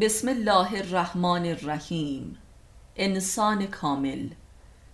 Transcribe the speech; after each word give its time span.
بسم 0.00 0.28
الله 0.28 0.78
الرحمن 0.78 1.46
الرحیم. 1.46 2.38
انسان 2.96 3.66
کامل. 3.66 4.28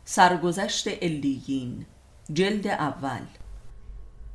سرگذشت 0.04 0.88
الیین 0.88 1.86
جلد 2.32 2.66
اول. 2.66 3.26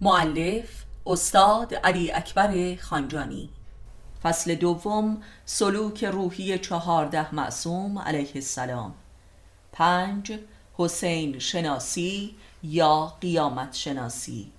معلف 0.01 0.83
استاد 1.07 1.73
علی 1.73 2.11
اکبر 2.11 2.75
خانجانی. 2.75 3.49
فصل 4.23 4.55
دوم 4.55 5.23
سلوک 5.45 6.03
روحی 6.03 6.59
چهارده 6.59 7.35
معصوم 7.35 7.99
علیه 7.99 8.31
السلام. 8.35 8.93
پنج 9.71 10.39
حسین 10.73 11.39
شناسی 11.39 12.35
یا 12.63 13.13
قیامت 13.21 13.73
شناسی. 13.73 14.51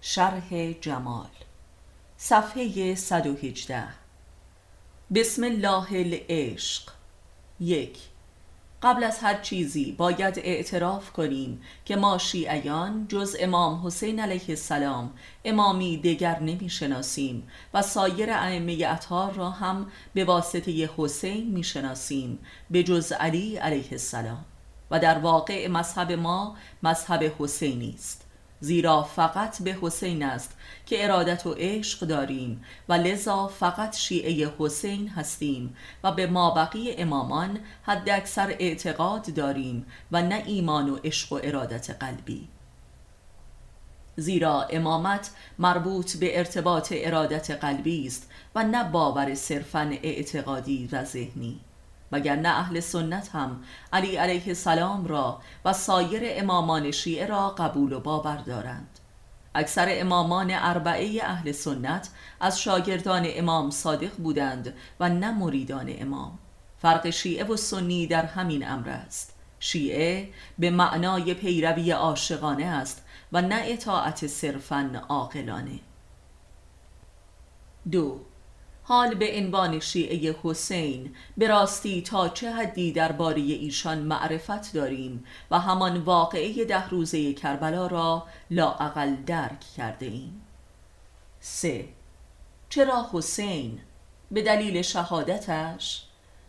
شرح 0.00 0.72
جمال. 0.72 1.30
صفحه 2.16 2.94
118 2.94 4.01
بسم 5.14 5.44
الله 5.44 5.86
العشق. 5.92 6.82
یک 7.60 7.98
قبل 8.82 9.04
از 9.04 9.18
هر 9.18 9.40
چیزی 9.40 9.92
باید 9.92 10.38
اعتراف 10.38 11.12
کنیم 11.12 11.62
که 11.84 11.96
ما 11.96 12.18
شیعیان 12.18 13.06
جز 13.08 13.36
امام 13.40 13.86
حسین 13.86 14.20
علیه 14.20 14.44
السلام 14.48 15.12
امامی 15.44 15.96
دیگر 15.96 16.40
نمی 16.40 16.70
شناسیم 16.70 17.48
و 17.74 17.82
سایر 17.82 18.30
ائمه 18.30 18.86
اطهار 18.88 19.32
را 19.32 19.50
هم 19.50 19.86
به 20.14 20.24
واسطه 20.24 20.90
حسین 20.96 21.50
می 21.50 21.64
شناسیم 21.64 22.38
به 22.70 22.82
جز 22.82 23.12
علی 23.12 23.56
علیه 23.56 23.88
السلام. 23.92 24.44
و 24.90 24.98
در 24.98 25.18
واقع 25.18 25.68
مذهب 25.68 26.12
ما 26.12 26.56
مذهب 26.82 27.34
حسینی 27.38 27.94
است. 27.98 28.21
زیرا 28.62 29.02
فقط 29.02 29.62
به 29.62 29.78
حسین 29.80 30.22
است 30.22 30.56
که 30.86 31.04
ارادت 31.04 31.46
و 31.46 31.54
عشق 31.58 32.06
داریم 32.06 32.64
و 32.88 32.92
لذا 32.92 33.46
فقط 33.48 33.96
شیعه 33.96 34.52
حسین 34.58 35.08
هستیم 35.08 35.76
و 36.04 36.12
به 36.12 36.26
مابقی 36.26 36.92
امامان 36.92 37.58
حد 37.82 38.10
اکثر 38.10 38.56
اعتقاد 38.58 39.34
داریم 39.34 39.86
و 40.12 40.22
نه 40.22 40.42
ایمان 40.46 40.90
و 40.90 40.96
عشق 41.04 41.32
و 41.32 41.40
ارادت 41.42 41.90
قلبی. 41.90 42.48
زیرا 44.16 44.62
امامت 44.62 45.30
مربوط 45.58 46.16
به 46.16 46.38
ارتباط 46.38 46.92
ارادت 46.96 47.50
قلبی 47.50 48.06
است 48.06 48.30
و 48.54 48.64
نه 48.64 48.84
باور 48.84 49.34
صرفا 49.34 49.90
اعتقادی 50.02 50.88
و 50.92 51.04
ذهنی. 51.04 51.60
وگرنه 52.12 52.48
اهل 52.48 52.80
سنت 52.80 53.28
هم 53.28 53.62
علی 53.92 54.16
علیه 54.16 54.48
السلام 54.48 55.06
را 55.06 55.40
و 55.64 55.72
سایر 55.72 56.22
امامان 56.24 56.90
شیعه 56.90 57.26
را 57.26 57.50
قبول 57.50 57.92
و 57.92 58.00
باور 58.00 58.36
دارند. 58.36 58.98
اکثر 59.54 59.86
امامان 59.90 60.50
اربعه 60.50 61.24
اهل 61.24 61.52
سنت 61.52 62.08
از 62.40 62.60
شاگردان 62.60 63.26
امام 63.26 63.70
صادق 63.70 64.16
بودند 64.16 64.74
و 65.00 65.08
نه 65.08 65.30
مریدان 65.30 65.94
امام. 65.98 66.38
فرق 66.78 67.10
شیعه 67.10 67.44
و 67.44 67.56
سنی 67.56 68.06
در 68.06 68.24
همین 68.24 68.68
امر 68.68 68.88
است. 68.88 69.34
شیعه 69.60 70.28
به 70.58 70.70
معنای 70.70 71.34
پیروی 71.34 71.90
عاشقانه 71.90 72.64
است 72.64 73.04
و 73.32 73.42
نه 73.42 73.62
اطاعت 73.64 74.26
صرفا 74.26 75.00
عاقلانه. 75.08 75.80
دو 77.90 78.20
حال 78.84 79.14
به 79.14 79.38
عنوان 79.38 79.80
شیعه 79.80 80.36
حسین. 80.42 81.14
به 81.36 81.48
راستی 81.48 82.02
تا 82.02 82.28
چه 82.28 82.52
حدی 82.52 82.92
درباره 82.92 83.40
ایشان 83.40 83.98
معرفت 83.98 84.72
داریم 84.72 85.24
و 85.50 85.58
همان 85.58 85.96
واقعه 85.96 86.64
ده 86.64 86.88
روزه 86.88 87.32
کربلا 87.32 87.86
را 87.86 88.26
لااقل 88.50 89.16
درک 89.16 89.60
کرده 89.76 90.06
ایم. 90.06 90.42
سه. 91.40 91.88
چرا 92.68 93.06
حسین؟ 93.12 93.80
به 94.30 94.42
دلیل 94.42 94.82
شهادتش؟ 94.82 96.04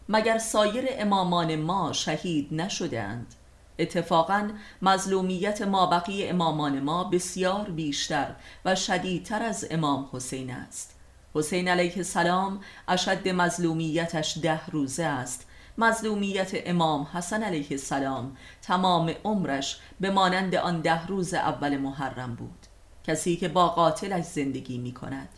مگر 0.09 0.37
سایر 0.37 0.85
امامان 0.89 1.55
ما 1.55 1.93
شهید 1.93 2.47
نشدند 2.51 3.35
اتفاقا 3.79 4.49
مظلومیت 4.81 5.61
ما 5.61 5.85
بقیه 5.85 6.29
امامان 6.29 6.79
ما 6.79 7.03
بسیار 7.03 7.69
بیشتر 7.69 8.35
و 8.65 8.75
شدیدتر 8.75 9.43
از 9.43 9.67
امام 9.71 10.09
حسین 10.11 10.51
است. 10.51 10.92
حسین 11.35 11.67
علیه 11.67 11.97
السلام 11.97 12.59
اشد 12.87 13.27
مظلومیتش 13.27 14.37
ده 14.41 14.65
روزه 14.65 15.03
است. 15.03 15.47
مظلومیت 15.77 16.51
امام 16.53 17.07
حسن 17.13 17.43
علیه 17.43 17.67
السلام 17.71 18.37
تمام 18.61 19.13
عمرش 19.23 19.79
به 19.99 20.09
مانند 20.09 20.55
آن 20.55 20.81
ده 20.81 21.07
روز 21.07 21.33
اول 21.33 21.77
محرم 21.77 22.35
بود. 22.35 22.67
کسی 23.03 23.35
که 23.35 23.47
با 23.47 23.69
قاتلش 23.69 24.23
زندگی 24.25 24.77
می 24.77 24.93
کند 24.93 25.29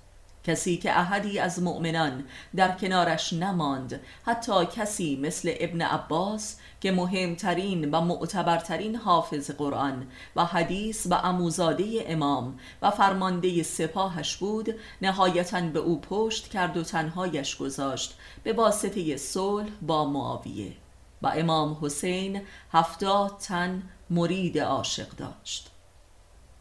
کسی 0.46 0.78
که 0.78 1.00
احدی 1.00 1.40
از 1.40 1.62
مؤمنان 1.62 2.24
در 2.56 2.72
کنارش 2.72 3.34
نماند 3.34 4.02
حتی 4.26 4.66
کسی 4.66 5.16
مثل 5.16 5.54
ابن 5.60 5.82
عباس 5.82 6.58
که 6.82 6.92
مهمترین 6.92 7.92
و 7.92 8.02
معتبرترین 8.02 8.96
حافظ 8.96 9.52
قرآن 9.52 10.08
و 10.36 10.46
حدیث 10.46 11.08
و 11.10 11.14
اموزاده 11.14 12.06
امام 12.08 12.60
و 12.82 12.92
فرمانده 12.92 13.64
سپاهش 13.64 14.36
بود 14.36 14.76
نهایتا 15.02 15.62
به 15.62 15.80
او 15.80 16.02
پشت 16.02 16.48
کرد 16.48 16.78
و 16.78 16.84
تنهایش 16.84 17.56
گذاشت 17.56 18.18
به 18.44 18.54
واسطه 18.54 19.18
صلح 19.18 19.70
با 19.82 20.06
معاویه 20.06 20.74
و 21.22 21.28
امام 21.28 21.78
حسین 21.82 22.42
هفتاد 22.72 23.38
تن 23.38 23.84
مرید 24.10 24.60
عاشق 24.60 25.10
داشت. 25.10 25.72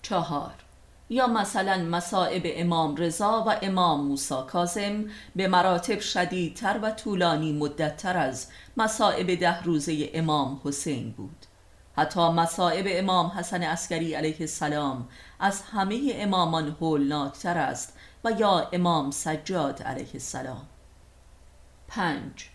چهار 0.03 0.64
یا 1.09 1.27
مثلا 1.27 1.77
مصائب 1.77 2.43
امام 2.47 2.97
رضا 2.97 3.45
و 3.47 3.57
امام 3.63 4.07
موسی 4.07 4.35
کاظم 4.49 5.05
به 5.37 5.49
مراتب 5.49 6.01
شدیدتر 6.01 6.79
و 6.83 6.91
طولانی 6.91 7.53
مدتتر 7.53 8.19
از 8.19 8.49
مصائب 8.77 9.35
ده 9.41 9.63
روزه 9.63 10.11
امام 10.15 10.61
حسین 10.65 11.11
بود. 11.11 11.47
حتی 11.97 12.21
مصائب 12.21 12.87
امام 12.89 13.27
حسن 13.27 13.63
عسکری 13.63 14.15
علیه 14.15 14.37
السلام 14.41 15.09
از 15.41 15.63
همه 15.63 16.13
امامان 16.15 16.77
هولناکتر 16.81 17.59
است 17.59 17.97
و 18.25 18.31
یا 18.31 18.69
امام 18.73 19.11
سجاد 19.11 19.83
علیه 19.83 20.11
السلام. 20.15 20.67
پنج. 21.89 22.49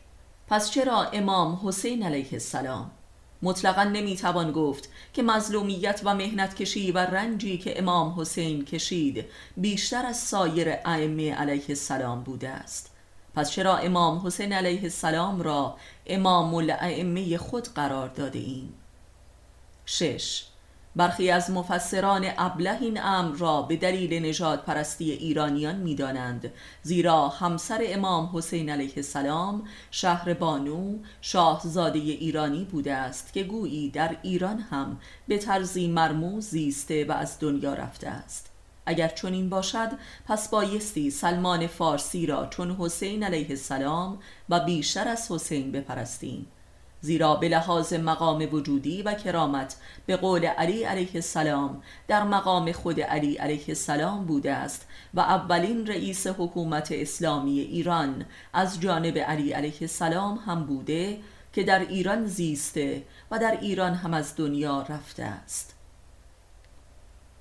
پس 0.47 0.71
چرا 0.71 1.03
امام 1.03 1.59
حسین 1.63 2.03
علیه 2.03 2.33
السلام؟ 2.33 2.91
مطلقا 3.41 3.83
نمی‌توان 3.83 4.51
گفت 4.51 4.89
که 5.13 5.23
مظلومیت 5.23 6.01
و 6.03 6.15
مهنت 6.15 6.55
کشی 6.55 6.91
و 6.91 6.97
رنجی 6.97 7.57
که 7.57 7.79
امام 7.79 8.19
حسین 8.19 8.65
کشید 8.65 9.25
بیشتر 9.57 10.05
از 10.05 10.17
سایر 10.17 10.69
ائمه 10.85 11.33
علیه 11.33 11.65
السلام 11.69 12.23
بوده 12.23 12.49
است 12.49 12.95
پس 13.35 13.51
چرا 13.51 13.77
امام 13.77 14.27
حسین 14.27 14.53
علیه 14.53 14.83
السلام 14.83 15.41
را 15.41 15.77
امام 16.07 16.53
الائمه 16.53 17.37
خود 17.37 17.67
قرار 17.67 18.07
داده 18.07 18.39
ایم؟ 18.39 18.73
شش 19.85 20.48
برخی 20.95 21.31
از 21.31 21.51
مفسران 21.51 22.25
ابله 22.37 22.81
این 22.81 23.03
امر 23.03 23.35
را 23.35 23.61
به 23.61 23.75
دلیل 23.75 24.25
نجات 24.25 24.65
پرستی 24.65 25.11
ایرانیان 25.11 25.75
می‌دانند 25.75 26.51
زیرا 26.83 27.27
همسر 27.27 27.79
امام 27.83 28.29
حسین 28.33 28.69
علیه 28.69 28.93
السلام 28.95 29.63
شهر 29.91 30.33
بانو 30.33 30.97
شاهزاده 31.21 31.99
ایرانی 31.99 32.65
بوده 32.65 32.93
است 32.93 33.33
که 33.33 33.43
گویی 33.43 33.89
در 33.89 34.15
ایران 34.21 34.59
هم 34.59 34.97
به 35.27 35.37
طرزی 35.37 35.87
مرموز 35.87 36.45
زیسته 36.45 37.05
و 37.05 37.11
از 37.11 37.37
دنیا 37.39 37.73
رفته 37.73 38.07
است. 38.07 38.49
اگر 38.85 39.07
چنین 39.07 39.49
باشد 39.49 39.89
پس 40.25 40.49
بایستی 40.49 41.11
سلمان 41.11 41.67
فارسی 41.67 42.25
را 42.25 42.47
چون 42.47 42.75
حسین 42.79 43.23
علیه 43.23 43.49
السلام 43.49 44.19
و 44.49 44.59
بیشتر 44.59 45.07
از 45.07 45.31
حسین 45.31 45.71
بپرستیم. 45.71 46.47
زیرا 47.01 47.35
به 47.35 47.49
لحاظ 47.49 47.93
مقام 47.93 48.47
وجودی 48.51 49.01
و 49.01 49.13
کرامت 49.13 49.75
به 50.05 50.15
قول 50.17 50.45
علی 50.45 50.83
علیه 50.83 51.09
السلام 51.15 51.81
در 52.07 52.23
مقام 52.23 52.71
خود 52.71 53.01
علی 53.01 53.35
علیه 53.35 53.63
السلام 53.67 54.25
بوده 54.25 54.53
است 54.53 54.87
و 55.13 55.19
اولین 55.19 55.87
رئیس 55.87 56.27
حکومت 56.27 56.91
اسلامی 56.91 57.59
ایران 57.59 58.25
از 58.53 58.81
جانب 58.81 59.17
علی 59.17 59.51
علیه 59.51 59.77
السلام 59.81 60.37
هم 60.45 60.63
بوده 60.65 61.19
که 61.53 61.63
در 61.63 61.79
ایران 61.79 62.25
زیسته 62.25 63.03
و 63.31 63.39
در 63.39 63.57
ایران 63.61 63.93
هم 63.93 64.13
از 64.13 64.35
دنیا 64.35 64.81
رفته 64.81 65.23
است. 65.23 65.78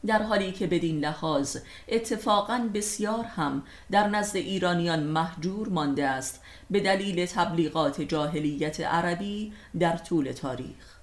در 0.06 0.22
حالی 0.22 0.52
که 0.52 0.66
بدین 0.66 1.00
لحاظ 1.00 1.56
اتفاقا 1.88 2.68
بسیار 2.74 3.24
هم 3.24 3.62
در 3.90 4.08
نزد 4.08 4.36
ایرانیان 4.36 5.02
محجور 5.02 5.68
مانده 5.68 6.06
است 6.06 6.42
به 6.70 6.80
دلیل 6.80 7.26
تبلیغات 7.26 8.00
جاهلیت 8.00 8.80
عربی 8.80 9.52
در 9.78 9.96
طول 9.96 10.32
تاریخ. 10.32 10.98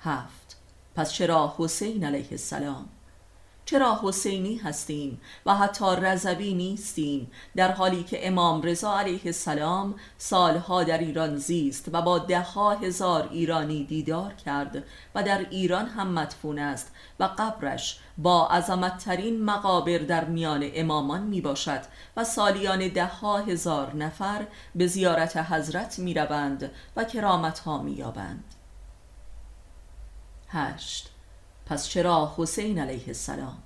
هفت. 0.00 0.56
پس 0.94 1.12
چرا 1.12 1.54
حسین 1.58 2.04
علیه 2.04 2.28
السلام؟ 2.30 2.88
چرا 3.70 4.00
حسینی 4.02 4.56
هستیم 4.56 5.20
و 5.46 5.54
حتی 5.54 5.84
رضوی 5.96 6.54
نیستیم 6.54 7.30
در 7.56 7.72
حالی 7.72 8.02
که 8.02 8.28
امام 8.28 8.62
رضا 8.62 8.98
علیه 8.98 9.20
السلام 9.24 9.94
سالها 10.18 10.84
در 10.84 10.98
ایران 10.98 11.36
زیست 11.36 11.88
و 11.92 12.02
با 12.02 12.18
ده 12.18 12.46
هزار 12.82 13.28
ایرانی 13.30 13.84
دیدار 13.84 14.32
کرد 14.32 14.84
و 15.14 15.22
در 15.22 15.46
ایران 15.50 15.86
هم 15.86 16.08
مدفون 16.08 16.58
است 16.58 16.92
و 17.20 17.24
قبرش 17.24 18.00
با 18.22 18.48
عظمتترین 18.48 19.44
مقابر 19.44 19.98
در 19.98 20.24
میان 20.24 20.70
امامان 20.74 21.22
می 21.22 21.40
باشد 21.40 21.80
و 22.16 22.24
سالیان 22.24 22.88
ده 22.88 23.06
ها 23.06 23.38
هزار 23.38 23.96
نفر 23.96 24.46
به 24.74 24.86
زیارت 24.86 25.36
حضرت 25.36 25.98
می 25.98 26.14
روند 26.14 26.70
و 26.96 27.04
کرامت 27.04 27.58
ها 27.58 27.82
می 27.82 27.92
یابند 27.92 28.44
هشت. 30.48 31.10
پس 31.66 31.88
چرا 31.88 32.34
حسین 32.36 32.78
علیه 32.78 33.04
السلام؟ 33.06 33.62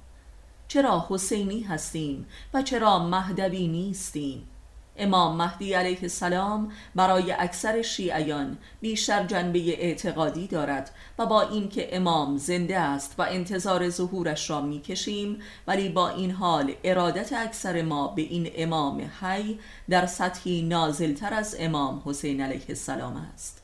چرا 0.69 1.07
حسینی 1.09 1.61
هستیم 1.61 2.27
و 2.55 2.63
چرا 2.63 2.99
مهدوی 2.99 3.69
نیستیم؟ 3.69 4.49
امام 4.97 5.37
مهدی 5.37 5.75
علیه 5.75 5.99
السلام 6.03 6.73
برای 6.95 7.33
اکثر 7.33 7.83
شیعیان 7.83 8.59
بیشتر 8.81 9.27
جنبه 9.27 9.59
اعتقادی 9.59 10.47
دارد 10.47 10.91
و 11.19 11.27
با 11.27 11.43
اینکه 11.43 11.97
امام 11.97 12.37
زنده 12.37 12.79
است 12.79 13.15
و 13.19 13.23
انتظار 13.23 13.91
ظهورش 13.91 14.51
را 14.51 14.61
می‌کشیم 14.61 15.39
ولی 15.67 15.89
با 15.89 16.09
این 16.09 16.31
حال 16.31 16.73
ارادت 16.85 17.33
اکثر 17.33 17.83
ما 17.83 18.09
به 18.09 18.23
این 18.23 18.51
امام 18.55 19.11
حی 19.21 19.59
در 19.89 20.07
سطحی 20.07 20.63
نازلتر 20.63 21.35
از 21.35 21.57
امام 21.59 22.03
حسین 22.05 22.41
علیه 22.41 22.67
السلام 22.69 23.17
است. 23.35 23.63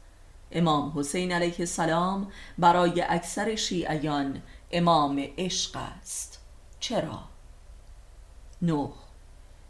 امام 0.53 0.93
حسین 0.97 1.33
علیه 1.33 1.55
السلام 1.59 2.29
برای 2.59 3.05
اکثر 3.09 3.55
شیعیان 3.55 4.43
امام 4.73 5.25
عشق 5.39 5.77
است. 5.77 6.41
چرا؟ 6.81 7.19
نه. 8.63 8.89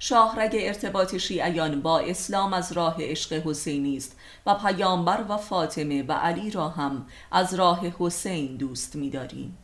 شاهرگ 0.03 0.57
ارتباط 0.61 1.17
شیعیان 1.17 1.83
با 1.83 1.99
اسلام 1.99 2.53
از 2.53 2.73
راه 2.73 2.97
عشق 2.99 3.33
حسینی 3.33 3.97
است 3.97 4.17
و 4.47 4.55
پیامبر 4.55 5.25
و 5.29 5.37
فاطمه 5.37 6.03
و 6.03 6.13
علی 6.13 6.51
را 6.51 6.69
هم 6.69 7.07
از 7.33 7.55
راه 7.55 7.87
حسین 7.99 8.57
دوست 8.57 8.97
می‌داریم. 8.97 9.59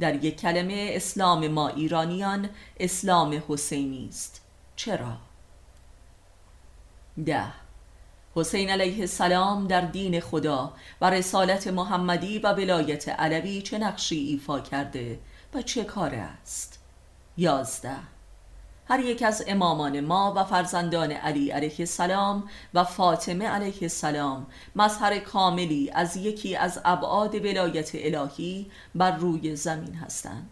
در 0.00 0.24
یک 0.24 0.40
کلمه 0.40 0.90
اسلام 0.92 1.48
ما 1.48 1.68
ایرانیان 1.68 2.48
اسلام 2.80 3.42
حسینی 3.48 4.08
است. 4.08 4.42
چرا؟ 4.76 5.16
ده. 7.26 7.52
حسین 8.34 8.70
علیه 8.70 9.00
السلام 9.00 9.66
در 9.66 9.80
دین 9.80 10.20
خدا 10.20 10.72
و 11.00 11.10
رسالت 11.10 11.66
محمدی 11.66 12.38
و 12.38 12.52
ولایت 12.52 13.08
علوی 13.08 13.62
چه 13.62 13.78
نقشی 13.78 14.16
ایفا 14.16 14.60
کرده 14.60 15.18
و 15.54 15.62
چه 15.62 15.84
کار 15.84 16.14
است؟ 16.14 16.78
یازده. 17.36 18.11
هر 18.92 19.00
یک 19.00 19.22
از 19.22 19.44
امامان 19.46 20.00
ما 20.00 20.32
و 20.36 20.44
فرزندان 20.44 21.12
علی 21.12 21.50
علیه 21.50 21.74
السلام 21.78 22.48
و 22.74 22.84
فاطمه 22.84 23.48
علیه 23.48 23.82
السلام 23.82 24.46
مظهر 24.76 25.18
کاملی 25.18 25.90
از 25.90 26.16
یکی 26.16 26.56
از 26.56 26.80
ابعاد 26.84 27.34
ولایت 27.34 27.90
الهی 27.94 28.70
بر 28.94 29.16
روی 29.16 29.56
زمین 29.56 29.94
هستند. 29.94 30.50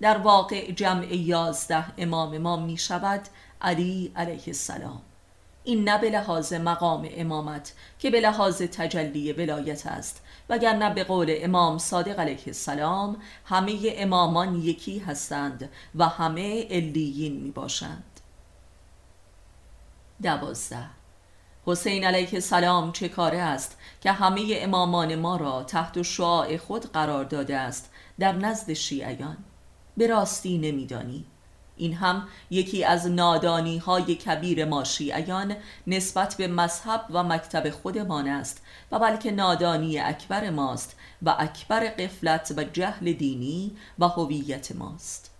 در 0.00 0.18
واقع 0.18 0.72
جمع 0.72 1.14
یازده 1.14 1.84
امام 1.98 2.38
ما 2.38 2.56
می 2.56 2.76
شود 2.76 3.20
علی 3.60 4.12
علیه 4.16 4.42
السلام. 4.46 5.02
این 5.64 5.88
نه 5.88 5.98
به 5.98 6.10
لحاظ 6.10 6.52
مقام 6.52 7.08
امامت 7.12 7.72
که 7.98 8.10
به 8.10 8.20
لحاظ 8.20 8.62
تجلی 8.62 9.32
ولایت 9.32 9.86
است. 9.86 10.22
وگرنه 10.50 10.94
به 10.94 11.04
قول 11.04 11.34
امام 11.38 11.78
صادق 11.78 12.20
علیه 12.20 12.42
السلام 12.46 13.16
همه 13.44 13.78
امامان 13.96 14.54
یکی 14.54 14.98
هستند 14.98 15.70
و 15.94 16.08
همه 16.08 16.68
علیین 16.70 17.36
می 17.40 17.50
باشند 17.50 18.20
دوازده. 20.22 20.86
حسین 21.66 22.04
علیه 22.04 22.28
السلام 22.32 22.92
چه 22.92 23.08
کاره 23.08 23.38
است 23.38 23.78
که 24.00 24.12
همه 24.12 24.52
امامان 24.56 25.14
ما 25.14 25.36
را 25.36 25.62
تحت 25.62 26.02
شعاع 26.02 26.56
خود 26.56 26.92
قرار 26.92 27.24
داده 27.24 27.56
است 27.56 27.90
در 28.18 28.32
نزد 28.32 28.72
شیعیان؟ 28.72 29.36
به 29.96 30.06
راستی 30.06 30.58
نمیدانی. 30.58 31.26
این 31.80 31.94
هم 31.94 32.28
یکی 32.50 32.84
از 32.84 33.06
نادانی 33.06 33.78
های 33.78 34.14
کبیر 34.14 34.64
ما 34.64 34.84
شیعیان 34.84 35.56
نسبت 35.86 36.34
به 36.34 36.48
مذهب 36.48 37.04
و 37.10 37.22
مکتب 37.22 37.70
خودمان 37.70 38.28
است 38.28 38.62
و 38.92 38.98
بلکه 38.98 39.30
نادانی 39.30 39.98
اکبر 39.98 40.50
ماست 40.50 40.96
و 41.22 41.36
اکبر 41.38 41.80
قفلت 41.80 42.54
و 42.56 42.64
جهل 42.64 43.12
دینی 43.12 43.76
و 43.98 44.08
هویت 44.08 44.72
ماست. 44.72 45.30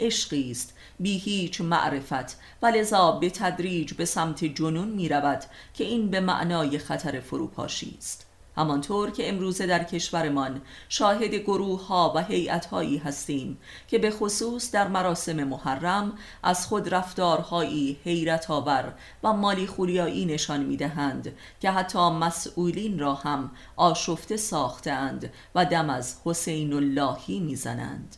عشقی 0.00 0.50
است 0.50 0.74
بی 1.00 1.18
هیچ 1.18 1.60
معرفت 1.60 2.38
و 2.62 2.66
لذا 2.66 3.12
به 3.12 3.30
تدریج 3.30 3.94
به 3.94 4.04
سمت 4.04 4.44
جنون 4.44 4.88
می 4.88 5.08
رود 5.08 5.44
که 5.74 5.84
این 5.84 6.10
به 6.10 6.20
معنای 6.20 6.78
خطر 6.78 7.20
فروپاشی 7.20 7.94
است. 7.98 8.27
همانطور 8.58 9.10
که 9.10 9.28
امروزه 9.28 9.66
در 9.66 9.84
کشورمان 9.84 10.60
شاهد 10.88 11.34
گروه 11.34 11.86
ها 11.86 12.12
و 12.16 12.24
هیئت 12.24 12.66
هایی 12.66 12.98
هستیم 12.98 13.58
که 13.88 13.98
به 13.98 14.10
خصوص 14.10 14.70
در 14.70 14.88
مراسم 14.88 15.44
محرم 15.44 16.12
از 16.42 16.66
خود 16.66 16.94
رفتارهایی 16.94 18.00
حیرت 18.04 18.50
آور 18.50 18.94
و 19.22 19.32
مالی 19.32 19.66
خوریایی 19.66 20.26
نشان 20.26 20.64
می 20.64 20.76
دهند 20.76 21.36
که 21.60 21.70
حتی 21.70 22.10
مسئولین 22.10 22.98
را 22.98 23.14
هم 23.14 23.50
آشفته 23.76 24.36
ساختند 24.36 25.32
و 25.54 25.64
دم 25.64 25.90
از 25.90 26.16
حسین 26.24 26.72
اللهی 26.72 27.40
می‌زنند 27.40 28.16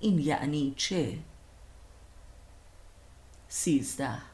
این 0.00 0.18
یعنی 0.18 0.74
چه؟ 0.76 1.18
سیزده 3.48 4.29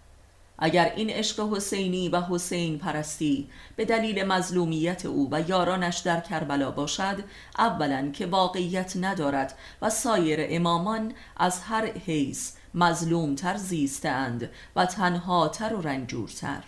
اگر 0.59 0.93
این 0.97 1.11
عشق 1.11 1.53
حسینی 1.53 2.09
و 2.09 2.21
حسین 2.21 2.79
پرستی 2.79 3.51
به 3.77 3.85
دلیل 3.85 4.25
مظلومیت 4.25 5.07
او 5.07 5.29
و 5.33 5.41
یارانش 5.49 5.99
در 5.99 6.21
کربلا 6.21 6.71
باشد 6.71 7.25
اولا 7.59 8.11
که 8.13 8.27
واقعیت 8.27 8.97
ندارد 8.97 9.59
و 9.83 9.91
سایر 9.91 10.39
امامان 10.43 11.13
از 11.37 11.61
هر 11.61 11.87
حیث 11.87 12.53
مظلومتر 12.75 13.57
زیستند 13.57 14.51
و 14.77 14.87
تنهاتر 14.87 15.75
و 15.75 15.81
رنجورتر. 15.81 16.65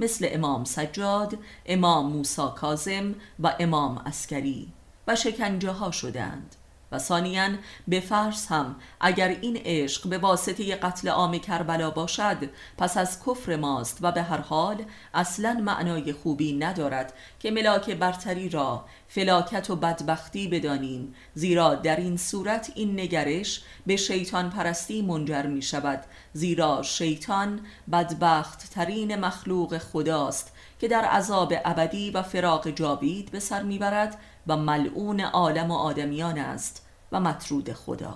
مثل 0.00 0.28
امام 0.30 0.64
سجاد، 0.64 1.38
امام 1.66 2.12
موسا 2.12 2.48
کازم 2.48 3.14
و 3.40 3.56
امام 3.60 3.98
اسکری 3.98 4.72
و 5.06 5.16
شکنجه 5.16 5.70
ها 5.70 5.90
شدند 5.90 6.56
و 6.92 6.98
ثانیا 6.98 7.48
به 7.88 8.00
فرض 8.00 8.46
هم 8.46 8.76
اگر 9.00 9.28
این 9.28 9.56
عشق 9.64 10.08
به 10.08 10.18
واسطه 10.18 10.76
قتل 10.76 11.08
عام 11.08 11.38
کربلا 11.38 11.90
باشد 11.90 12.36
پس 12.78 12.96
از 12.96 13.18
کفر 13.26 13.56
ماست 13.56 13.98
و 14.00 14.12
به 14.12 14.22
هر 14.22 14.40
حال 14.40 14.84
اصلا 15.14 15.60
معنای 15.64 16.12
خوبی 16.12 16.52
ندارد 16.52 17.12
که 17.40 17.50
ملاک 17.50 17.90
برتری 17.90 18.48
را 18.48 18.84
فلاکت 19.08 19.70
و 19.70 19.76
بدبختی 19.76 20.48
بدانیم 20.48 21.14
زیرا 21.34 21.74
در 21.74 21.96
این 21.96 22.16
صورت 22.16 22.72
این 22.74 23.00
نگرش 23.00 23.62
به 23.86 23.96
شیطان 23.96 24.50
پرستی 24.50 25.02
منجر 25.02 25.46
می 25.46 25.62
شود 25.62 26.04
زیرا 26.32 26.82
شیطان 26.82 27.60
بدبخت 27.92 28.70
ترین 28.70 29.16
مخلوق 29.16 29.78
خداست 29.78 30.52
که 30.80 30.88
در 30.88 31.04
عذاب 31.04 31.52
ابدی 31.64 32.10
و 32.10 32.22
فراق 32.22 32.68
جاوید 32.68 33.30
به 33.30 33.40
سر 33.40 33.62
می‌برد 33.62 34.18
و 34.46 34.56
ملعون 34.56 35.20
عالم 35.20 35.70
و 35.70 35.74
آدمیان 35.74 36.38
است 36.38 36.86
و 37.12 37.20
مطرود 37.20 37.72
خدا. 37.72 38.14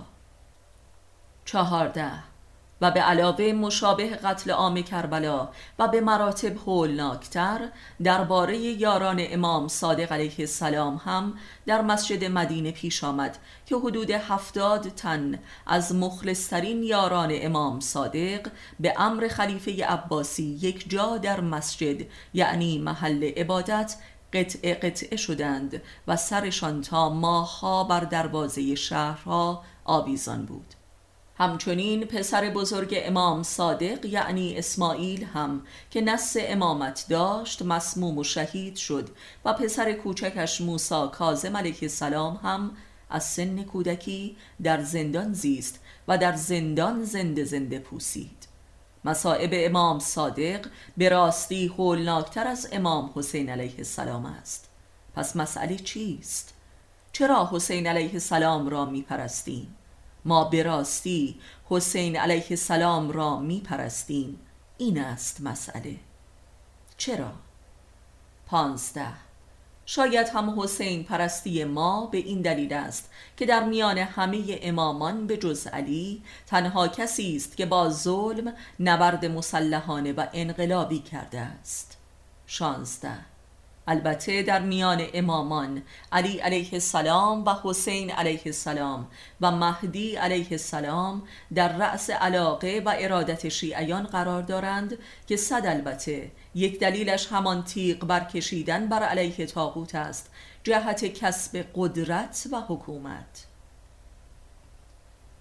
چهارده 1.45 2.11
و 2.81 2.91
به 2.91 3.01
علاوه 3.01 3.45
مشابه 3.45 4.07
قتل 4.07 4.51
عام 4.51 4.81
کربلا 4.81 5.49
و 5.79 5.87
به 5.87 6.01
مراتب 6.01 6.57
هولناکتر 6.57 7.69
درباره 8.03 8.57
یاران 8.57 9.17
امام 9.19 9.67
صادق 9.67 10.11
علیه 10.11 10.35
السلام 10.39 11.01
هم 11.05 11.33
در 11.65 11.81
مسجد 11.81 12.25
مدینه 12.25 12.71
پیش 12.71 13.03
آمد 13.03 13.37
که 13.65 13.75
حدود 13.75 14.11
هفتاد 14.11 14.89
تن 14.89 15.39
از 15.67 15.95
مخلصترین 15.95 16.83
یاران 16.83 17.29
امام 17.33 17.79
صادق 17.79 18.47
به 18.79 18.93
امر 18.97 19.27
خلیفه 19.27 19.85
عباسی 19.85 20.43
یک 20.43 20.89
جا 20.89 21.17
در 21.17 21.41
مسجد 21.41 22.05
یعنی 22.33 22.77
محل 22.77 23.23
عبادت 23.23 23.95
قطعه 24.33 24.73
قطعه 24.73 25.17
شدند 25.17 25.81
و 26.07 26.17
سرشان 26.17 26.81
تا 26.81 27.09
ماهها 27.09 27.83
بر 27.83 27.99
دروازه 27.99 28.75
شهرها 28.75 29.63
آویزان 29.85 30.45
بود. 30.45 30.73
همچنین 31.37 32.05
پسر 32.05 32.49
بزرگ 32.49 32.95
امام 32.97 33.43
صادق 33.43 34.05
یعنی 34.05 34.57
اسماعیل 34.57 35.23
هم 35.23 35.61
که 35.91 36.01
نس 36.01 36.35
امامت 36.39 37.05
داشت 37.09 37.61
مسموم 37.61 38.17
و 38.17 38.23
شهید 38.23 38.75
شد 38.75 39.09
و 39.45 39.53
پسر 39.53 39.93
کوچکش 39.93 40.61
موسا 40.61 41.07
کازم 41.07 41.57
علیه 41.57 41.77
السلام 41.81 42.39
هم 42.43 42.71
از 43.09 43.23
سن 43.23 43.63
کودکی 43.63 44.37
در 44.63 44.83
زندان 44.83 45.33
زیست 45.33 45.79
و 46.07 46.17
در 46.17 46.35
زندان 46.35 47.03
زنده 47.03 47.43
زنده 47.43 47.79
پوسید. 47.79 48.34
مصائب 49.05 49.49
امام 49.53 49.99
صادق 49.99 50.67
به 50.97 51.09
راستی 51.09 51.67
هولناکتر 51.67 52.47
از 52.47 52.69
امام 52.71 53.11
حسین 53.15 53.49
علیه 53.49 53.77
السلام 53.77 54.25
است 54.25 54.69
پس 55.15 55.35
مسئله 55.35 55.75
چیست؟ 55.75 56.53
چرا 57.11 57.49
حسین 57.51 57.87
علیه 57.87 58.13
السلام 58.13 58.69
را 58.69 58.85
می 58.85 59.01
پرستیم؟ 59.01 59.75
ما 60.25 60.43
به 60.43 60.63
راستی 60.63 61.39
حسین 61.69 62.17
علیه 62.17 62.45
السلام 62.49 63.11
را 63.11 63.39
می 63.39 63.61
پرستیم 63.61 64.39
این 64.77 64.99
است 64.99 65.41
مسئله 65.41 65.95
چرا؟ 66.97 67.31
پانزده 68.47 69.24
شاید 69.85 70.29
هم 70.29 70.59
حسین 70.59 71.03
پرستی 71.03 71.63
ما 71.63 72.05
به 72.05 72.17
این 72.17 72.41
دلیل 72.41 72.73
است 72.73 73.09
که 73.37 73.45
در 73.45 73.63
میان 73.63 73.97
همه 73.97 74.59
امامان 74.61 75.27
به 75.27 75.37
جز 75.37 75.67
علی 75.67 76.23
تنها 76.47 76.87
کسی 76.87 77.35
است 77.35 77.57
که 77.57 77.65
با 77.65 77.89
ظلم 77.89 78.53
نبرد 78.79 79.25
مسلحانه 79.25 80.13
و 80.13 80.25
انقلابی 80.33 80.99
کرده 80.99 81.39
است. 81.39 81.97
شانزده 82.47 83.34
البته 83.87 84.43
در 84.43 84.59
میان 84.59 85.01
امامان 85.13 85.81
علی 86.11 86.37
علیه 86.37 86.69
السلام 86.73 87.45
و 87.45 87.55
حسین 87.63 88.11
علیه 88.11 88.41
السلام 88.45 89.07
و 89.41 89.51
مهدی 89.51 90.15
علیه 90.15 90.47
السلام 90.51 91.23
در 91.55 91.77
رأس 91.77 92.09
علاقه 92.09 92.81
و 92.85 92.95
ارادت 92.97 93.49
شیعیان 93.49 94.03
قرار 94.03 94.41
دارند 94.41 94.97
که 95.27 95.37
صد 95.37 95.65
البته 95.65 96.31
یک 96.55 96.79
دلیلش 96.79 97.27
همان 97.27 97.63
تیغ 97.63 98.05
برکشیدن 98.05 98.87
بر 98.87 99.03
علیه 99.03 99.45
تاغوت 99.45 99.95
است 99.95 100.29
جهت 100.63 101.05
کسب 101.05 101.65
قدرت 101.75 102.47
و 102.51 102.61
حکومت. 102.61 103.45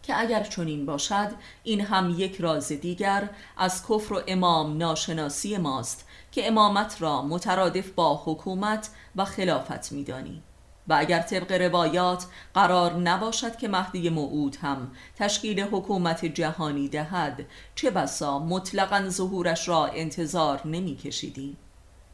که 0.07 0.21
اگر 0.21 0.43
چنین 0.43 0.87
باشد 0.87 1.31
این 1.63 1.81
هم 1.81 2.15
یک 2.19 2.37
راز 2.37 2.69
دیگر 2.69 3.29
از 3.57 3.83
کفر 3.83 4.15
و 4.15 4.23
امام 4.27 4.79
ناشناسی 4.79 5.57
ماست 5.57 6.07
که 6.35 6.49
امامت 6.49 7.03
را 7.03 7.23
مترادف 7.23 7.91
با 7.91 8.23
حکومت 8.25 8.91
و 9.17 9.25
خلافت 9.25 9.93
میدانی 9.93 10.43
و 10.88 10.95
اگر 10.99 11.21
طبق 11.21 11.53
روایات 11.53 12.26
قرار 12.55 12.93
نباشد 12.93 13.57
که 13.57 13.69
مهدی 13.69 14.09
موعود 14.09 14.57
هم 14.57 14.91
تشکیل 15.17 15.61
حکومت 15.61 16.25
جهانی 16.25 16.88
دهد 16.88 17.47
چه 17.75 17.91
بسا 17.91 18.38
مطلقا 18.38 19.09
ظهورش 19.09 19.69
را 19.69 19.87
انتظار 19.87 20.67
نمی 20.67 20.97
کشیدیم 20.97 21.57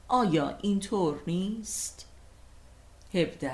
آیا 0.08 0.58
اینطور 0.62 1.22
نیست؟ 1.26 2.06
هفده 3.14 3.52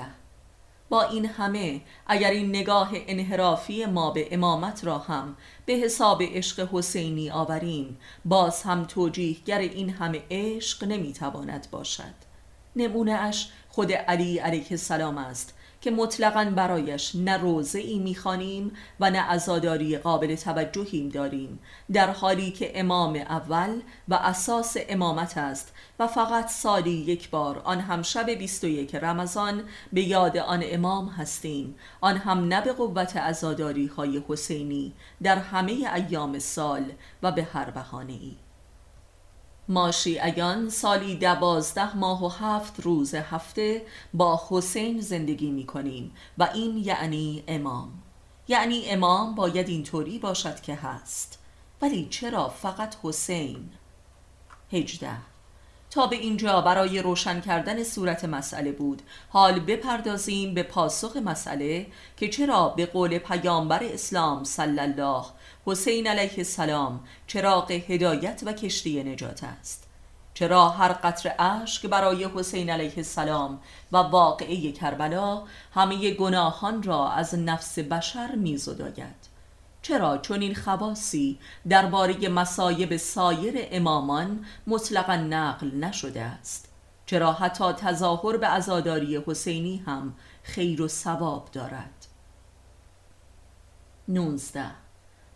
با 0.89 1.01
این 1.01 1.25
همه 1.25 1.81
اگر 2.07 2.29
این 2.29 2.49
نگاه 2.49 2.89
انحرافی 2.93 3.85
ما 3.85 4.11
به 4.11 4.27
امامت 4.31 4.85
را 4.85 4.97
هم 4.97 5.35
به 5.65 5.73
حساب 5.73 6.23
عشق 6.23 6.69
حسینی 6.71 7.29
آوریم 7.29 7.97
باز 8.25 8.63
هم 8.63 8.85
توجیهگر 8.85 9.59
این 9.59 9.89
همه 9.89 10.21
عشق 10.31 10.83
نمی‌تواند 10.83 11.67
باشد. 11.71 12.27
نمونه 12.75 13.11
اش 13.11 13.49
خود 13.69 13.91
علی 13.91 14.37
علیه 14.37 14.67
السلام 14.71 15.17
است 15.17 15.53
که 15.81 15.91
مطلقا 15.91 16.53
برایش 16.55 17.15
نه 17.15 17.37
روزه 17.37 17.79
ای 17.79 17.99
می‌خوانیم 17.99 18.71
و 18.99 19.09
نه 19.09 19.31
ازاداری 19.31 19.97
قابل 19.97 20.35
توجهیم 20.35 21.09
داریم 21.09 21.59
در 21.93 22.11
حالی 22.11 22.51
که 22.51 22.79
امام 22.79 23.15
اول 23.15 23.81
و 24.07 24.13
اساس 24.13 24.77
امامت 24.89 25.37
است 25.37 25.73
و 25.99 26.07
فقط 26.07 26.49
سالی 26.49 26.91
یک 26.91 27.29
بار 27.29 27.59
آن 27.59 27.79
هم 27.79 28.01
شب 28.01 28.29
21 28.29 28.95
رمضان 28.95 29.63
به 29.93 30.01
یاد 30.01 30.37
آن 30.37 30.63
امام 30.65 31.07
هستیم. 31.07 31.75
آن 32.01 32.17
هم 32.17 32.47
نه 32.47 32.61
به 32.61 32.73
قوت 32.73 33.17
ازاداری 33.17 33.87
های 33.87 34.23
حسینی 34.27 34.93
در 35.23 35.37
همه 35.37 35.71
ایام 35.71 36.39
سال 36.39 36.91
و 37.23 37.31
به 37.31 37.43
هر 37.43 37.69
بهانه 37.69 38.13
ای 38.13 38.35
ما 39.69 39.91
شیعیان 39.91 40.69
سالی 40.69 41.15
دوازده 41.15 41.97
ماه 41.97 42.25
و 42.25 42.27
هفت 42.27 42.79
روز 42.79 43.15
هفته 43.15 43.85
با 44.13 44.41
حسین 44.49 45.01
زندگی 45.01 45.51
می 45.51 45.65
کنیم 45.65 46.11
و 46.37 46.49
این 46.53 46.77
یعنی 46.77 47.43
امام. 47.47 48.03
یعنی 48.47 48.89
امام 48.89 49.35
باید 49.35 49.69
اینطوری 49.69 50.19
باشد 50.19 50.61
که 50.61 50.75
هست. 50.75 51.39
ولی 51.81 52.07
چرا 52.09 52.49
فقط 52.49 52.95
حسین؟ 53.03 53.69
هجده. 54.71 55.17
تا 55.97 56.07
به 56.07 56.15
اینجا 56.15 56.61
برای 56.61 57.01
روشن 57.01 57.41
کردن 57.41 57.83
صورت 57.83 58.25
مسئله 58.25 58.71
بود. 58.71 59.01
حال 59.29 59.59
بپردازیم 59.59 60.53
به 60.53 60.63
پاسخ 60.63 61.17
مسئله 61.17 61.87
که 62.17 62.29
چرا 62.29 62.69
به 62.69 62.85
قول 62.85 63.17
پیامبر 63.17 63.83
اسلام 63.83 64.43
صلی 64.43 64.79
الله 64.79 65.23
حسین 65.65 66.07
علیه 66.07 66.33
السلام 66.37 66.99
چراغ 67.27 67.71
هدایت 67.71 68.41
و 68.45 68.53
کشتی 68.53 69.03
نجات 69.03 69.43
است. 69.43 69.87
چرا 70.33 70.69
هر 70.69 70.93
قطر 70.93 71.35
اشک 71.39 71.85
برای 71.85 72.27
حسین 72.35 72.69
علیه 72.69 72.93
السلام 72.97 73.59
و 73.91 73.97
واقعه 73.97 74.71
کربلا 74.71 75.43
همه 75.73 76.11
گناهان 76.11 76.83
را 76.83 77.11
از 77.11 77.35
نفس 77.35 77.79
بشر 77.79 78.35
میزداید؟ 78.35 79.36
چرا 79.87 80.17
چون 80.17 80.41
این 80.41 80.55
خواصی 80.55 81.39
درباره 81.69 82.29
مسایب 82.29 82.97
سایر 82.97 83.67
امامان 83.71 84.45
مطلقا 84.67 85.15
نقل 85.15 85.71
نشده 85.71 86.21
است؟ 86.21 86.69
چرا 87.05 87.33
حتی 87.33 87.73
تظاهر 87.73 88.37
به 88.37 88.47
عزاداری 88.47 89.23
حسینی 89.27 89.77
هم 89.77 90.13
خیر 90.43 90.81
و 90.81 90.87
ثواب 90.87 91.49
دارد؟ 91.51 92.07
19 94.07 94.65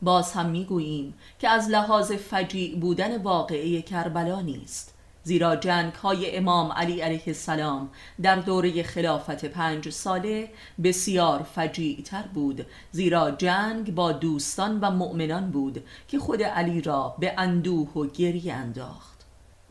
باز 0.01 0.33
هم 0.33 0.45
می‌گوییم 0.45 1.13
که 1.39 1.49
از 1.49 1.69
لحاظ 1.69 2.11
فجیع 2.11 2.79
بودن 2.79 3.21
واقعه 3.21 3.81
کربلا 3.81 4.41
نیست. 4.41 4.93
زیرا 5.23 5.55
جنگ 5.55 5.93
های 5.93 6.35
امام 6.35 6.71
علی 6.71 7.01
علیه 7.01 7.23
السلام 7.27 7.89
در 8.21 8.35
دوره 8.35 8.83
خلافت 8.83 9.45
پنج 9.45 9.89
ساله 9.89 10.49
بسیار 10.83 11.43
فجیع 11.43 12.01
تر 12.01 12.23
بود. 12.33 12.65
زیرا 12.91 13.31
جنگ 13.31 13.95
با 13.95 14.11
دوستان 14.11 14.79
و 14.79 14.91
مؤمنان 14.91 15.51
بود 15.51 15.83
که 16.07 16.19
خود 16.19 16.43
علی 16.43 16.81
را 16.81 17.15
به 17.19 17.33
اندوه 17.37 17.93
و 17.93 18.05
گریه 18.05 18.53
انداخت. 18.53 19.25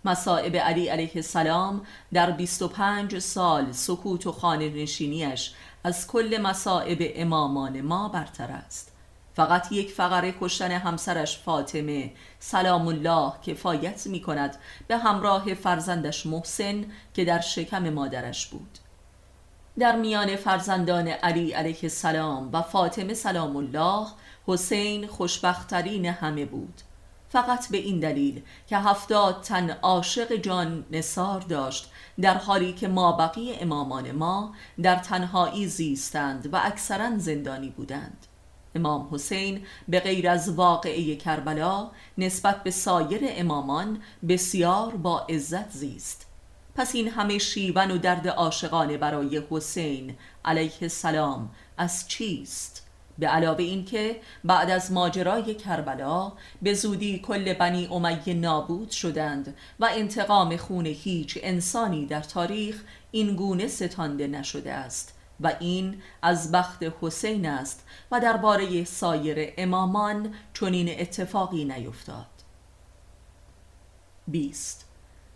مصائب 0.05 0.57
علی 0.57 0.89
علیه 0.89 1.13
السلام 1.15 1.83
در 2.13 2.31
25 2.31 3.19
سال 3.19 3.73
سکوت 3.73 4.27
و 4.27 4.33
خانه 4.33 4.69
نشینیش 4.69 5.53
از 5.85 6.07
کل 6.07 6.39
مصائب 6.43 6.99
امامان 7.15 7.81
ما 7.81 8.09
برتر 8.09 8.53
است. 8.53 8.93
فقط 9.35 9.73
یک 9.73 9.93
فقره 9.93 10.35
کشتن 10.41 10.71
همسرش 10.71 11.39
فاطمه. 11.39 12.13
سلام 12.39 12.89
الله 12.89 13.33
کفایت 13.43 14.07
می 14.07 14.21
کند 14.21 14.57
به 14.89 14.97
همراه 14.99 15.55
فرزندش 15.55 16.27
محسن 16.27 16.85
که 17.15 17.25
در 17.25 17.41
شکم 17.41 17.91
مادرش 17.91 18.47
بود. 18.47 18.79
در 19.79 19.97
میان 19.97 20.37
فرزندان 20.37 21.09
علی 21.09 21.53
علیه 21.53 21.79
السلام 21.83 22.51
و 22.53 22.63
فاطمه 22.63 23.15
سلام 23.15 23.57
الله 23.57 24.07
حسین 24.47 25.07
خوشبختترین 25.07 26.07
همه 26.07 26.45
بود. 26.45 26.81
فقط 27.29 27.69
به 27.71 27.79
این 27.79 28.01
دلیل 28.01 28.43
که 28.67 28.79
هفتاد 28.79 29.41
تن 29.41 29.71
عاشق 29.71 30.37
جان 30.37 30.85
نصار 30.91 31.41
داشت 31.41 31.91
در 32.21 32.35
حالی 32.35 32.73
که 32.73 32.89
ما 32.89 33.13
بقیه 33.13 33.57
امامان 33.61 34.13
ما 34.13 34.55
در 34.83 34.97
تنهایی 34.97 35.67
زیستند 35.67 36.55
و 36.55 36.61
اکثرا 36.65 37.19
زندانی 37.19 37.71
بودند. 37.71 38.27
امام 38.75 39.09
حسین 39.13 39.63
به 39.89 40.01
غیر 40.01 40.29
از 40.29 40.49
واقعه 40.49 41.17
کربلا 41.17 41.91
نسبت 42.19 42.63
به 42.63 42.71
سایر 42.71 43.21
امامان 43.23 44.03
بسیار 44.29 44.97
با 44.97 45.27
عزت 45.29 45.71
زیست 45.71 46.27
پس 46.75 46.95
این 46.95 47.09
همه 47.09 47.39
شیون 47.39 47.91
و 47.91 47.99
درد 47.99 48.29
عاشقانه 48.29 48.97
برای 48.97 49.43
حسین 49.51 50.17
علیه 50.45 50.73
السلام 50.83 51.51
از 51.79 52.09
چیست؟ 52.09 52.87
به 53.19 53.27
علاوه 53.27 53.65
اینکه 53.65 54.21
بعد 54.45 54.71
از 54.71 54.93
ماجرای 54.93 55.55
کربلا 55.55 56.33
به 56.63 56.75
زودی 56.75 57.19
کل 57.19 57.53
بنی 57.53 57.87
امیه 57.87 58.35
نابود 58.35 58.91
شدند 58.91 59.55
و 59.81 59.89
انتقام 59.93 60.57
خون 60.57 60.87
هیچ 60.87 61.39
انسانی 61.43 62.07
در 62.07 62.21
تاریخ 62.21 62.83
این 63.11 63.37
گونه 63.37 63.69
ستانده 63.69 64.27
نشده 64.27 64.73
است 64.73 65.20
و 65.41 65.53
این 65.61 66.03
از 66.23 66.53
بخت 66.53 66.83
حسین 67.01 67.47
است 67.47 67.87
و 68.11 68.21
درباره 68.21 68.85
سایر 68.85 69.53
امامان 69.59 70.35
چنین 70.55 71.01
اتفاقی 71.01 71.65
نیفتاد. 71.65 72.27
20 74.29 74.87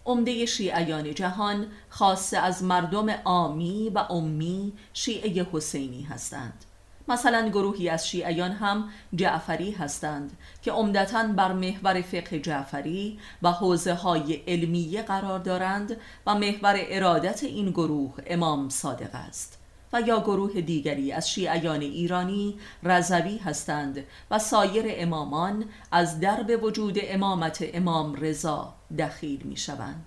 عمده 0.07 0.47
شیعیان 0.47 1.15
جهان 1.15 1.67
خاصه 1.89 2.39
از 2.39 2.65
مردم 2.65 3.09
آمی 3.25 3.91
و 3.95 3.99
امی 3.99 4.73
شیعه 4.93 5.47
حسینی 5.53 6.03
هستند. 6.03 6.65
مثلا 7.09 7.49
گروهی 7.49 7.89
از 7.89 8.09
شیعیان 8.09 8.53
هم 8.53 8.89
جعفری 9.15 9.71
هستند 9.71 10.37
که 10.63 10.73
عمدتا 10.73 11.23
بر 11.23 11.53
محور 11.53 12.01
فقه 12.01 12.41
جعفری 12.41 13.19
و 13.43 13.53
حوزه 13.53 13.95
های 13.95 14.35
علمیه 14.35 15.03
قرار 15.03 15.39
دارند 15.39 15.97
و 16.27 16.35
محور 16.35 16.77
ارادت 16.79 17.45
این 17.45 17.71
گروه 17.71 18.15
امام 18.27 18.69
صادق 18.69 19.15
است. 19.15 19.64
و 19.95 20.01
یا 20.01 20.21
گروه 20.21 20.61
دیگری 20.61 21.13
از 21.13 21.31
شیعیان 21.31 21.81
ایرانی 21.81 22.59
رضوی 22.83 23.37
هستند 23.37 24.05
و 24.31 24.39
سایر 24.39 24.85
امامان 24.89 25.65
از 25.93 26.21
درب 26.21 26.63
وجود 26.63 26.99
امامت 27.03 27.65
امام 27.75 28.15
رضا 28.15 28.75
دخیل 28.99 29.43
می 29.43 29.57
شوند. 29.57 30.05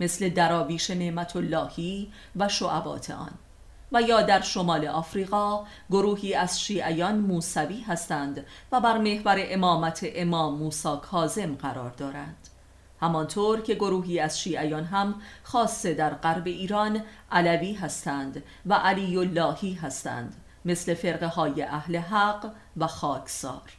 مثل 0.00 0.28
دراویش 0.28 0.90
نعمت 0.90 1.36
اللهی 1.36 2.12
و 2.36 2.48
شعبات 2.48 3.10
آن. 3.10 3.32
و 3.92 4.02
یا 4.02 4.22
در 4.22 4.40
شمال 4.40 4.86
آفریقا 4.86 5.64
گروهی 5.90 6.34
از 6.34 6.60
شیعیان 6.60 7.18
موسوی 7.18 7.80
هستند 7.80 8.46
و 8.72 8.80
بر 8.80 8.98
محور 8.98 9.36
امامت 9.38 10.06
امام 10.14 10.58
موسی 10.58 10.96
کاظم 11.02 11.54
قرار 11.54 11.90
دارند. 11.90 12.49
همانطور 13.00 13.60
که 13.60 13.74
گروهی 13.74 14.20
از 14.20 14.40
شیعیان 14.40 14.84
هم 14.84 15.14
خاصه 15.42 15.94
در 15.94 16.14
غرب 16.14 16.46
ایران 16.46 17.02
علوی 17.32 17.72
هستند 17.72 18.42
و 18.66 18.74
علی 18.74 19.16
اللهی 19.16 19.74
هستند 19.74 20.36
مثل 20.64 20.94
فرقه 20.94 21.26
های 21.26 21.62
اهل 21.62 21.96
حق 21.96 22.52
و 22.76 22.86
خاکسار. 22.86 23.72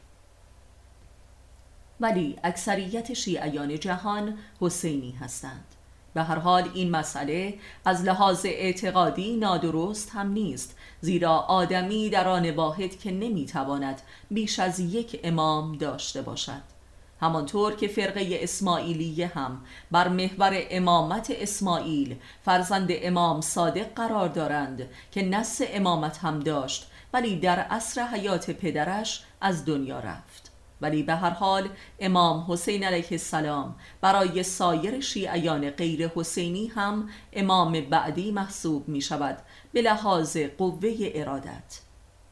ولی 2.00 2.36
اکثریت 2.44 3.14
شیعیان 3.14 3.80
جهان 3.80 4.38
حسینی 4.62 5.12
هستند. 5.12 5.66
به 6.14 6.24
هر 6.24 6.40
حال 6.40 6.70
این 6.74 6.92
مسئله 6.92 7.54
از 7.86 8.04
لحاظ 8.04 8.46
اعتقادی 8.46 9.38
نادرست 9.38 10.10
هم 10.10 10.32
نیست 10.32 10.78
زیرا 11.02 11.38
آدمی 11.38 12.10
در 12.10 12.28
آن 12.28 12.50
واحد 12.50 13.00
که 13.00 13.12
نمی‌تواند 13.12 14.02
بیش 14.32 14.60
از 14.60 14.80
یک 14.80 15.20
امام 15.24 15.78
داشته 15.78 16.22
باشد. 16.22 16.81
همانطور 17.22 17.76
که 17.76 17.88
فرقه 17.88 18.40
اسماعیلیه 18.42 19.28
هم 19.28 19.62
بر 19.92 20.08
محور 20.08 20.64
امامت 20.70 21.32
اسماعیل 21.32 22.16
فرزند 22.46 22.90
امام 22.92 23.42
صادق 23.42 23.94
قرار 23.94 24.30
دارند 24.30 24.90
که 25.12 25.22
نس 25.22 25.62
امامت 25.74 26.18
هم 26.18 26.40
داشت 26.40 26.92
ولی 27.14 27.40
در 27.40 27.60
عصر 27.60 28.02
حیات 28.02 28.52
پدرش 28.52 29.24
از 29.42 29.66
دنیا 29.66 30.00
رفت. 30.00 30.52
ولی 30.82 31.04
به 31.04 31.16
هر 31.16 31.30
حال 31.30 31.70
امام 32.00 32.46
حسین 32.48 32.84
علیه 32.84 33.08
السلام 33.12 33.76
برای 34.02 34.44
سایر 34.44 35.00
شیعیان 35.00 35.70
غیر 35.70 36.08
حسینی 36.08 36.68
هم 36.68 37.10
امام 37.34 37.82
بعدی 37.82 38.32
محسوب 38.32 38.88
می 38.88 39.02
شود 39.02 39.38
به 39.74 39.82
لحاظ 39.82 40.38
قوه 40.38 40.96
ارادت. 41.00 41.82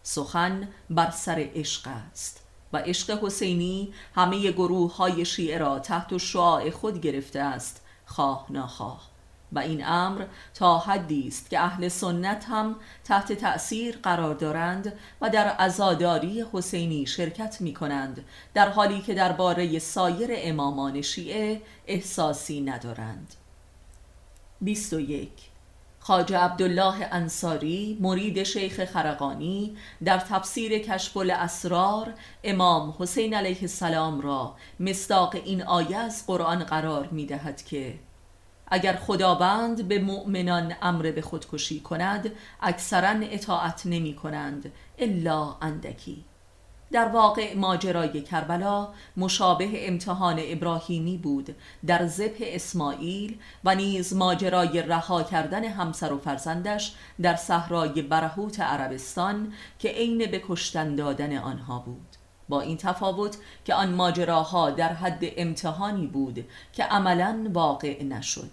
سخن 0.03 0.67
بر 0.89 1.09
سر 1.09 1.49
عشق 1.55 1.87
است. 1.87 2.48
و 2.73 2.77
عشق 2.77 3.23
حسینی 3.23 3.93
همه 4.15 4.51
گروه 4.51 4.95
های 4.95 5.25
شیعه 5.25 5.57
را 5.57 5.79
تحت 5.79 6.17
شعاع 6.17 6.69
خود 6.69 7.01
گرفته 7.01 7.39
است 7.39 7.81
خواه 8.05 8.45
ناخواه 8.49 9.09
و 9.51 9.59
این 9.59 9.85
امر 9.85 10.25
تا 10.53 10.77
حدی 10.77 11.27
است 11.27 11.49
که 11.49 11.59
اهل 11.59 11.87
سنت 11.87 12.45
هم 12.45 12.75
تحت 13.03 13.33
تأثیر 13.33 13.97
قرار 14.03 14.35
دارند 14.35 14.93
و 15.21 15.29
در 15.29 15.47
عزاداری 15.47 16.45
حسینی 16.53 17.05
شرکت 17.05 17.61
می 17.61 17.73
کنند 17.73 18.25
در 18.53 18.69
حالی 18.69 19.01
که 19.01 19.13
درباره 19.13 19.79
سایر 19.79 20.29
امامان 20.33 21.01
شیعه 21.01 21.61
احساسی 21.87 22.61
ندارند. 22.61 23.35
21 24.61 25.48
خاجه 26.09 26.37
عبدالله 26.37 27.07
انصاری 27.11 27.97
مرید 28.01 28.43
شیخ 28.43 28.85
خرقانی 28.85 29.77
در 30.05 30.17
تفسیر 30.17 30.79
کشف 30.79 31.17
الاسرار 31.17 32.13
امام 32.43 32.95
حسین 32.99 33.33
علیه 33.33 33.57
السلام 33.61 34.21
را 34.21 34.55
مصداق 34.79 35.35
این 35.45 35.63
آیه 35.63 35.97
از 35.97 36.27
قرآن 36.27 36.63
قرار 36.63 37.07
می 37.07 37.25
دهد 37.25 37.63
که 37.63 37.99
اگر 38.67 38.95
خداوند 38.95 39.87
به 39.87 39.99
مؤمنان 39.99 40.75
امر 40.81 41.11
به 41.11 41.21
خودکشی 41.21 41.79
کند 41.79 42.31
اکثرا 42.61 43.09
اطاعت 43.09 43.81
نمی 43.85 44.15
کنند 44.15 44.71
الا 44.99 45.55
اندکی. 45.61 46.25
در 46.91 47.07
واقع 47.07 47.55
ماجرای 47.55 48.21
کربلا 48.21 48.87
مشابه 49.17 49.87
امتحان 49.87 50.39
ابراهیمی 50.39 51.17
بود 51.17 51.55
در 51.85 52.07
ذبح 52.07 52.37
اسماعیل 52.41 53.37
و 53.63 53.75
نیز 53.75 54.13
ماجرای 54.13 54.81
رها 54.81 55.23
کردن 55.23 55.63
همسر 55.63 56.13
و 56.13 56.17
فرزندش 56.17 56.95
در 57.21 57.35
صحرای 57.35 58.01
برهوت 58.01 58.59
عربستان 58.59 59.53
که 59.79 59.89
عین 59.89 60.31
به 60.31 60.41
کشتن 60.47 60.95
دادن 60.95 61.37
آنها 61.37 61.79
بود. 61.79 62.15
با 62.49 62.61
این 62.61 62.77
تفاوت 62.77 63.37
که 63.65 63.73
آن 63.73 63.93
ماجراها 63.93 64.69
در 64.69 64.93
حد 64.93 65.23
امتحانی 65.37 66.07
بود 66.07 66.45
که 66.73 66.83
عملا 66.83 67.49
واقع 67.53 68.03
نشد. 68.03 68.51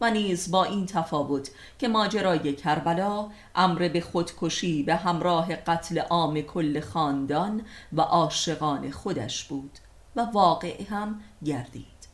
و 0.00 0.10
نیز 0.10 0.50
با 0.50 0.64
این 0.64 0.86
تفاوت 0.86 1.50
که 1.78 1.88
ماجرای 1.88 2.52
کربلا 2.52 3.28
امر 3.54 3.88
به 3.88 4.00
خودکشی 4.00 4.82
به 4.82 4.96
همراه 4.96 5.56
قتل 5.56 5.98
عام 5.98 6.40
کل 6.40 6.80
خاندان 6.80 7.62
و 7.92 8.00
عاشقان 8.00 8.90
خودش 8.90 9.44
بود 9.44 9.78
و 10.16 10.20
واقع 10.20 10.82
هم 10.82 11.20
گردید. 11.44 12.08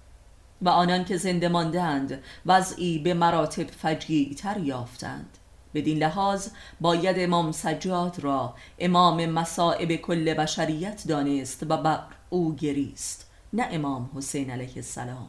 و 0.63 0.69
آنان 0.69 1.05
که 1.05 1.17
زنده 1.17 1.49
ماندند 1.49 2.23
وضعی 2.47 2.99
به 2.99 3.15
مراتب 3.15 3.67
فجیع 3.67 4.35
تر 4.35 4.59
یافتند. 4.59 5.39
بدین 5.75 5.99
لحاظ 5.99 6.49
باید 6.81 7.17
امام 7.19 7.53
سجاد 7.53 8.19
را 8.21 8.55
امام 8.79 9.27
مصائب 9.27 9.97
کل 9.97 10.35
بشریت 10.35 11.05
دانست 11.09 11.63
و 11.69 11.77
بر 11.77 12.01
او 12.31 12.55
گریست 12.55 13.31
نه 13.53 13.69
امام 13.71 14.11
حسین 14.15 14.51
علیه 14.51 14.77
السلام. 14.77 15.29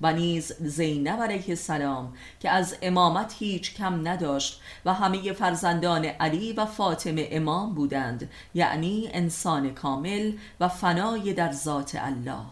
و 0.00 0.12
نیز 0.12 0.52
زینب 0.52 1.22
علیه 1.22 1.44
السلام 1.48 2.14
که 2.40 2.50
از 2.50 2.76
امامت 2.82 3.34
هیچ 3.38 3.74
کم 3.74 4.08
نداشت 4.08 4.60
و 4.84 4.94
همه 4.94 5.32
فرزندان 5.32 6.04
علی 6.04 6.52
و 6.52 6.66
فاطمه 6.66 7.28
امام 7.30 7.74
بودند 7.74 8.30
یعنی 8.54 9.08
انسان 9.12 9.74
کامل 9.74 10.32
و 10.60 10.68
فنای 10.68 11.32
در 11.32 11.52
ذات 11.52 11.96
الله. 12.00 12.46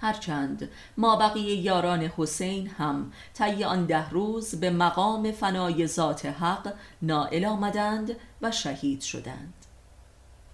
هرچند 0.00 0.70
ما 0.96 1.16
بقیه 1.16 1.54
یاران 1.54 2.02
حسین 2.02 2.66
هم 2.66 3.12
طی 3.34 3.64
آن 3.64 3.86
ده 3.86 4.10
روز 4.10 4.54
به 4.54 4.70
مقام 4.70 5.32
فنای 5.32 5.86
ذات 5.86 6.26
حق 6.26 6.74
نائل 7.02 7.44
آمدند 7.44 8.16
و 8.42 8.50
شهید 8.50 9.00
شدند. 9.00 9.54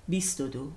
22 0.09 0.73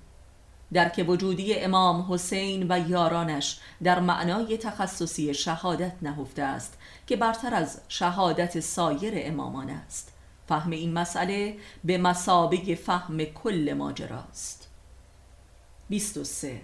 در 0.72 0.88
که 0.88 1.04
وجودی 1.04 1.54
امام 1.54 2.12
حسین 2.12 2.66
و 2.72 2.88
یارانش 2.88 3.60
در 3.82 4.00
معنای 4.00 4.56
تخصصی 4.56 5.34
شهادت 5.34 5.92
نهفته 6.02 6.42
است 6.42 6.78
که 7.06 7.16
برتر 7.16 7.54
از 7.54 7.80
شهادت 7.88 8.60
سایر 8.60 9.12
امامان 9.16 9.70
است. 9.70 10.12
فهم 10.48 10.70
این 10.70 10.92
مسئله 10.92 11.56
به 11.84 11.98
مسابق 11.98 12.74
فهم 12.74 13.24
کل 13.24 13.74
ماجراست. 13.78 14.68
23 15.88 16.60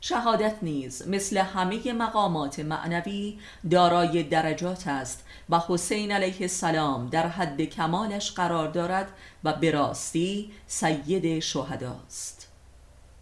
شهادت 0.00 0.54
نیز 0.62 1.08
مثل 1.08 1.36
همه 1.36 1.92
مقامات 1.92 2.58
معنوی 2.60 3.38
دارای 3.70 4.22
درجات 4.22 4.88
است 4.88 5.24
و 5.50 5.60
حسین 5.68 6.12
علیه 6.12 6.40
السلام 6.40 7.08
در 7.08 7.28
حد 7.28 7.62
کمالش 7.62 8.32
قرار 8.32 8.68
دارد 8.68 9.08
و 9.44 9.52
به 9.52 9.70
راستی 9.70 10.50
سید 10.66 11.38
شهداست. 11.38 12.37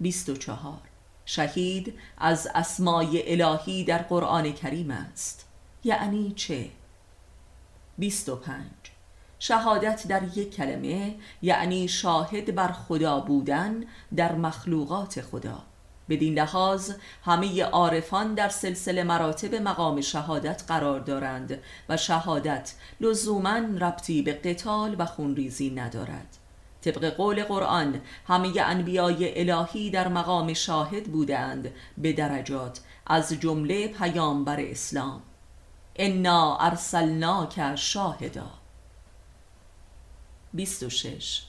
24 0.00 0.78
شهید 1.24 1.94
از 2.18 2.48
اسمای 2.54 3.42
الهی 3.42 3.84
در 3.84 3.98
قرآن 3.98 4.52
کریم 4.52 4.90
است. 4.90 5.48
یعنی 5.84 6.32
چه؟ 6.36 6.70
25 7.98 8.62
شهادت 9.38 10.06
در 10.08 10.38
یک 10.38 10.54
کلمه 10.54 11.14
یعنی 11.42 11.88
شاهد 11.88 12.54
بر 12.54 12.72
خدا 12.72 13.20
بودن 13.20 13.84
در 14.16 14.34
مخلوقات 14.34 15.20
خدا. 15.20 15.62
بدین 16.08 16.34
لحاظ 16.34 16.92
همه 17.24 17.64
عارفان 17.64 18.34
در 18.34 18.48
سلسله 18.48 19.04
مراتب 19.04 19.54
مقام 19.54 20.00
شهادت 20.00 20.64
قرار 20.68 21.00
دارند 21.00 21.58
و 21.88 21.96
شهادت 21.96 22.74
لزوما 23.00 23.56
ربطی 23.56 24.22
به 24.22 24.32
قتال 24.32 24.96
و 24.98 25.06
خونریزی 25.06 25.70
ندارد. 25.70 26.36
طبق 26.86 27.04
قول 27.04 27.44
قرآن 27.44 28.00
همه 28.26 28.60
انبیای 28.60 29.50
الهی 29.50 29.90
در 29.90 30.08
مقام 30.08 30.54
شاهد 30.54 31.04
بودند 31.04 31.72
به 31.98 32.12
درجات 32.12 32.80
از 33.06 33.32
جمله 33.32 33.88
پیامبر 33.88 34.60
اسلام. 34.60 35.22
انا 35.96 36.56
ارسلناک 36.56 37.76
شاهدا. 37.76 38.50
26 40.54 41.42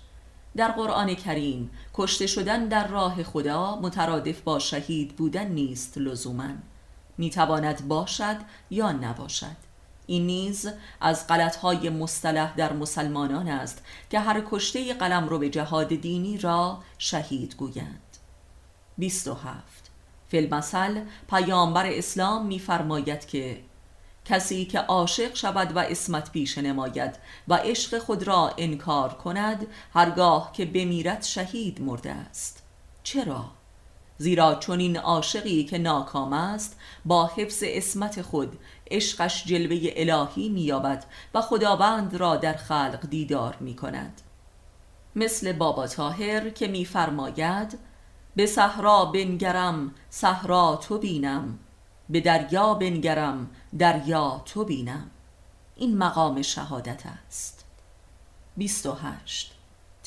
در 0.55 0.71
قرآن 0.71 1.13
کریم 1.15 1.71
کشته 1.93 2.27
شدن 2.27 2.67
در 2.67 2.87
راه 2.87 3.23
خدا 3.23 3.75
مترادف 3.75 4.41
با 4.41 4.59
شهید 4.59 5.15
بودن 5.15 5.47
نیست 5.47 5.97
لزوما. 5.97 6.49
می‌تواند 7.17 7.87
باشد 7.87 8.37
یا 8.69 8.91
نباشد. 8.91 9.66
این 10.07 10.25
نیز 10.25 10.69
از 11.01 11.27
غلطهای 11.27 11.89
مصطلح 11.89 12.55
در 12.55 12.73
مسلمانان 12.73 13.47
است 13.47 13.83
که 14.09 14.19
هر 14.19 14.43
کشته 14.51 14.93
قلم 14.93 15.29
رو 15.29 15.39
به 15.39 15.49
جهاد 15.49 15.87
دینی 15.87 16.37
را 16.37 16.79
شهید 16.97 17.55
گویند. 17.55 18.17
27 18.97 19.91
فیلمسل 20.27 21.01
پیامبر 21.29 21.85
اسلام 21.85 22.45
میفرماید 22.45 23.27
که 23.27 23.61
کسی 24.25 24.65
که 24.65 24.79
عاشق 24.79 25.35
شود 25.35 25.75
و 25.75 25.79
اسمت 25.79 26.31
پیش 26.31 26.57
نماید 26.57 27.15
و 27.47 27.53
عشق 27.53 27.99
خود 27.99 28.23
را 28.23 28.53
انکار 28.57 29.13
کند 29.13 29.67
هرگاه 29.93 30.51
که 30.53 30.65
بمیرد 30.65 31.23
شهید 31.23 31.81
مرده 31.81 32.11
است. 32.11 32.63
چرا؟ 33.03 33.56
زیرا 34.17 34.55
چون 34.55 34.79
این 34.79 34.97
عاشقی 34.97 35.63
که 35.63 35.77
ناکام 35.77 36.33
است 36.33 36.79
با 37.05 37.27
حفظ 37.35 37.63
اسمت 37.67 38.21
خود 38.21 38.59
عشقش 38.91 39.45
جلوه 39.45 39.93
الهی 39.95 40.49
مییابد 40.49 41.05
و 41.33 41.41
خداوند 41.41 42.15
را 42.15 42.35
در 42.35 42.53
خلق 42.53 43.07
دیدار 43.09 43.57
می 43.59 43.75
کند 43.75 44.21
مثل 45.15 45.53
بابا 45.53 45.87
تاهر 45.87 46.49
که 46.49 46.67
میفرماید 46.67 47.79
به 48.35 48.45
صحرا 48.45 49.05
بنگرم 49.05 49.91
صحرا 50.09 50.75
تو 50.75 50.97
بینم 50.97 51.59
به 52.09 52.19
دریا 52.19 52.73
بنگرم 52.73 53.49
دریا 53.79 54.41
تو 54.45 54.65
بینم. 54.65 55.09
این 55.75 55.97
مقام 55.97 56.41
شهادت 56.41 57.03
است. 57.05 57.65
28 58.57 59.56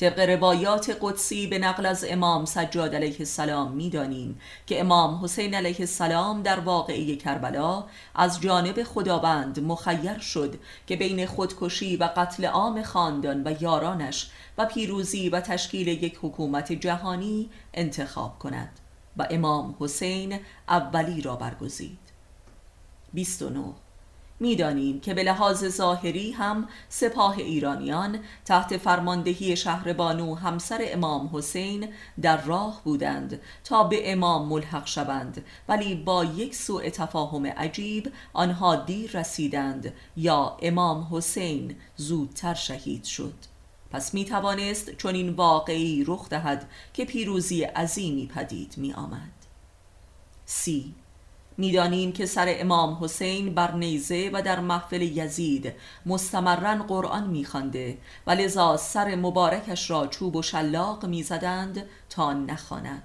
طبق 0.01 0.19
روایات 0.19 0.97
قدسی 1.01 1.47
به 1.47 1.59
نقل 1.59 1.85
از 1.85 2.05
امام 2.09 2.45
سجاد 2.45 2.95
علیه 2.95 3.15
السلام 3.19 3.71
می‌دانیم 3.71 4.39
که 4.67 4.79
امام 4.79 5.23
حسین 5.23 5.55
علیه 5.55 5.75
السلام 5.79 6.41
در 6.41 6.59
واقعی 6.59 7.15
کربلا 7.15 7.83
از 8.15 8.41
جانب 8.41 8.83
خداوند 8.83 9.59
مخیر 9.59 10.19
شد 10.19 10.59
که 10.87 10.95
بین 10.95 11.25
خودکشی 11.25 11.97
و 11.97 12.09
قتل 12.15 12.45
عام 12.45 12.83
خاندان 12.83 13.43
و 13.47 13.55
یارانش 13.61 14.31
و 14.57 14.65
پیروزی 14.65 15.29
و 15.29 15.41
تشکیل 15.41 15.87
یک 15.87 16.19
حکومت 16.21 16.71
جهانی 16.71 17.49
انتخاب 17.73 18.39
کند 18.39 18.79
و 19.17 19.27
امام 19.31 19.75
حسین 19.79 20.39
اولی 20.69 21.21
را 21.21 21.35
برگزید. 21.35 21.99
29 23.13 23.73
می‌دانیم 24.41 24.99
که 24.99 25.13
به 25.13 25.23
لحاظ 25.23 25.65
ظاهری 25.65 26.31
هم 26.31 26.67
سپاه 26.89 27.37
ایرانیان 27.37 28.19
تحت 28.45 28.77
فرماندهی 28.77 29.55
شهر 29.55 29.93
بانو 29.93 30.35
همسر 30.35 30.79
امام 30.81 31.29
حسین 31.33 31.87
در 32.21 32.41
راه 32.41 32.81
بودند 32.83 33.39
تا 33.63 33.83
به 33.83 34.11
امام 34.11 34.47
ملحق 34.47 34.87
شوند 34.87 35.45
ولی 35.69 35.95
با 35.95 36.25
یک 36.25 36.55
سوء 36.55 36.89
تفاهم 36.89 37.45
عجیب 37.45 38.11
آنها 38.33 38.75
دیر 38.75 39.19
رسیدند 39.19 39.93
یا 40.17 40.57
امام 40.61 41.07
حسین 41.11 41.75
زودتر 41.95 42.53
شهید 42.53 43.03
شد. 43.03 43.33
پس 43.91 44.13
می 44.13 44.25
توانست 44.25 44.91
چون 44.91 45.15
این 45.15 45.29
واقعی 45.29 46.03
رخ 46.07 46.29
دهد 46.29 46.69
که 46.93 47.05
پیروزی 47.05 47.63
عظیمی 47.63 48.27
پدید 48.27 48.73
می 48.77 48.93
آمد 48.93 49.31
سی 50.45 50.93
می‌دانیم 51.61 52.11
که 52.11 52.25
سر 52.25 52.45
امام 52.49 52.97
حسین 53.01 53.55
بر 53.55 53.71
نیزه 53.71 54.29
و 54.33 54.41
در 54.41 54.59
محفل 54.59 55.01
یزید 55.01 55.73
مستمرا 56.05 56.83
قرآن 56.83 57.27
میخوانده 57.27 57.97
و 58.27 58.31
لذا 58.31 58.77
سر 58.77 59.15
مبارکش 59.15 59.89
را 59.89 60.07
چوب 60.07 60.35
و 60.35 60.41
شلاق 60.41 61.05
می‌زدند 61.05 61.85
تا 62.09 62.33
نخواند. 62.33 63.03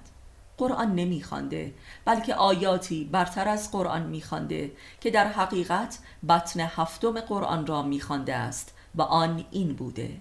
قرآن 0.57 0.95
نمیخوانده 0.95 1.73
بلکه 2.05 2.35
آیاتی 2.35 3.03
برتر 3.11 3.47
از 3.47 3.71
قرآن 3.71 4.03
میخوانده 4.03 4.71
که 5.01 5.11
در 5.11 5.27
حقیقت 5.27 5.99
بطن 6.29 6.59
هفتم 6.59 7.21
قرآن 7.21 7.67
را 7.67 7.81
میخوانده 7.81 8.35
است 8.35 8.73
و 8.95 9.01
آن 9.01 9.45
این 9.51 9.73
بوده. 9.73 10.17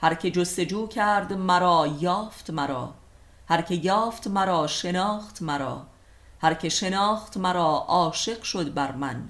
هر 0.00 0.14
که 0.14 0.30
جستجو 0.30 0.86
کرد 0.86 1.32
مرا 1.32 1.88
یافت 2.00 2.50
مرا. 2.50 2.94
هر 3.48 3.62
که 3.62 3.74
یافت 3.74 4.26
مرا 4.26 4.66
شناخت 4.66 5.42
مرا. 5.42 5.86
هر 6.44 6.54
که 6.54 6.68
شناخت 6.68 7.36
مرا 7.36 7.84
عاشق 7.88 8.42
شد 8.42 8.74
بر 8.74 8.92
من. 8.92 9.28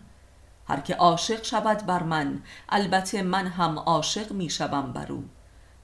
هر 0.68 0.80
که 0.80 0.94
عاشق 0.94 1.44
شود 1.44 1.86
بر 1.86 2.02
من 2.02 2.42
البته 2.68 3.22
من 3.22 3.46
هم 3.46 3.78
عاشق 3.78 4.32
می 4.32 4.50
شوم 4.50 4.92
بر 4.92 5.12
او. 5.12 5.24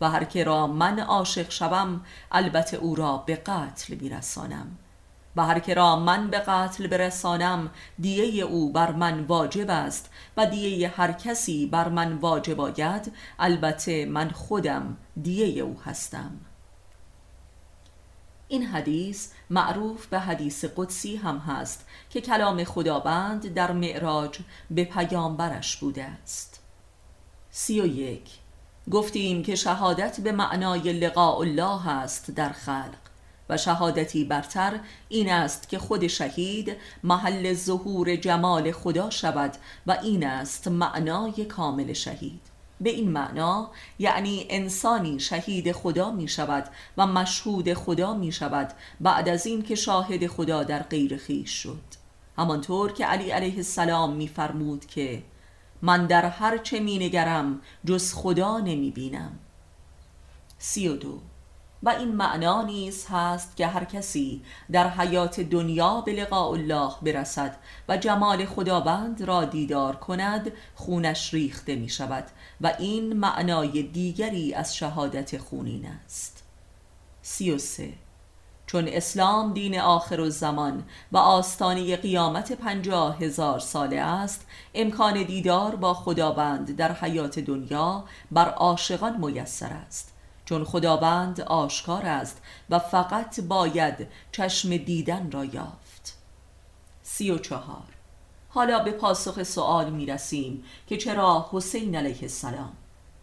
و 0.01 0.11
هر 0.11 0.25
که 0.25 0.45
را 0.45 0.67
من 0.67 0.99
عاشق 0.99 1.51
شوم 1.51 2.01
البته 2.33 2.77
او 2.77 2.95
را 2.95 3.17
به 3.17 3.37
قتل 3.37 3.95
می 3.95 4.09
رسانم. 4.09 4.79
و 5.37 5.47
هر 5.47 5.59
که 5.59 5.75
را 5.75 5.97
من 5.97 6.31
به 6.31 6.39
قتل 6.39 6.87
برسانم 6.87 7.71
دیه 7.99 8.45
او 8.45 8.73
بر 8.73 8.93
من 8.93 9.21
واجب 9.21 9.71
است 9.71 10.11
و 10.37 10.47
دیه 10.47 10.89
هر 10.89 11.13
کسی 11.13 11.67
بر 11.67 11.89
من 11.89 12.13
واجب 12.13 12.61
آید 12.61 13.13
البته 13.39 14.07
من 14.07 14.31
خودم 14.31 14.97
دیه 15.23 15.63
او 15.63 15.81
هستم. 15.85 16.41
این 18.49 18.67
حدیث 18.67 19.29
معروف 19.51 20.07
به 20.07 20.19
حدیث 20.19 20.65
قدسی 20.77 21.17
هم 21.17 21.39
هست 21.39 21.87
که 22.11 22.21
کلام 22.21 22.65
خداوند 22.65 23.55
در 23.55 23.73
معراج 23.73 24.39
به 24.71 24.85
پیامبرش 24.85 25.77
بوده 25.77 26.05
است. 26.05 26.61
سی 27.51 27.81
و 27.81 27.87
یک. 27.87 28.31
گفتیم 28.91 29.43
که 29.43 29.55
شهادت 29.55 30.21
به 30.21 30.33
معنای 30.33 30.93
لقاء 30.93 31.39
الله 31.39 31.89
است 31.89 32.31
در 32.31 32.49
خلق 32.49 32.99
و 33.49 33.57
شهادتی 33.57 34.25
برتر 34.25 34.81
این 35.09 35.33
است 35.33 35.69
که 35.69 35.79
خود 35.79 36.07
شهید 36.07 36.77
محل 37.05 37.55
ظهور 37.55 38.17
جمال 38.17 38.73
خدا 38.73 39.11
شود 39.11 39.53
و 39.87 39.97
این 40.03 40.27
است 40.27 40.69
معنای 40.69 41.45
کامل 41.45 41.93
شهید. 41.93 42.50
به 42.81 42.91
این 42.91 43.11
معنا 43.11 43.71
یعنی 43.99 44.47
انسانی 44.51 45.21
شهید 45.21 45.73
خدا 45.73 46.11
می 46.11 46.29
شود 46.29 46.65
و 46.97 47.07
مشهود 47.07 47.75
خدا 47.75 48.15
می 48.15 48.33
شود 48.33 48.73
بعد 49.01 49.29
از 49.29 49.47
این 49.47 49.63
که 49.63 49.75
شاهد 49.75 50.27
خدا 50.27 50.63
در 50.63 50.83
غیر 50.83 51.17
خیش 51.17 51.51
شد. 51.51 51.83
همانطور 52.37 52.93
که 52.93 53.07
علی 53.07 53.31
علیه 53.31 53.57
السلام 53.57 54.13
می 54.13 54.29
فرمود 54.29 54.87
که 54.87 55.23
من 55.83 56.07
در 56.07 56.25
هر 56.25 56.59
چه 56.59 56.81
می 56.81 56.99
نگرم 56.99 57.61
جز 57.85 58.15
خدا 58.15 58.59
نمی 58.59 58.91
بینم. 58.91 59.39
سی 60.59 60.89
و 60.89 60.97
دو. 60.97 61.21
و 61.83 61.89
این 61.89 62.15
معنا 62.15 62.63
نیز 62.63 63.07
هست 63.07 63.57
که 63.57 63.67
هر 63.67 63.85
کسی 63.85 64.43
در 64.73 64.89
حیات 64.89 65.41
دنیا 65.41 66.01
به 66.01 66.13
لقاء 66.13 66.51
الله 66.51 66.93
برسد 67.03 67.57
و 67.89 67.97
جمال 67.97 68.45
خداوند 68.45 69.23
را 69.23 69.45
دیدار 69.45 69.97
کند 69.97 70.53
خونش 70.75 71.35
ریخته 71.35 71.77
می 71.77 71.89
شود. 71.89 72.25
و 72.61 72.73
این 72.79 73.13
معنای 73.13 73.83
دیگری 73.83 74.55
از 74.55 74.77
شهادت 74.77 75.39
خونین 75.39 75.87
است. 75.87 76.43
سی 77.23 77.51
و 77.51 77.59
سه. 77.59 77.93
چون 78.67 78.89
اسلام 78.89 79.53
دین 79.53 79.81
آخر 79.81 80.21
الزمان 80.21 80.85
و 81.13 81.17
آستانه 81.19 81.97
قیامت 81.97 82.53
پنجاه 82.53 83.19
هزار 83.19 83.59
ساله 83.59 84.01
است 84.01 84.47
امکان 84.75 85.23
دیدار 85.23 85.77
با 85.77 85.95
خداوند 85.95 86.77
در 86.77 86.93
حیات 86.93 87.39
دنیا 87.39 88.05
بر 88.31 88.49
عاشقان 88.49 89.17
میسر 89.17 89.73
است. 89.73 90.13
چون 90.45 90.65
خداوند 90.65 91.41
آشکار 91.41 92.07
است 92.07 92.43
و 92.71 92.79
فقط 92.79 93.41
باید 93.41 94.09
چشم 94.33 94.77
دیدن 94.77 95.31
را 95.31 95.45
یافت. 95.45 96.19
سی 97.03 97.31
و 97.31 97.39
چهار. 97.39 98.00
حالا 98.53 98.79
به 98.79 98.91
پاسخ 98.91 99.43
سؤال 99.43 99.91
می 99.91 100.07
رسیم 100.07 100.65
که 100.87 100.97
چرا 100.97 101.49
حسین 101.53 101.97
علیه 101.97 102.23
السلام؟ 102.23 102.73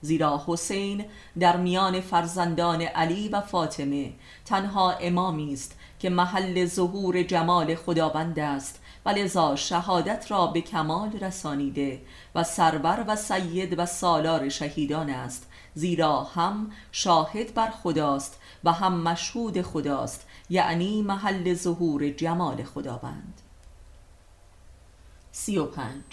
زیرا 0.01 0.43
حسین 0.47 1.05
در 1.39 1.57
میان 1.57 2.01
فرزندان 2.01 2.81
علی 2.81 3.29
و 3.29 3.41
فاطمه 3.41 4.13
تنها 4.45 4.91
امامی 4.91 5.53
است 5.53 5.75
که 5.99 6.09
محل 6.09 6.65
ظهور 6.65 7.23
جمال 7.23 7.75
خداوند 7.75 8.39
است 8.39 8.81
و 9.05 9.09
لذا 9.09 9.55
شهادت 9.55 10.31
را 10.31 10.47
به 10.47 10.61
کمال 10.61 11.11
رسانیده 11.11 12.01
و 12.35 12.43
سرور 12.43 13.05
و 13.07 13.15
سید 13.15 13.79
و 13.79 13.85
سالار 13.85 14.49
شهیدان 14.49 15.09
است 15.09 15.49
زیرا 15.73 16.23
هم 16.23 16.71
شاهد 16.91 17.53
بر 17.53 17.69
خداست 17.69 18.39
و 18.63 18.71
هم 18.71 19.01
مشهود 19.01 19.61
خداست 19.61 20.27
یعنی 20.49 21.01
محل 21.01 21.53
ظهور 21.53 22.09
جمال 22.09 22.63
خداوند. 22.63 23.41
سی 25.37 25.57
و 25.57 25.65
پنج. 25.65 26.03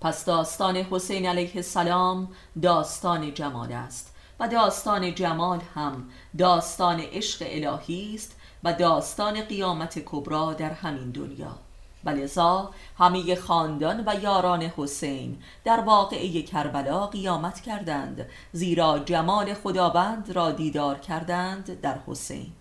پس 0.00 0.24
داستان 0.24 0.76
حسین 0.76 1.26
علیه 1.26 1.52
السلام 1.54 2.28
داستان 2.62 3.34
جمال 3.34 3.72
است 3.72 4.14
و 4.40 4.48
داستان 4.48 5.14
جمال 5.14 5.60
هم 5.74 6.08
داستان 6.38 7.00
عشق 7.00 7.46
الهی 7.46 8.14
است 8.14 8.36
و 8.64 8.72
داستان 8.72 9.40
قیامت 9.40 9.98
کبرا 9.98 10.52
در 10.52 10.70
همین 10.70 11.10
دنیا. 11.10 11.58
ولذا 12.04 12.70
همه 12.98 13.34
خاندان 13.34 14.04
و 14.06 14.14
یاران 14.22 14.62
حسین 14.62 15.42
در 15.64 15.80
واقعه 15.80 16.42
کربلا 16.42 17.06
قیامت 17.06 17.60
کردند 17.60 18.26
زیرا 18.52 18.98
جمال 18.98 19.54
خداوند 19.54 20.30
را 20.30 20.50
دیدار 20.50 20.98
کردند 20.98 21.80
در 21.80 21.98
حسین. 22.06 22.52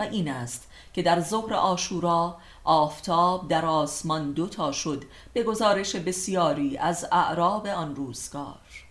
و 0.00 0.02
این 0.02 0.30
است 0.30 0.68
که 0.92 1.02
در 1.02 1.20
ظهر 1.20 1.54
آشورا 1.54 2.36
آفتاب 2.64 3.48
در 3.48 3.66
آسمان 3.66 4.32
دوتا 4.32 4.72
شد 4.72 5.04
به 5.32 5.42
گزارش 5.42 5.96
بسیاری 5.96 6.76
از 6.76 7.06
اعراب 7.12 7.66
آن 7.66 7.96
روزگار. 7.96 8.86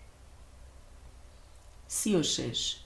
سی 1.87 2.15
و 2.15 2.23
شش. 2.23 2.77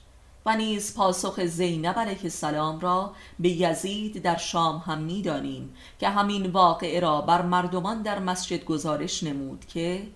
و 0.46 0.56
نیز 0.56 0.94
پاسخ 0.94 1.44
زینب 1.44 1.98
علیه 1.98 2.22
السلام 2.22 2.80
را 2.80 3.12
به 3.38 3.48
یزید 3.48 4.22
در 4.22 4.36
شام 4.36 4.78
هم 4.78 4.98
می‌دانیم 4.98 5.74
که 5.98 6.08
همین 6.08 6.46
واقعه 6.46 7.00
را 7.00 7.20
بر 7.20 7.42
مردمان 7.42 8.02
در 8.02 8.18
مسجد 8.18 8.64
گزارش 8.64 9.22
نمود 9.22 9.64
که 9.64 10.08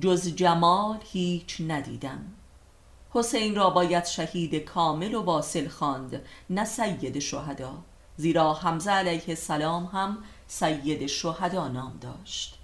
جز 0.00 0.28
جمال 0.28 0.98
هیچ 1.12 1.60
ندیدم. 1.68 2.32
حسین 3.10 3.56
را 3.56 3.70
باید 3.70 4.04
شهید 4.04 4.54
کامل 4.54 5.14
و 5.14 5.22
واصل 5.22 5.68
خواند 5.68 6.22
نه 6.50 6.64
سید 6.64 7.18
شهدا. 7.18 7.74
زیرا 8.16 8.54
حمزه 8.54 8.90
علیه 8.90 9.24
السلام 9.28 9.84
هم 9.84 10.18
سید 10.46 11.06
شهدا 11.06 11.68
نام 11.68 11.98
داشت. 12.00 12.58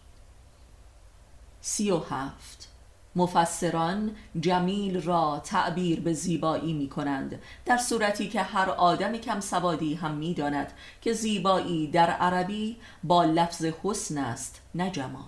سی 1.61 1.91
و 1.91 1.99
هفت. 1.99 2.69
مفسران 3.17 4.17
جمیل 4.41 5.03
را 5.03 5.43
تعبیر 5.45 6.01
به 6.01 6.13
زیبایی 6.13 6.73
می 6.73 6.89
کنند 6.89 7.43
در 7.65 7.77
صورتی 7.77 8.29
که 8.29 8.43
هر 8.43 8.71
آدم 8.71 9.17
کم 9.17 9.41
سوادی 9.41 9.95
هم 9.95 10.15
می 10.15 10.35
داند 10.35 10.73
که 11.01 11.13
زیبایی 11.13 11.87
در 11.87 12.11
عربی 12.11 12.77
با 13.05 13.25
لفظ 13.25 13.65
حسن 13.65 14.19
است 14.19 14.61
نه 14.75 14.91
جمال. 14.91 15.23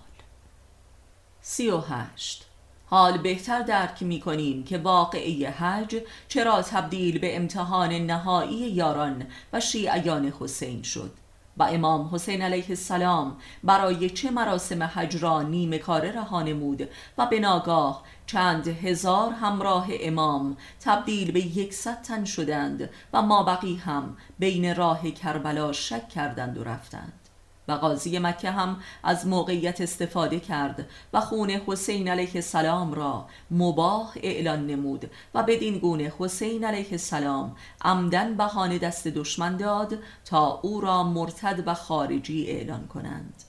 سی 1.40 1.70
و 1.70 1.78
هشت. 1.78 2.51
حال 2.92 3.18
بهتر 3.18 3.62
درک 3.62 4.02
می 4.02 4.20
کنیم 4.20 4.64
که 4.64 4.78
واقعی 4.78 5.44
حج 5.44 5.96
چرا 6.28 6.62
تبدیل 6.62 7.18
به 7.18 7.36
امتحان 7.36 7.92
نهایی 7.92 8.70
یاران 8.70 9.26
و 9.52 9.60
شیعیان 9.60 10.32
حسین 10.40 10.82
شد 10.82 11.10
و 11.56 11.62
امام 11.62 12.10
حسین 12.12 12.42
علیه 12.42 12.64
السلام 12.68 13.36
برای 13.64 14.10
چه 14.10 14.30
مراسم 14.30 14.82
حج 14.82 15.16
را 15.16 15.42
نیمه 15.42 15.78
کاره 15.78 16.12
رها 16.12 16.42
نمود 16.42 16.88
و 17.18 17.26
به 17.26 17.40
ناگاه 17.40 18.02
چند 18.26 18.68
هزار 18.68 19.32
همراه 19.32 19.86
امام 19.90 20.56
تبدیل 20.80 21.30
به 21.30 21.40
یکصد 21.40 22.02
تن 22.02 22.24
شدند 22.24 22.90
و 23.12 23.22
ما 23.22 23.42
بقی 23.42 23.76
هم 23.76 24.16
بین 24.38 24.74
راه 24.74 25.10
کربلا 25.10 25.72
شک 25.72 26.08
کردند 26.08 26.58
و 26.58 26.64
رفتند. 26.64 27.21
و 27.68 27.72
قاضی 27.72 28.18
مکه 28.18 28.50
هم 28.50 28.80
از 29.02 29.26
موقعیت 29.26 29.80
استفاده 29.80 30.40
کرد 30.40 30.88
و 31.12 31.20
خون 31.20 31.50
حسین 31.50 32.08
علیه 32.08 32.30
السلام 32.34 32.94
را 32.94 33.26
مباه 33.50 34.12
اعلان 34.16 34.66
نمود 34.66 35.10
و 35.34 35.42
بدین 35.42 35.78
گونه 35.78 36.12
حسین 36.18 36.64
علیه 36.64 36.92
السلام 36.92 37.56
عمدن 37.82 38.36
بهانه 38.36 38.78
دست 38.78 39.08
دشمن 39.08 39.56
داد 39.56 39.98
تا 40.24 40.60
او 40.62 40.80
را 40.80 41.02
مرتد 41.02 41.62
و 41.66 41.74
خارجی 41.74 42.46
اعلان 42.46 42.86
کنند. 42.86 43.42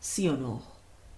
سی 0.00 0.28
و 0.28 0.36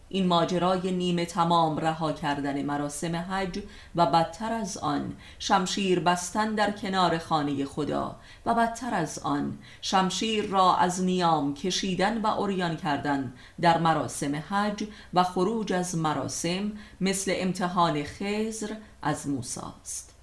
این 0.08 0.26
ماجرای 0.26 0.92
نیمه 0.92 1.26
تمام 1.26 1.78
رها 1.78 2.12
کردن 2.12 2.62
مراسم 2.62 3.16
حج 3.16 3.62
و 3.94 4.06
بدتر 4.06 4.52
از 4.52 4.78
آن 4.78 5.16
شمشیر 5.38 6.00
بستن 6.00 6.54
در 6.54 6.70
کنار 6.70 7.18
خانه 7.18 7.64
خدا 7.64 8.16
و 8.46 8.54
بدتر 8.54 8.94
از 8.94 9.18
آن 9.18 9.58
شمشیر 9.80 10.46
را 10.46 10.76
از 10.76 11.02
نیام 11.02 11.54
کشیدن 11.54 12.20
و 12.20 12.26
اوریان 12.26 12.76
کردن 12.76 13.32
در 13.60 13.78
مراسم 13.78 14.36
حج 14.50 14.84
و 15.14 15.22
خروج 15.22 15.72
از 15.72 15.98
مراسم 15.98 16.72
مثل 17.00 17.32
امتحان 17.36 18.04
خزر 18.04 18.74
از 19.02 19.28
موساست 19.28 20.14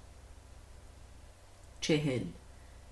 چهل 1.80 2.22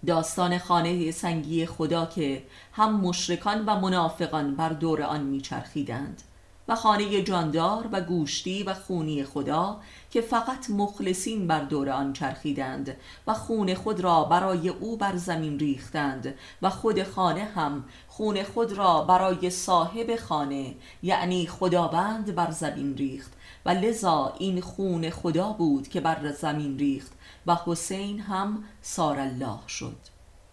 داستان 0.07 0.59
خانه 0.59 1.11
سنگی 1.11 1.67
خدا 1.67 2.07
که 2.07 2.43
هم 2.73 3.01
مشرکان 3.01 3.65
و 3.67 3.81
منافقان 3.81 4.57
بر 4.57 4.69
دور 4.69 5.03
آن 5.03 5.21
میچرخیدند. 5.21 6.23
و 6.71 6.75
خانه 6.75 7.23
جاندار 7.23 7.89
و 7.93 8.01
گوشتی 8.01 8.63
و 8.63 8.75
خونی 8.75 9.25
خدا 9.25 9.81
که 10.11 10.21
فقط 10.21 10.71
مخلصین 10.71 11.47
بر 11.47 11.61
دور 11.61 11.91
آن 11.91 12.13
چرخیدند 12.13 12.97
و 13.27 13.35
خون 13.35 13.75
خود 13.75 14.01
را 14.01 14.25
برای 14.25 14.69
او 14.69 14.97
بر 14.97 15.17
زمین 15.17 15.59
ریختند 15.59 16.35
و 16.63 16.71
خود 16.71 17.03
خانه 17.03 17.45
هم 17.45 17.85
خون 18.09 18.43
خود 18.43 18.73
را 18.73 19.03
برای 19.03 19.51
صاحب 19.51 20.17
خانه 20.17 20.75
یعنی 21.03 21.47
خداوند 21.47 22.35
بر 22.35 22.51
زمین 22.51 22.97
ریخت. 22.97 23.33
و 23.67 23.71
لذا 23.71 24.35
این 24.39 24.61
خون 24.61 25.11
خدا 25.11 25.53
بود 25.53 25.89
که 25.89 26.01
بر 26.01 26.33
زمین 26.33 26.79
ریخت 26.79 27.13
و 27.47 27.57
حسین 27.67 28.21
هم 28.21 28.65
سار 28.83 29.19
الله 29.19 29.59
شد. 29.69 29.97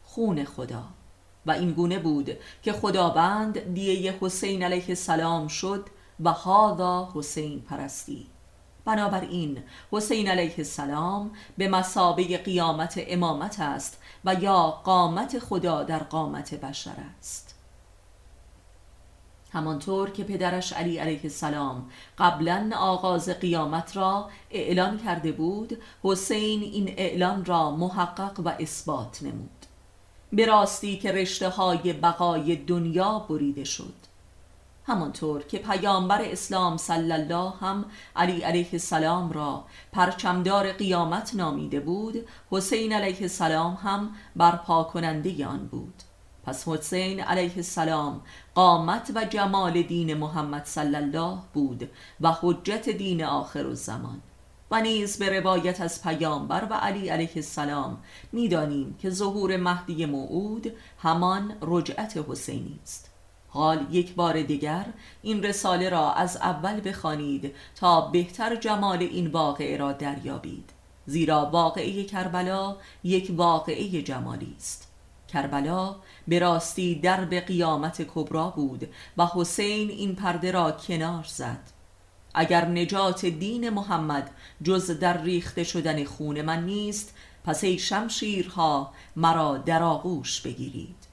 خون 0.03 0.43
خدا. 0.43 0.83
و 1.45 1.51
این 1.51 1.71
گونه 1.71 1.99
بود 1.99 2.31
که 2.63 2.73
خداوند 2.73 3.73
دیه 3.73 4.15
حسین 4.21 4.63
علیه 4.63 4.85
السلام 4.89 5.47
شد 5.47 5.89
و 6.19 6.31
هادا 6.31 7.11
حسین 7.15 7.61
پرستی. 7.61 8.27
بنابراین 8.85 9.63
حسین 9.91 10.27
علیه 10.27 10.55
السلام 10.57 11.31
به 11.57 11.67
مسابه 11.67 12.37
قیامت 12.37 13.03
امامت 13.07 13.59
است 13.59 13.99
و 14.25 14.33
یا 14.33 14.71
قامت 14.71 15.39
خدا 15.39 15.83
در 15.83 15.99
قامت 15.99 16.53
بشر 16.53 16.95
است. 17.19 17.55
همانطور 19.51 20.09
که 20.09 20.23
پدرش 20.23 20.73
علی 20.73 20.97
علیه 20.97 21.19
السلام 21.23 21.89
قبلا 22.17 22.71
آغاز 22.77 23.29
قیامت 23.29 23.97
را 23.97 24.29
اعلان 24.51 24.97
کرده 24.97 25.31
بود 25.31 25.77
حسین 26.03 26.61
این 26.61 26.93
اعلان 26.97 27.45
را 27.45 27.71
محقق 27.71 28.39
و 28.39 28.51
اثبات 28.59 29.23
نمود. 29.23 29.49
به 30.33 30.45
راستی 30.45 30.97
که 30.97 31.11
رشته 31.11 31.49
های 31.49 31.93
بقای 31.93 32.55
دنیا 32.55 33.19
بریده 33.19 33.63
شد. 33.63 33.93
همانطور 34.87 35.43
که 35.43 35.57
پیامبر 35.57 36.21
اسلام 36.21 36.77
صلی 36.77 37.11
الله 37.11 37.53
هم 37.61 37.85
علی 38.15 38.41
علیه 38.41 38.69
السلام 38.73 39.31
را 39.31 39.65
پرچمدار 39.91 40.71
قیامت 40.71 41.35
نامیده 41.35 41.79
بود 41.79 42.27
حسین 42.51 42.93
علیه 42.93 43.21
السلام 43.21 43.73
هم 43.73 44.09
برپا 44.35 44.83
کننده 44.83 45.47
آن 45.47 45.67
بود. 45.67 45.93
پس 46.43 46.67
حسین 46.67 47.19
علیه 47.19 47.53
السلام 47.55 48.21
قامت 48.55 49.11
و 49.15 49.25
جمال 49.25 49.81
دین 49.81 50.13
محمد 50.13 50.65
صلی 50.65 50.95
الله 50.95 51.37
بود 51.53 51.89
و 52.21 52.31
حجت 52.41 52.89
دین 52.89 53.23
آخر 53.23 53.67
الزمان. 53.67 54.21
و 54.71 54.81
نیز 54.81 55.19
به 55.19 55.39
روایت 55.39 55.81
از 55.81 56.03
پیامبر 56.03 56.67
و 56.69 56.73
علی 56.73 57.09
علیه 57.09 57.31
السلام 57.35 57.97
می‌دانیم 58.31 58.95
که 59.01 59.09
ظهور 59.09 59.57
مهدی 59.57 60.05
موعود 60.05 60.73
همان 60.99 61.57
رجعت 61.61 62.17
حسینی 62.27 62.79
است. 62.83 63.06
حال 63.57 63.87
یک 63.91 64.15
بار 64.15 64.41
دیگر 64.41 64.85
این 65.21 65.43
رساله 65.43 65.89
را 65.89 66.13
از 66.13 66.37
اول 66.37 66.89
بخوانید 66.89 67.55
تا 67.75 68.01
بهتر 68.01 68.55
جمال 68.55 69.01
این 69.01 69.27
واقعه 69.27 69.77
را 69.77 69.91
دریابید. 69.91 70.69
زیرا 71.05 71.45
واقعه 71.45 72.03
کربلا 72.03 72.75
یک 73.03 73.31
واقعه 73.35 74.01
جمالی 74.01 74.53
است. 74.57 74.91
کربلا 75.27 75.95
به 76.27 76.39
راستی 76.39 76.95
درب 76.95 77.33
قیامت 77.33 78.01
کبرا 78.15 78.49
بود 78.49 78.87
و 79.17 79.27
حسین 79.33 79.89
این 79.89 80.15
پرده 80.15 80.51
را 80.51 80.71
کنار 80.71 81.23
زد. 81.23 81.71
اگر 82.33 82.65
نجات 82.65 83.25
دین 83.25 83.69
محمد 83.69 84.31
جز 84.63 84.99
در 84.99 85.21
ریخته 85.21 85.63
شدن 85.63 86.03
خون 86.05 86.41
من 86.41 86.65
نیست 86.65 87.13
پس 87.43 87.63
ای 87.63 87.79
شمشیرها 87.79 88.93
مرا 89.15 89.57
در 89.57 89.83
آغوش 89.83 90.41
بگیرید. 90.41 91.06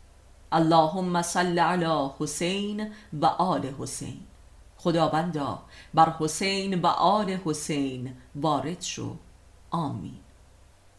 اللهم 0.54 1.22
صل 1.22 1.58
علی 1.58 2.10
حسین 2.18 2.92
و 3.12 3.26
آل 3.26 3.66
حسین 3.78 4.20
خداوندا 4.76 5.62
بر 5.94 6.14
حسین 6.18 6.80
و 6.80 6.86
آل 6.86 7.30
حسین 7.30 8.16
وارد 8.34 8.82
شو 8.82 9.16
آمین 9.70 10.20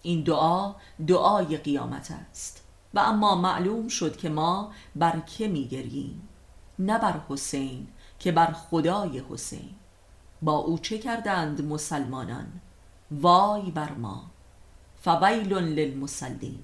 این 0.01 0.23
دعا 0.23 0.73
دعای 1.07 1.57
قیامت 1.57 2.11
است 2.31 2.63
و 2.93 2.99
اما 2.99 3.35
معلوم 3.35 3.87
شد 3.87 4.17
که 4.17 4.29
ما 4.29 4.71
بر 4.95 5.19
که 5.19 5.47
میگریم 5.47 6.27
نه 6.79 6.97
بر 6.97 7.19
حسین 7.29 7.87
که 8.19 8.31
بر 8.31 8.51
خدای 8.51 9.23
حسین 9.29 9.75
با 10.41 10.53
او 10.53 10.77
چه 10.77 10.97
کردند 10.97 11.65
مسلمانان 11.65 12.47
وای 13.11 13.71
بر 13.71 13.91
ما 13.91 14.23
فویل 15.01 15.53
للمسلین 15.53 16.63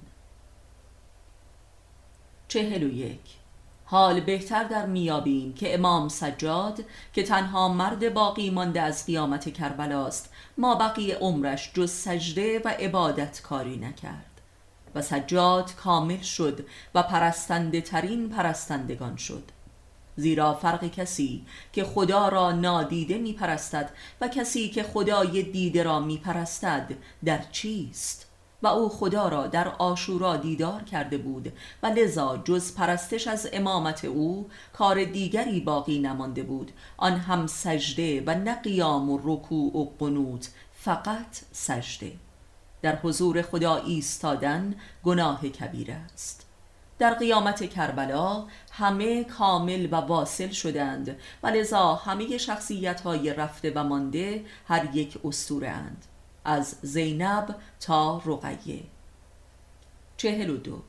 چهل 2.52 2.84
و 2.84 2.94
یک. 2.94 3.20
حال 3.86 4.20
بهتر 4.20 4.64
در 4.64 4.86
میابیم 4.86 5.54
که 5.54 5.74
امام 5.74 6.10
سجاد 6.10 6.84
که 7.14 7.24
تنها 7.24 7.68
مرد 7.68 8.14
باقی 8.14 8.50
مانده 8.50 8.82
از 8.82 9.06
قیامت 9.06 9.54
کربلاست 9.54 10.30
ما 10.58 10.76
بقیه 10.76 11.16
عمرش 11.16 11.72
جز 11.74 11.92
سجده 11.92 12.62
و 12.66 12.68
عبادت 12.68 13.42
کاری 13.42 13.78
نکرد. 13.78 14.42
و 14.96 15.02
سجاد 15.02 15.76
کامل 15.76 16.22
شد 16.22 16.66
و 16.96 17.04
پرستنده 17.04 17.82
ترین 17.82 18.30
پرستندگان 18.30 19.16
شد. 19.16 19.44
زیرا 20.16 20.54
فرق 20.54 20.88
کسی 20.88 21.46
که 21.74 21.84
خدا 21.84 22.30
را 22.30 22.52
نادیده 22.52 23.18
می 23.18 23.34
پرستد 23.34 23.92
و 24.22 24.28
کسی 24.28 24.70
که 24.70 24.84
خدای 24.84 25.44
دیده 25.44 25.84
را 25.84 26.00
می 26.00 26.18
پرستد 26.18 26.92
در 27.26 27.42
چیست؟ 27.52 28.31
و 28.64 28.68
او 28.68 28.90
خدا 28.90 29.28
را 29.28 29.48
در 29.48 29.68
آشورا 29.68 30.38
دیدار 30.38 30.84
کرده 30.84 31.18
بود 31.18 31.54
و 31.84 31.88
لذا 31.88 32.38
جز 32.38 32.76
پرستش 32.76 33.28
از 33.28 33.50
امامت 33.54 34.06
او 34.06 34.50
کار 34.74 35.04
دیگری 35.04 35.60
باقی 35.60 36.00
نمانده 36.00 36.44
بود. 36.44 36.72
آن 36.98 37.14
هم 37.14 37.48
سجده 37.48 38.24
و 38.28 38.36
نه 38.36 38.56
قیام 38.56 39.10
و 39.10 39.20
رکوع 39.24 39.78
و 39.78 39.86
قنوت 40.00 40.50
فقط 40.74 41.42
سجده. 41.52 42.12
در 42.82 42.96
حضور 42.96 43.42
خدا 43.42 43.76
ایستادن 43.76 44.76
گناه 45.04 45.50
کبیر 45.50 45.92
است. 45.92 46.46
در 47.00 47.14
قیامت 47.14 47.70
کربلا 47.70 48.46
همه 48.72 49.24
کامل 49.24 49.88
و 49.92 49.96
واصل 49.96 50.50
شدند 50.50 51.18
و 51.44 51.48
لذا 51.48 51.96
همه 51.96 52.38
شخصیت 52.38 53.02
های 53.02 53.34
رفته 53.34 53.72
و 53.76 53.84
مانده 53.84 54.46
هر 54.68 54.96
یک 54.96 55.18
استوره 55.26 55.70
اند 55.70 56.06
از 56.46 56.76
زینب 56.82 57.56
تا 57.80 58.22
رقیه. 58.26 58.84
چهل 60.18 60.50
و 60.50 60.58
دو. 60.58 60.82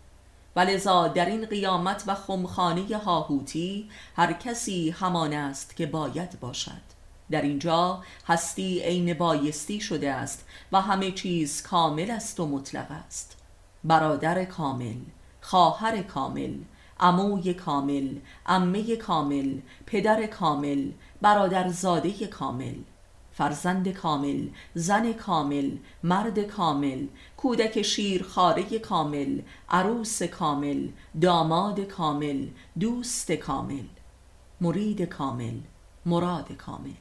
ولذا 0.56 1.08
در 1.08 1.26
این 1.26 1.46
قیامت 1.46 2.04
و 2.06 2.14
خمخانه 2.14 2.96
هاهوتی 2.96 3.90
هر 4.16 4.32
کسی 4.32 4.90
همان 4.90 5.32
است 5.32 5.76
که 5.76 5.86
باید 5.86 6.40
باشد. 6.40 6.92
در 7.30 7.42
اینجا 7.42 8.02
هستی 8.26 8.80
عین 8.80 9.14
بایستی 9.14 9.80
شده 9.80 10.12
است 10.12 10.44
و 10.72 10.80
همه 10.80 11.12
چیز 11.12 11.62
کامل 11.62 12.10
است 12.10 12.40
و 12.40 12.46
مطلق 12.46 12.86
است. 12.90 13.36
برادر 13.84 14.44
کامل 14.44 14.98
خواهر 15.40 16.02
کامل 16.02 16.54
عموی 17.00 17.54
کامل 17.54 18.16
عمه 18.46 18.96
کامل 18.96 19.58
پدر 19.86 20.26
کامل 20.26 20.90
برادر 21.22 21.68
زاده 21.68 22.26
کامل 22.26 22.74
فرزند 23.42 23.88
کامل 23.88 24.48
زن 24.74 25.12
کامل 25.12 25.76
مرد 26.02 26.38
کامل 26.38 27.06
کودک 27.36 27.82
شیرخواره 27.82 28.78
کامل 28.78 29.40
عروس 29.68 30.22
کامل 30.22 30.88
داماد 31.20 31.80
کامل 31.80 32.46
دوست 32.80 33.32
کامل 33.32 33.84
مرید 34.60 35.02
کامل 35.02 35.54
مراد 36.06 36.52
کامل. 36.52 36.94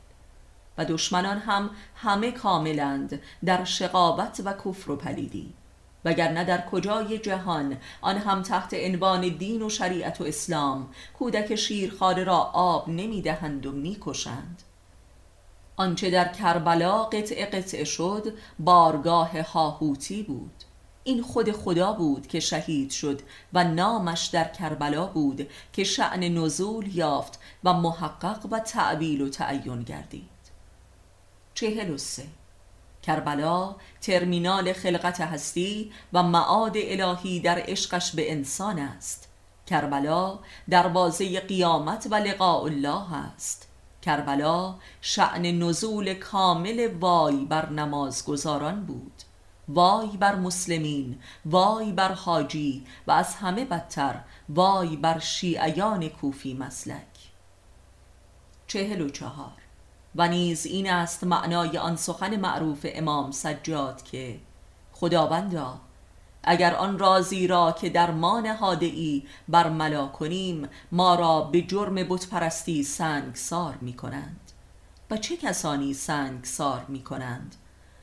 و 0.78 0.86
دشمنان 0.86 1.38
هم 1.38 1.70
همه 1.96 2.32
کاملند 2.32 3.22
در 3.46 3.64
شقاوت 3.64 4.42
و 4.46 4.54
کفر 4.54 4.92
و 4.92 4.96
پلیدی. 4.96 5.54
وگرنه 6.06 6.44
در 6.44 6.66
کجای 6.66 7.18
جهان 7.18 7.78
آن 8.02 8.18
هم 8.18 8.42
تحت 8.42 8.74
عنوان 8.74 9.22
دین 9.22 9.62
و 9.62 9.70
شریعت 9.70 10.22
و 10.22 10.24
اسلام 10.24 10.90
کودک 11.20 11.56
شیرخواره 11.56 12.24
را 12.24 12.38
آب 12.54 12.90
نمی‌دهند 12.90 13.66
و 13.66 13.72
می‌کشند. 13.72 14.62
آنچه 15.82 16.10
در 16.10 16.28
کربلا 16.28 17.04
قطع 17.04 17.46
قطع 17.46 17.84
شد 17.84 18.34
بارگاه 18.60 19.42
هاهوتی 19.42 20.24
بود. 20.24 20.64
این 21.04 21.24
خود 21.24 21.52
خدا 21.52 21.94
بود 21.94 22.28
که 22.28 22.40
شهید 22.40 22.92
شد 22.92 23.22
و 23.54 23.64
نامش 23.64 24.26
در 24.26 24.44
کربلا 24.44 25.06
بود 25.06 25.50
که 25.74 25.84
شعن 25.84 26.24
نزول 26.24 26.96
یافت 26.96 27.40
و 27.64 27.74
محقق 27.74 28.46
و 28.52 28.60
تعبیل 28.60 29.22
و 29.22 29.30
تعین 29.30 29.84
گردید. 29.84 30.30
چهل 31.54 31.90
و 31.94 31.98
سه. 31.98 32.24
کربلا 33.04 33.76
ترمینال 34.02 34.74
خلقت 34.74 35.22
هستی 35.22 35.92
و 36.14 36.24
معاد 36.24 36.74
الهی 36.76 37.40
در 37.40 37.64
عشقش 37.68 38.12
به 38.12 38.32
انسان 38.32 38.80
است. 38.80 39.28
کربلا 39.68 40.40
دروازه 40.70 41.40
قیامت 41.40 42.08
و 42.12 42.16
لقاء 42.16 42.64
الله 42.64 43.14
است. 43.14 43.71
کربلا 44.02 44.76
شعن 45.02 45.46
نزول 45.46 46.14
کامل 46.14 46.90
وای 47.00 47.46
بر 47.46 47.70
نمازگزاران 47.70 48.86
بود. 48.86 49.22
وای 49.68 50.18
بر 50.18 50.36
مسلمین 50.36 51.20
وای 51.46 51.92
بر 51.92 52.12
حاجی 52.12 52.86
و 53.08 53.12
از 53.12 53.36
همه 53.36 53.66
بدتر 53.66 54.22
وای 54.50 54.96
بر 54.96 55.20
شیعیان 55.20 56.10
کوفی 56.10 56.54
مسلک. 56.54 57.32
چهل 58.68 59.02
و 59.02 59.10
چهار. 59.10 59.62
و 60.16 60.28
نیز 60.28 60.66
این 60.66 60.92
است 60.92 61.24
معنای 61.24 61.78
آن 61.78 61.96
سخن 61.96 62.36
معروف 62.36 62.86
امام 62.90 63.32
سجاد 63.32 64.04
که 64.04 64.40
خداوندا 64.94 65.80
اگر 66.44 66.76
آن 66.76 67.00
رازی 67.00 67.48
را 67.48 67.72
که 67.72 67.90
در 67.90 68.12
ما 68.12 68.40
نهاده 68.40 68.86
ای 68.86 69.24
برملا 69.48 70.08
کنیم 70.08 70.70
ما 70.92 71.16
را 71.16 71.42
به 71.42 71.62
جرم 71.62 71.96
بتپرستی 71.96 72.84
سنگسار 72.84 73.78
می 73.82 73.94
کنند 73.94 74.52
و 75.12 75.18
چه 75.18 75.38
کسانی 75.38 75.94
سنگسار 75.94 76.86
می 76.88 77.04
کنند 77.04 77.56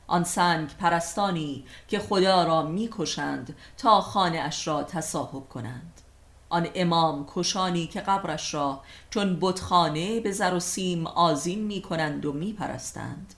آن 0.06 0.24
سنگ 0.24 0.76
پرستانی 0.76 1.64
که 1.88 1.98
خدا 1.98 2.44
را 2.44 2.62
می 2.62 2.88
کشند 2.92 3.56
تا 3.76 4.00
خانه 4.00 4.38
اش 4.38 4.68
را 4.68 4.82
تصاحب 4.82 5.48
کنند. 5.48 6.00
آن 6.48 6.66
امام 6.74 7.26
کشانی 7.34 7.86
که 7.86 8.00
قبرش 8.00 8.54
را 8.54 8.80
چون 9.10 9.38
بتخانه 9.40 10.20
به 10.20 10.32
زر 10.32 10.54
و 10.54 10.60
سیم 10.60 11.06
آزین 11.06 11.64
می 11.64 11.82
کنند 11.82 12.26
و 12.26 12.32
می 12.32 12.52
پرستند 12.52 13.34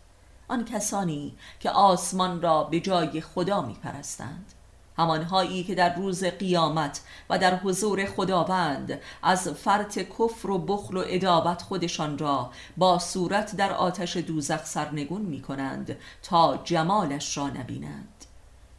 آن 0.48 0.64
کسانی 0.64 1.36
که 1.60 1.70
آسمان 1.70 2.42
را 2.42 2.64
به 2.64 2.80
جای 2.80 3.20
خدا 3.20 3.62
می 3.62 3.74
پرستند 3.74 4.52
همانهایی 5.00 5.64
که 5.64 5.74
در 5.74 5.94
روز 5.94 6.24
قیامت 6.24 7.00
و 7.30 7.38
در 7.38 7.56
حضور 7.56 8.04
خداوند 8.04 9.00
از 9.22 9.48
فرط 9.48 9.98
کفر 9.98 10.50
و 10.50 10.58
بخل 10.58 10.96
و 10.96 11.04
ادابت 11.06 11.62
خودشان 11.62 12.18
را 12.18 12.50
با 12.76 12.98
صورت 12.98 13.56
در 13.56 13.72
آتش 13.72 14.16
دوزخ 14.16 14.64
سرنگون 14.64 15.22
می 15.22 15.42
کنند 15.42 15.96
تا 16.22 16.56
جمالش 16.64 17.36
را 17.36 17.48
نبینند. 17.48 18.24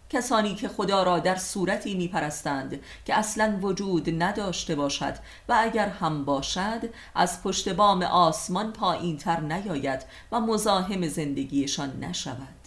کسانی 0.09 0.55
که 0.55 0.67
خدا 0.67 1.03
را 1.03 1.19
در 1.19 1.35
صورتی 1.35 1.95
می 1.95 2.07
پرستند 2.07 2.79
که 3.05 3.15
اصلا 3.15 3.57
وجود 3.61 4.23
نداشته 4.23 4.75
باشد 4.75 5.13
و 5.49 5.55
اگر 5.59 5.89
هم 5.89 6.25
باشد 6.25 6.89
از 7.15 7.43
پشت 7.43 7.69
بام 7.69 8.03
آسمان 8.03 8.73
پایین 8.73 9.17
تر 9.17 9.39
نیاید 9.39 10.01
و 10.31 10.39
مزاحم 10.39 11.07
زندگیشان 11.07 11.99
نشود. 11.99 12.60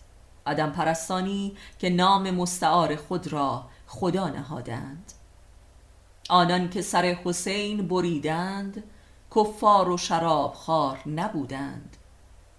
عدم 0.46 0.70
پرستانی 0.70 1.56
که 1.78 1.90
نام 1.90 2.30
مستعار 2.30 2.96
خود 2.96 3.26
را 3.26 3.64
خدا 3.86 4.28
نهادند. 4.28 5.12
آنان 6.28 6.70
که 6.70 6.82
سر 6.82 7.04
حسین 7.04 7.88
بریدند 7.88 8.84
کفار 9.36 9.88
و 9.88 9.96
شراب 9.96 10.54
خار 10.54 11.08
نبودند. 11.08 11.96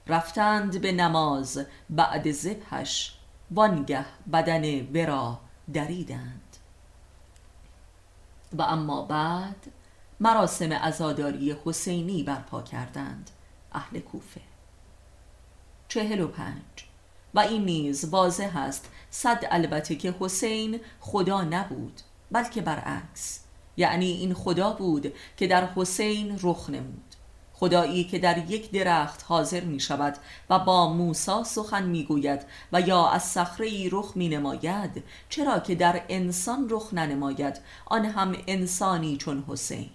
رفتند 0.08 0.82
به 0.82 0.91
نماز 0.91 1.65
بعد 1.89 2.32
زبهش 2.32 3.15
وانگه 3.52 4.06
بدن 4.34 4.82
برا 4.82 5.39
دریدند. 5.74 6.58
و 8.58 8.62
اما 8.62 9.02
بعد 9.02 9.65
مراسم 10.19 10.71
ازاداری 10.71 11.56
حسینی 11.65 12.24
برپا 12.24 12.62
کردند 12.62 13.30
اهل 13.71 14.00
کوفه. 14.00 14.41
چهل 15.88 16.21
و 16.21 16.28
پنج. 16.28 16.85
و 17.36 17.39
این 17.39 17.65
نیز 17.65 18.06
واضح 18.06 18.58
است 18.58 18.89
صد 19.10 19.43
البته 19.52 19.95
که 19.95 20.15
حسین 20.19 20.80
خدا 21.00 21.41
نبود 21.41 22.02
بلکه 22.32 22.62
برعکس. 22.62 23.39
یعنی 23.78 24.12
این 24.12 24.34
خدا 24.34 24.74
بود 24.74 25.13
که 25.38 25.48
در 25.48 25.67
حسین 25.76 26.39
رخ 26.43 26.69
نمود. 26.69 27.15
خدایی 27.54 28.04
که 28.04 28.19
در 28.19 28.38
یک 28.38 28.71
درخت 28.71 29.26
حاضر 29.28 29.62
می 29.62 29.80
شود 29.80 30.17
و 30.50 30.60
با 30.60 30.93
موسا 30.93 31.43
سخن 31.43 31.84
می 31.84 32.04
گوید 32.04 32.41
و 32.74 32.82
یا 32.82 33.08
از 33.08 33.24
صخره 33.24 33.89
رخ 33.91 34.12
می 34.15 34.30
نماید 34.30 35.04
چرا 35.30 35.60
که 35.60 35.76
در 35.76 36.02
انسان 36.10 36.67
رخ 36.69 36.93
ننماید 36.93 37.62
آن 37.86 38.06
هم 38.06 38.36
انسانی 38.48 39.17
چون 39.17 39.43
حسین. 39.48 39.89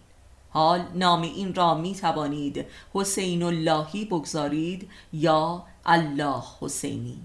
حال 0.51 0.85
نام 0.95 1.23
این 1.23 1.55
را 1.55 1.75
می 1.75 1.95
توانید 1.95 2.67
حسین 2.95 3.43
اللهی 3.43 4.05
بگذارید 4.05 4.89
یا 5.13 5.65
الله 5.87 6.43
حسینی. 6.61 7.21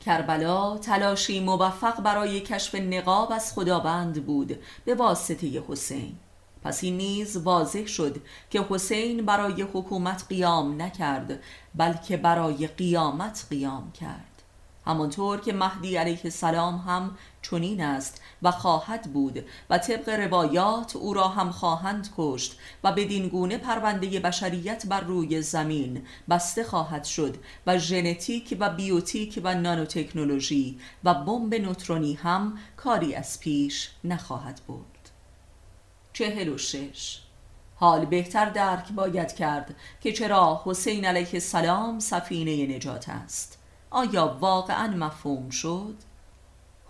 کربلا 0.00 0.78
تلاشی 0.78 1.40
موفق 1.40 2.02
برای 2.02 2.40
کشف 2.40 2.74
نقاب 2.74 3.32
از 3.32 3.52
خداوند 3.52 4.26
بود 4.26 4.58
به 4.84 4.94
واسطه 4.94 5.62
حسین. 5.68 6.16
پس 6.62 6.84
این 6.84 6.96
نیز 6.96 7.36
واضح 7.36 7.86
شد 7.86 8.16
که 8.50 8.66
حسین 8.70 9.26
برای 9.26 9.62
حکومت 9.62 10.24
قیام 10.28 10.82
نکرد 10.82 11.40
بلکه 11.74 12.16
برای 12.16 12.66
قیامت 12.66 13.46
قیام 13.50 13.92
کرد. 13.92 14.29
همانطور 14.90 15.40
که 15.40 15.52
مهدی 15.52 15.96
علیه 15.96 16.20
السلام 16.24 16.76
هم 16.76 17.18
چنین 17.42 17.80
است 17.80 18.22
و 18.42 18.50
خواهد 18.50 19.12
بود 19.12 19.44
و 19.70 19.78
طبق 19.78 20.08
روایات 20.08 20.96
او 20.96 21.14
را 21.14 21.28
هم 21.28 21.50
خواهند 21.50 22.08
کشت 22.16 22.58
و 22.84 22.92
بدین 22.92 23.28
گونه 23.28 23.58
پرونده 23.58 24.20
بشریت 24.20 24.86
بر 24.86 25.00
روی 25.00 25.42
زمین 25.42 26.02
بسته 26.30 26.64
خواهد 26.64 27.04
شد 27.04 27.36
و 27.66 27.78
ژنتیک 27.78 28.56
و 28.60 28.70
بیوتیک 28.70 29.40
و 29.44 29.54
نانوتکنولوژی 29.54 30.78
و 31.04 31.14
بمب 31.14 31.54
نوترونی 31.54 32.14
هم 32.14 32.58
کاری 32.76 33.14
از 33.14 33.40
پیش 33.40 33.90
نخواهد 34.04 34.60
بود 34.66 34.86
چهل 36.12 36.48
و 36.48 36.58
شش. 36.58 37.20
حال 37.74 38.04
بهتر 38.04 38.44
درک 38.44 38.92
باید 38.92 39.34
کرد 39.34 39.74
که 40.00 40.12
چرا 40.12 40.62
حسین 40.64 41.04
علیه 41.04 41.28
السلام 41.32 41.98
سفینه 41.98 42.76
نجات 42.76 43.08
است. 43.08 43.59
آیا 43.90 44.36
واقعا 44.40 44.86
مفهوم 44.96 45.50
شد؟ 45.50 45.94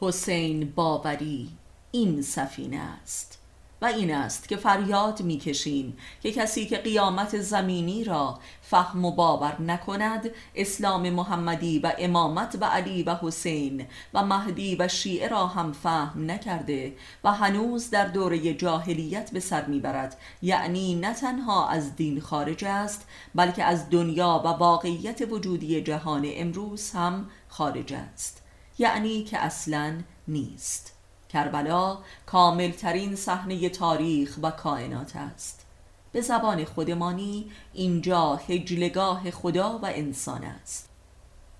حسین 0.00 0.72
باوری 0.72 1.50
این 1.92 2.22
سفینه 2.22 2.76
است 2.76 3.39
و 3.82 3.84
این 3.84 4.14
است 4.14 4.48
که 4.48 4.56
فریاد 4.56 5.22
می‌کشیم 5.22 5.96
که 6.22 6.32
کسی 6.32 6.66
که 6.66 6.76
قیامت 6.76 7.40
زمینی 7.40 8.04
را 8.04 8.38
فهم 8.62 9.04
و 9.04 9.12
باور 9.12 9.62
نکند 9.62 10.30
اسلام 10.54 11.10
محمدی 11.10 11.78
و 11.78 11.92
امامت 11.98 12.58
و 12.60 12.64
علی 12.64 13.02
و 13.02 13.14
حسین 13.14 13.86
و 14.14 14.24
مهدی 14.24 14.76
و 14.76 14.88
شیعه 14.88 15.28
را 15.28 15.46
هم 15.46 15.72
فهم 15.72 16.30
نکرده 16.30 16.96
و 17.24 17.32
هنوز 17.32 17.90
در 17.90 18.06
دوره 18.06 18.54
جاهلیت 18.54 19.30
به 19.30 19.40
سر 19.40 19.66
می‌برد. 19.66 20.16
یعنی 20.42 20.94
نه 20.94 21.14
تنها 21.14 21.68
از 21.68 21.96
دین 21.96 22.20
خارج 22.20 22.64
است 22.64 23.06
بلکه 23.34 23.64
از 23.64 23.90
دنیا 23.90 24.42
و 24.44 24.48
واقعیت 24.48 25.22
وجودی 25.30 25.80
جهان 25.80 26.26
امروز 26.34 26.90
هم 26.90 27.30
خارج 27.48 27.92
است. 27.92 28.42
یعنی 28.78 29.24
که 29.24 29.38
اصلا 29.38 30.00
نیست. 30.28 30.99
کربلا 31.32 31.98
کاملترین 32.26 33.16
صحنه 33.16 33.68
تاریخ 33.68 34.38
و 34.42 34.50
کائنات 34.50 35.16
است. 35.16 35.66
به 36.12 36.20
زبان 36.20 36.64
خودمانی 36.64 37.50
اینجا 37.72 38.36
هجلگاه 38.36 39.30
خدا 39.30 39.78
و 39.78 39.86
انسان 39.86 40.44
است. 40.44 40.88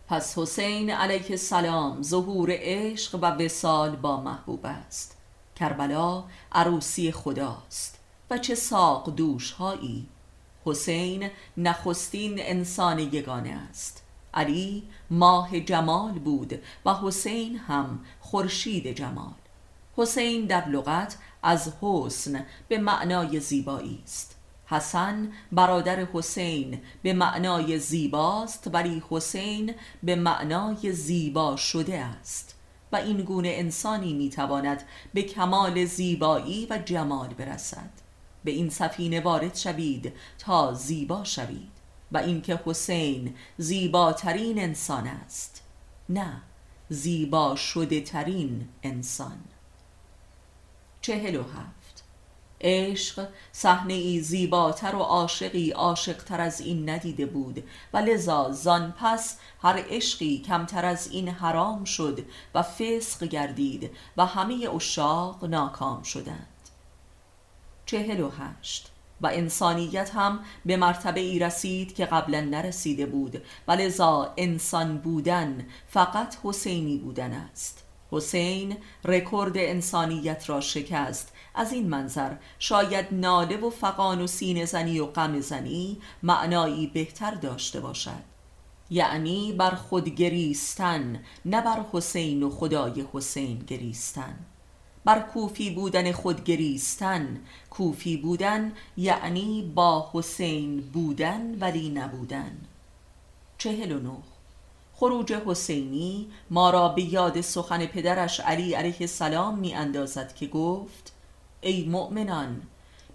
پس 0.09 0.39
حسین 0.39 0.91
علیه 0.91 1.31
السلام 1.31 2.03
ظهور 2.03 2.51
عشق 2.53 3.14
و 3.14 3.27
وسال 3.27 3.97
با 3.97 4.21
محبوب 4.21 4.66
است. 4.66 5.16
کربلا 5.57 6.25
عروسی 6.53 7.12
خداست 7.12 7.99
و 8.31 8.39
چه 8.39 8.55
ساق 8.55 9.14
دوش 9.14 9.51
هایی 9.51 10.07
حسین 10.64 11.31
نخستین 11.57 12.35
انسان 12.39 12.99
یگانه 12.99 13.51
است. 13.71 14.03
علی 14.35 14.83
ماه 15.11 15.61
جمال 15.61 16.12
بود 16.12 16.62
و 16.87 16.95
حسین 16.95 17.57
هم 17.57 18.01
خورشید 18.21 18.87
جمال. 18.87 19.39
حسین 20.01 20.46
در 20.46 20.68
لغت 20.68 21.16
از 21.42 21.72
حسن 21.80 22.46
به 22.68 22.78
معنای 22.78 23.40
زیبایی 23.40 24.01
است. 24.05 24.36
حسن 24.66 25.32
برادر 25.53 26.05
حسین 26.12 26.80
به 27.03 27.12
معنای 27.12 27.78
زیباست 27.78 28.70
ولی 28.72 29.03
حسین 29.11 29.74
به 30.03 30.16
معنای 30.16 30.92
زیبا 30.92 31.57
شده 31.57 31.98
است. 31.98 32.55
و 32.92 32.96
این 32.96 33.22
گونه 33.22 33.48
انسانی 33.48 34.14
می‌تواند 34.14 34.82
به 35.14 35.22
کمال 35.22 35.84
زیبایی 35.84 36.66
و 36.70 36.78
جمال 36.78 37.28
برسد. 37.28 37.90
به 38.44 38.51
این 38.51 38.70
سفینه 38.70 39.20
وارد 39.20 39.57
شوید 39.57 40.12
تا 40.38 40.74
زیبا 40.74 41.24
شوید. 41.24 41.70
و 42.12 42.18
اینکه 42.18 42.61
حسین 42.66 43.34
زیباترین 43.59 44.59
انسان 44.59 45.07
است. 45.07 45.62
نه 46.09 46.42
زیبا 46.88 47.57
شده 47.57 48.01
ترین 48.01 48.68
انسان. 48.82 49.38
چهل 51.01 51.36
و 51.36 51.42
هفت. 51.42 52.05
عشق 52.61 53.28
صحنه 53.53 53.94
ای 53.94 54.20
زیباتر 54.20 54.94
و 54.94 54.98
عاشقی 54.98 55.70
عاشقتر 55.70 56.40
از 56.40 56.61
این 56.61 56.88
ندیده 56.88 57.26
بود. 57.26 57.64
و 57.92 57.98
لذا 57.98 58.53
زان 58.53 58.94
پس 58.98 59.38
هر 59.62 59.84
عشقی 59.88 60.38
کمتر 60.38 60.84
از 60.84 61.09
این 61.11 61.28
حرام 61.28 61.84
شد 61.84 62.24
و 62.55 62.62
فسق 62.62 63.24
گردید 63.24 63.90
و 64.16 64.26
همه 64.26 64.68
اشاق 64.74 65.44
ناکام 65.44 66.03
شدند. 66.03 66.46
چهل 67.86 68.20
و 68.20 68.30
هشت. 68.30 68.90
و 69.20 69.26
انسانیت 69.26 70.11
هم 70.14 70.40
به 70.64 70.76
مرتبه 70.76 71.20
ای 71.20 71.38
رسید 71.38 71.94
که 71.94 72.07
قبلا 72.07 72.40
نرسیده 72.40 73.07
بود. 73.07 73.42
و 73.68 73.72
لذا 73.72 74.34
انسان 74.36 74.98
بودن 74.98 75.66
فقط 75.88 76.36
حسینی 76.44 76.98
بودن 76.98 77.32
است. 77.32 77.80
حسین 78.11 78.76
رکورد 79.04 79.52
انسانیت 79.56 80.48
را 80.48 80.61
شکست. 80.61 81.32
از 81.54 81.72
این 81.72 81.88
منظر 81.88 82.34
شاید 82.58 83.06
ناله 83.12 83.56
و 83.56 83.70
فقان 83.70 84.20
و 84.22 84.26
سینه 84.26 84.64
زنی 84.64 85.00
و 85.00 85.06
غم 85.06 85.40
زنی 85.40 85.98
معنایی 86.22 86.86
بهتر 86.86 87.30
داشته 87.30 87.80
باشد. 87.80 88.30
یعنی 88.90 89.52
بر 89.52 89.70
خود 89.70 90.08
گریستن 90.08 91.24
نه 91.44 91.61
بر 91.61 91.84
حسین 91.92 92.42
و 92.42 92.50
خدای 92.50 93.04
حسین 93.12 93.58
گریستن. 93.58 94.38
بر 95.04 95.20
کوفی 95.20 95.70
بودن 95.70 96.12
خود 96.12 96.44
گریستن 96.44 97.40
کوفی 97.70 98.16
بودن 98.16 98.72
یعنی 98.96 99.72
با 99.74 100.11
حسین 100.12 100.80
بودن 100.80 101.58
ولی 101.61 101.88
نبودن. 101.90 102.58
چهل 103.58 103.92
و 103.92 103.98
نو 103.98 104.16
خروج 105.01 105.32
حسینی 105.32 106.30
ما 106.51 106.70
را 106.70 106.88
به 106.88 107.03
یاد 107.03 107.40
سخن 107.40 107.86
پدرش 107.86 108.40
علی 108.40 108.74
علیه 108.74 108.96
السلام 109.01 109.59
می 109.59 109.74
اندازد 109.74 110.34
که 110.34 110.46
گفت 110.46 111.12
ای 111.61 111.88
مؤمنان 111.88 112.62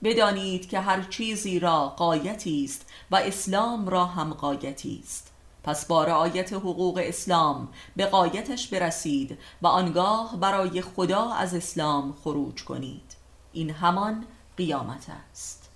بدانید 0.03 0.69
که 0.69 0.79
هر 0.79 1.03
چیزی 1.03 1.59
را 1.59 1.87
قایتی 1.87 2.63
است 2.63 2.85
و 3.11 3.15
اسلام 3.15 3.89
را 3.89 4.05
هم 4.05 4.33
قایتی 4.33 5.01
است. 5.03 5.31
پس 5.63 5.85
با 5.85 6.03
رعایت 6.03 6.53
حقوق 6.53 7.01
اسلام 7.03 7.67
به 7.95 8.05
قایتش 8.05 8.67
برسید 8.67 9.37
و 9.61 9.67
آنگاه 9.67 10.37
برای 10.39 10.81
خدا 10.81 11.31
از 11.31 11.53
اسلام 11.53 12.13
خروج 12.23 12.63
کنید. 12.63 13.15
این 13.53 13.69
همان 13.69 14.25
قیامت 14.57 15.05
است. 15.31 15.69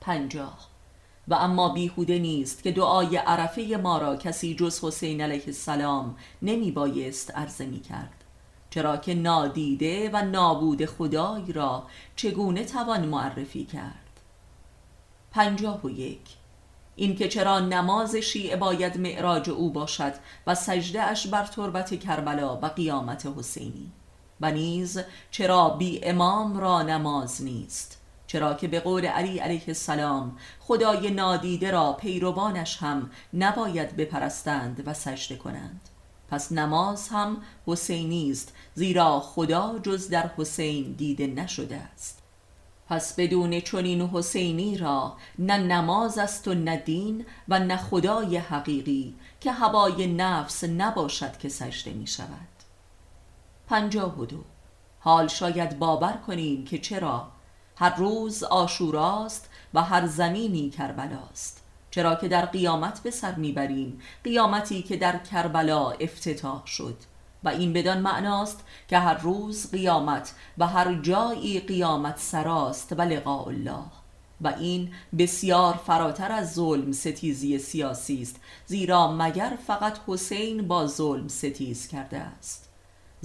پنجاه. 0.00 0.67
و 1.28 1.34
اما 1.34 1.68
بیهوده 1.68 2.18
نیست 2.18 2.62
که 2.62 2.72
دعای 2.72 3.16
عرفه 3.16 3.80
ما 3.82 3.98
را 3.98 4.16
کسی 4.16 4.54
جز 4.54 4.84
حسین 4.84 5.20
علیه 5.20 5.44
السلام 5.46 6.16
نمی 6.42 6.70
بایست 6.70 7.30
عرضه 7.30 7.66
می 7.66 7.80
کرد 7.80 8.24
چرا 8.70 8.96
که 8.96 9.14
نادیده 9.14 10.10
و 10.12 10.22
نابود 10.22 10.84
خدای 10.84 11.52
را 11.52 11.86
چگونه 12.16 12.64
توان 12.64 13.06
معرفی 13.06 13.64
کرد؟ 13.64 14.20
پنجاه 15.30 15.80
و 15.84 15.90
یک. 15.90 16.20
اینکه 16.96 17.28
چرا 17.28 17.60
نماز 17.60 18.16
شیعه 18.16 18.56
باید 18.56 19.00
معراج 19.00 19.50
او 19.50 19.70
باشد 19.72 20.12
و 20.46 20.54
سجده 20.54 21.02
اش 21.02 21.26
بر 21.26 21.44
تربت 21.44 22.00
کربلا 22.00 22.56
و 22.56 22.66
قیامت 22.66 23.26
حسینی. 23.36 23.92
و 24.40 24.50
نیز 24.50 25.00
چرا 25.30 25.68
بی 25.68 26.04
امام 26.04 26.58
را 26.58 26.82
نماز 26.82 27.42
نیست؟ 27.42 27.97
چرا 28.28 28.54
که 28.54 28.68
به 28.68 28.80
قول 28.80 29.06
علی 29.06 29.38
علیه 29.38 29.62
السلام 29.68 30.36
خدای 30.60 31.10
نادیده 31.10 31.70
را 31.70 31.92
پیروانش 31.92 32.76
هم 32.76 33.10
نباید 33.34 33.96
بپرستند 33.96 34.82
و 34.86 34.94
سجده 34.94 35.36
کنند. 35.36 35.80
پس 36.30 36.52
نماز 36.52 37.08
هم 37.08 37.36
حسینی 37.66 38.30
است 38.30 38.52
زیرا 38.74 39.20
خدا 39.20 39.78
جز 39.78 40.08
در 40.08 40.30
حسین 40.36 40.92
دیده 40.92 41.26
نشده 41.26 41.76
است. 41.76 42.22
پس 42.88 43.14
بدون 43.14 43.60
چنین 43.60 44.00
حسینی 44.08 44.78
را 44.78 45.16
نه 45.38 45.56
نماز 45.56 46.18
است 46.18 46.48
و 46.48 46.54
نه 46.54 46.76
دین 46.76 47.26
و 47.48 47.58
نه 47.58 47.76
خدای 47.76 48.36
حقیقی 48.36 49.14
که 49.40 49.52
هوای 49.52 50.06
نفس 50.06 50.64
نباشد 50.64 51.38
که 51.38 51.48
سجده 51.48 51.92
می 51.92 52.06
شود. 52.06 52.28
پنجاه 53.66 54.20
و 54.20 54.26
دو. 54.26 54.44
حال 55.00 55.28
شاید 55.28 55.78
باور 55.78 56.12
کنیم 56.26 56.64
که 56.64 56.78
چرا 56.78 57.28
هر 57.78 57.96
روز 57.96 58.42
آشوراست 58.42 59.50
و 59.74 59.82
هر 59.82 60.06
زمینی 60.06 60.70
کربلاست. 60.70 61.62
چرا 61.90 62.14
که 62.14 62.28
در 62.28 62.46
قیامت 62.46 63.02
به 63.02 63.10
سر 63.10 63.34
می‌بریم 63.34 64.00
قیامتی 64.24 64.82
که 64.82 64.96
در 64.96 65.18
کربلا 65.18 65.90
افتتاح 65.90 66.66
شد. 66.66 66.96
و 67.44 67.48
این 67.48 67.72
بدان 67.72 67.98
معناست 67.98 68.64
که 68.88 68.98
هر 68.98 69.14
روز 69.14 69.70
قیامت 69.70 70.34
و 70.58 70.66
هر 70.66 70.94
جایی 70.94 71.60
قیامت 71.60 72.18
سراست 72.18 72.92
و 72.92 73.02
لقاء 73.02 73.46
الله. 73.46 73.84
و 74.40 74.48
این 74.58 74.92
بسیار 75.18 75.74
فراتر 75.86 76.32
از 76.32 76.54
ظلم 76.54 76.92
ستیزی 76.92 77.58
سیاسی 77.58 78.22
است 78.22 78.36
زیرا 78.66 79.12
مگر 79.12 79.58
فقط 79.66 79.98
حسین 80.06 80.68
با 80.68 80.86
ظلم 80.86 81.28
ستیز 81.28 81.88
کرده 81.88 82.18
است؟ 82.18 82.67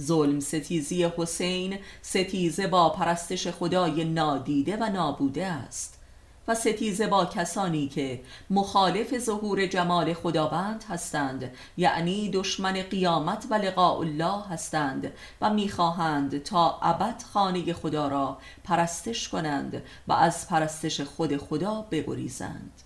ظلم 0.02 0.40
ستیزی 0.40 1.04
حسین 1.16 1.78
ستیزه 2.02 2.66
با 2.66 2.88
پرستش 2.88 3.48
خدای 3.48 4.04
نادیده 4.04 4.76
و 4.76 4.84
نابوده 4.84 5.46
است 5.46 6.00
و 6.48 6.54
ستیزه 6.54 7.06
با 7.06 7.24
کسانی 7.24 7.88
که 7.88 8.20
مخالف 8.50 9.18
ظهور 9.18 9.66
جمال 9.66 10.14
خداوند 10.14 10.84
هستند 10.88 11.50
یعنی 11.76 12.30
دشمن 12.30 12.72
قیامت 12.72 13.46
و 13.50 13.54
لقاء 13.54 13.98
الله 13.98 14.42
هستند 14.50 15.12
و 15.40 15.50
می‌خواهند 15.50 16.42
تا 16.42 16.78
ابد 16.82 17.22
خانه 17.32 17.72
خدا 17.72 18.08
را 18.08 18.38
پرستش 18.64 19.28
کنند 19.28 19.82
و 20.08 20.12
از 20.12 20.48
پرستش 20.48 21.00
خود 21.00 21.36
خدا 21.36 21.86
بگریزند. 21.90 22.83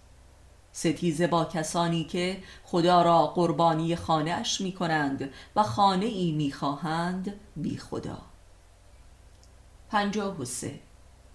ستیزه 0.72 1.26
با 1.26 1.44
کسانی 1.44 2.04
که 2.04 2.42
خدا 2.64 3.02
را 3.02 3.26
قربانی 3.26 3.96
خانه 3.96 4.30
اش 4.30 4.60
می 4.60 4.72
کنند 4.72 5.30
و 5.56 5.62
خانه 5.62 6.06
ای 6.06 6.32
می 6.32 6.52
خواهند 6.52 7.34
بی 7.56 7.76
خدا. 7.76 8.18
پنجاه 9.90 10.40
و 10.40 10.44
سه. 10.44 10.80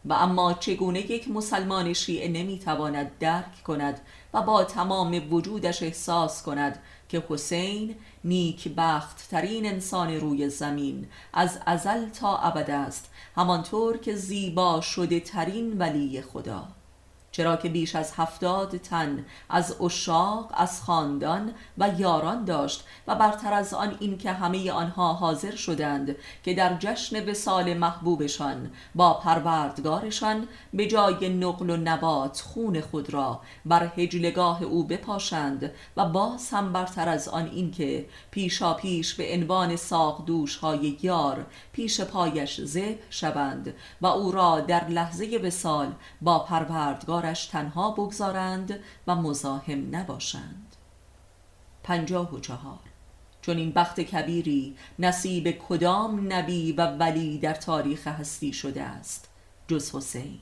و 0.06 0.14
اما 0.14 0.54
چگونه 0.54 1.00
یک 1.00 1.30
مسلمان 1.30 1.94
شیعه 1.94 2.28
نمی‌تواند 2.28 3.18
درک 3.20 3.64
کند 3.64 4.02
و 4.34 4.42
با 4.42 4.64
تمام 4.64 5.34
وجودش 5.34 5.84
احساس 5.84 6.44
کند 6.44 6.80
که 7.10 7.24
حسین 7.30 7.96
نیک 8.24 8.74
بخت 8.78 9.30
ترین 9.30 9.66
انسان 9.66 10.14
روی 10.14 10.50
زمین 10.50 11.08
از 11.34 11.60
ازل 11.66 12.10
تا 12.10 12.38
ابد 12.38 12.70
است 12.70 13.12
همانطور 13.36 13.98
که 13.98 14.16
زیبا 14.16 14.82
شده 14.82 15.20
ترین 15.20 15.78
ولی 15.78 16.22
خدا. 16.22 16.68
چرا 17.34 17.56
که 17.56 17.70
بیش 17.70 17.96
از 17.96 18.14
هفتاد 18.18 18.78
تن 18.78 19.26
از 19.50 19.82
اشاق 19.82 20.52
از 20.54 20.82
خاندان 20.82 21.54
و 21.78 21.90
یاران 21.98 22.46
داشت 22.46 22.86
و 23.08 23.16
برتر 23.16 23.54
از 23.54 23.74
آن 23.74 23.98
این 24.00 24.18
که 24.18 24.32
همه 24.32 24.72
آنها 24.72 25.14
حاضر 25.14 25.56
شدند 25.56 26.16
که 26.44 26.54
در 26.54 26.78
جشن 26.80 27.30
وسال 27.30 27.74
محبوبشان 27.74 28.72
با 28.96 29.14
پروردگارشان 29.14 30.48
به 30.74 30.88
جای 30.88 31.30
نقل 31.30 31.70
و 31.70 31.78
نبات 31.78 32.42
خون 32.42 32.82
خود 32.82 33.14
را 33.14 33.42
بر 33.66 33.92
هجلگاه 33.98 34.64
او 34.64 34.84
بپاشند 34.84 35.72
و 35.98 36.06
باز 36.06 36.50
هم 36.50 36.74
برتر 36.74 37.10
از 37.10 37.28
آن 37.28 37.46
این 37.46 37.72
که 37.72 38.06
پیشا 38.32 38.74
پیش 38.74 39.14
به 39.14 39.34
عنوان 39.34 39.76
ساق 39.76 40.26
دوش 40.26 40.56
های 40.56 40.98
یار 41.02 41.46
پیش 41.72 42.02
پایش 42.02 42.62
ذبح 42.66 43.02
شوند 43.10 43.74
و 44.02 44.08
او 44.08 44.32
را 44.32 44.60
در 44.60 44.88
لحظه 44.88 45.40
وسال 45.44 45.92
با 46.22 46.40
پروردگارش 47.24 47.46
تنها 47.46 47.92
بگذارند 47.92 48.80
و 49.08 49.16
مزاحم 49.16 49.96
نباشند. 49.96 50.76
پنجاه 51.84 52.36
و 52.36 52.40
چهار. 52.40 52.80
چون 53.42 53.58
این 53.58 53.72
بخت 53.72 54.00
کبیری 54.00 54.78
نصیب 55.00 55.52
کدام 55.52 56.34
نبی 56.34 56.72
و 56.72 56.88
ولی 56.88 57.38
در 57.38 57.54
تاریخ 57.54 58.08
هستی 58.08 58.54
شده 58.54 58.84
است 58.84 59.30
جز 59.68 59.96
حسین. 59.96 60.40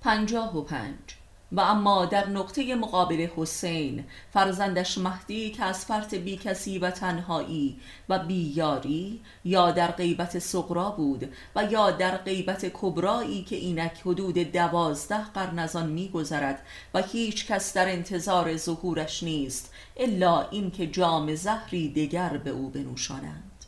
پنجاه 0.00 0.56
و 0.56 0.62
پنج. 0.62 1.17
و 1.52 1.60
اما 1.60 2.04
در 2.04 2.28
نقطه 2.28 2.74
مقابل 2.74 3.26
حسین 3.36 4.04
فرزندش 4.32 4.98
مهدی 4.98 5.50
که 5.50 5.64
از 5.64 5.84
فرط 5.84 6.14
بی 6.14 6.36
کسی 6.36 6.78
و 6.78 6.90
تنهایی 6.90 7.80
و 8.08 8.18
بیاری 8.18 9.20
یا 9.44 9.70
در 9.70 9.90
غیبت 9.90 10.38
سقرا 10.38 10.90
بود 10.90 11.32
و 11.56 11.64
یا 11.64 11.90
در 11.90 12.16
غیبت 12.16 12.70
کبرایی 12.74 13.42
که 13.42 13.56
اینک 13.56 14.00
حدود 14.06 14.38
دوازده 14.38 15.24
قرن 15.24 15.58
از 15.58 15.76
آن 15.76 15.90
میگذرد 15.90 16.62
و 16.94 17.02
هیچ 17.02 17.46
کس 17.46 17.74
در 17.74 17.92
انتظار 17.92 18.56
ظهورش 18.56 19.22
نیست 19.22 19.72
الا 19.96 20.48
اینکه 20.48 20.86
جام 20.86 21.34
زهری 21.34 21.88
دگر 21.92 22.36
به 22.36 22.50
او 22.50 22.70
بنوشانند. 22.70 23.64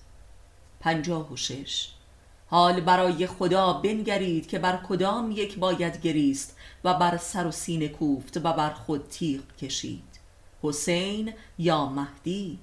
پنجاه 0.80 1.32
و 1.32 1.36
شش. 1.36 1.88
حال 2.46 2.80
برای 2.80 3.26
خدا 3.26 3.72
بنگرید 3.72 4.48
که 4.48 4.58
بر 4.58 4.80
کدام 4.88 5.30
یک 5.30 5.58
باید 5.58 6.00
گریست 6.00 6.56
و 6.84 6.94
بر 6.94 7.16
سر 7.16 7.46
و 7.46 7.50
سینه 7.50 7.88
کوفت 7.88 8.36
و 8.36 8.52
بر 8.52 8.70
خود 8.70 9.08
تیغ 9.08 9.56
کشید. 9.56 10.20
حسین 10.62 11.32
یا 11.58 11.86
مهدی؟ 11.86 12.58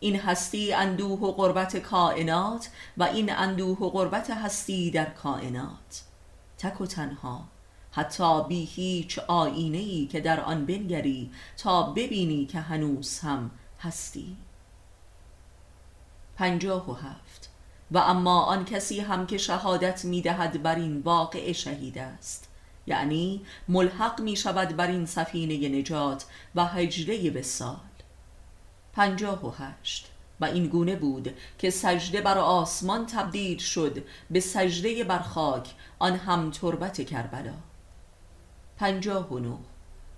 این 0.00 0.20
هستی 0.20 0.72
اندوه 0.72 1.20
و 1.20 1.32
قربت 1.32 1.76
کائنات 1.76 2.70
و 2.96 3.02
این 3.02 3.32
اندوه 3.32 3.78
و 3.78 3.90
قربت 3.90 4.30
هستی 4.30 4.90
در 4.90 5.04
کائنات. 5.10 6.02
تک 6.58 6.80
و 6.80 6.86
تنها. 6.86 7.44
حتی 7.92 8.44
بی 8.44 8.64
هیچ 8.64 9.18
آینه 9.18 9.78
ای 9.78 10.06
که 10.06 10.20
در 10.20 10.40
آن 10.40 10.66
بنگری 10.66 11.30
تا 11.56 11.82
ببینی 11.82 12.46
که 12.46 12.60
هنوز 12.60 13.18
هم 13.18 13.50
هستی. 13.80 14.36
پنجاه 16.36 16.90
و 16.90 16.94
هفت. 16.94 17.50
و 17.90 17.98
اما 17.98 18.42
آن 18.42 18.64
کسی 18.64 19.00
هم 19.00 19.26
که 19.26 19.38
شهادت 19.38 20.04
می‌دهد 20.04 20.62
بر 20.62 20.74
این 20.74 21.00
واقع 21.00 21.52
شهید 21.52 21.98
است. 21.98 22.48
یعنی 22.86 23.46
ملحق 23.68 24.20
می 24.20 24.36
شود 24.36 24.76
بر 24.76 24.86
این 24.86 25.06
سفینه 25.06 25.68
نجات 25.78 26.24
و 26.54 26.66
هجله 26.66 27.42
سال 27.42 27.76
پنجاه 28.92 29.46
و 29.46 29.50
هشت. 29.50 30.08
و 30.40 30.44
این 30.44 30.66
گونه 30.66 30.96
بود 30.96 31.34
که 31.58 31.70
سجده 31.70 32.20
بر 32.20 32.38
آسمان 32.38 33.06
تبدیل 33.06 33.58
شد 33.58 34.04
به 34.30 34.40
سجده 34.40 35.04
بر 35.04 35.18
خاک 35.18 35.74
آن 35.98 36.16
هم 36.16 36.50
تربت 36.50 37.06
کربلا. 37.06 37.54
پنجاه 38.76 39.28
و 39.32 39.38
نو 39.38 39.58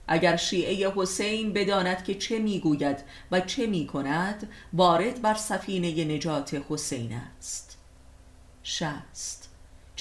اگر 0.09 0.37
شیعه 0.37 0.93
حسین 0.97 1.53
بداند 1.53 2.05
که 2.05 2.15
چه 2.15 2.39
می‌گوید 2.39 3.05
و 3.31 3.41
چه 3.41 3.67
می 3.67 3.87
کند 3.87 4.49
وارد 4.73 5.23
بر 5.23 5.35
سفینه 5.35 6.05
نجات 6.05 6.63
حسین 6.69 7.13
است. 7.13 7.79
شست. 8.63 9.44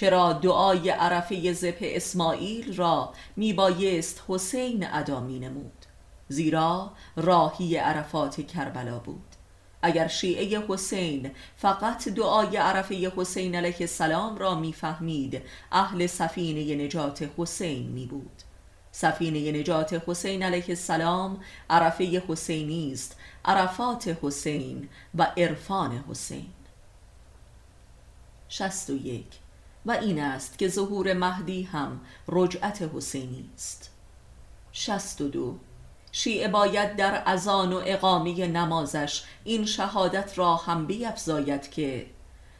چرا 0.03 0.33
دعای 0.33 0.89
عرفه 0.89 1.53
زپ 1.53 1.77
اسماعیل 1.81 2.75
را 2.75 3.13
میبایست 3.35 4.23
حسین 4.27 4.87
ادا 4.93 5.19
می 5.19 5.39
نمود 5.39 5.85
زیرا 6.27 6.91
راهی 7.15 7.77
عرفات 7.77 8.47
کربلا 8.47 8.99
بود. 8.99 9.25
اگر 9.81 10.07
شیعه 10.07 10.63
حسین 10.67 11.31
فقط 11.57 12.07
دعای 12.07 12.57
عرفه 12.57 13.11
حسین 13.15 13.55
علیه 13.55 13.75
السلام 13.79 14.37
را 14.37 14.55
می‌فهمید 14.55 15.41
اهل 15.71 16.07
سفینه 16.07 16.85
نجات 16.85 17.29
حسین 17.37 17.87
می 17.87 18.05
بود 18.05 18.41
سفینه 18.91 19.51
نجات 19.51 20.03
حسین 20.07 20.43
علیه 20.43 20.65
السلام 20.69 21.39
عرفه 21.69 22.23
حسینی 22.27 22.91
است 22.93 23.17
عرفات 23.45 24.17
حسین 24.21 24.89
و 25.15 25.31
عرفان 25.37 26.03
حسین. 26.09 26.49
شست 28.49 28.89
و 29.85 29.91
این 29.91 30.19
است 30.19 30.57
که 30.57 30.67
ظهور 30.67 31.13
مهدی 31.13 31.63
هم 31.63 32.01
رجعت 32.27 32.89
حسینی 32.95 33.49
است. 33.55 33.91
شست 34.71 35.21
و 35.21 35.27
دو. 35.27 35.57
شیعه 36.11 36.47
باید 36.47 36.95
در 36.95 37.23
ازان 37.25 37.73
و 37.73 37.81
اقامه 37.85 38.47
نمازش 38.47 39.23
این 39.43 39.65
شهادت 39.65 40.37
را 40.37 40.55
هم 40.55 40.85
بیفزاید 40.85 41.71
که 41.71 42.05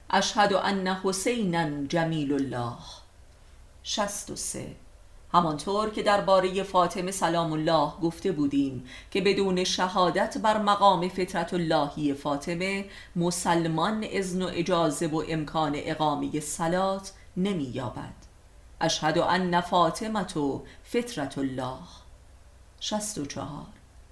اشهد 0.10 0.54
ان 0.54 0.88
حسینا 0.88 1.86
جمیل 1.86 2.34
الله. 2.34 2.78
شست 3.84 4.30
و 4.30 4.36
سه. 4.36 4.76
همانطور 5.36 5.90
که 5.90 6.04
درباره 6.04 6.64
فاطمه 6.64 7.12
سلام 7.12 7.54
الله 7.54 7.92
گفته 8.02 8.32
بودیم 8.32 8.86
که 9.12 9.22
بدون 9.22 9.64
شهادت 9.64 10.38
بر 10.38 10.58
مقام 10.62 11.10
فطرت 11.10 11.54
اللهی 11.54 12.14
فاطمه 12.14 12.86
مسلمان 13.16 14.06
اذن 14.12 14.42
و 14.42 14.50
اجازه 14.54 15.08
و 15.08 15.24
امکان 15.30 15.72
اقامه 15.76 16.40
سلات 16.40 17.12
نمی 17.38 17.64
یابد 17.64 18.14
اشهد 18.82 19.18
ان 19.18 19.62
فاطمه 19.62 20.26
فطرت 20.84 21.38
الله. 21.38 21.80
شست 22.80 23.18
و 23.18 23.26
چهار. 23.26 23.66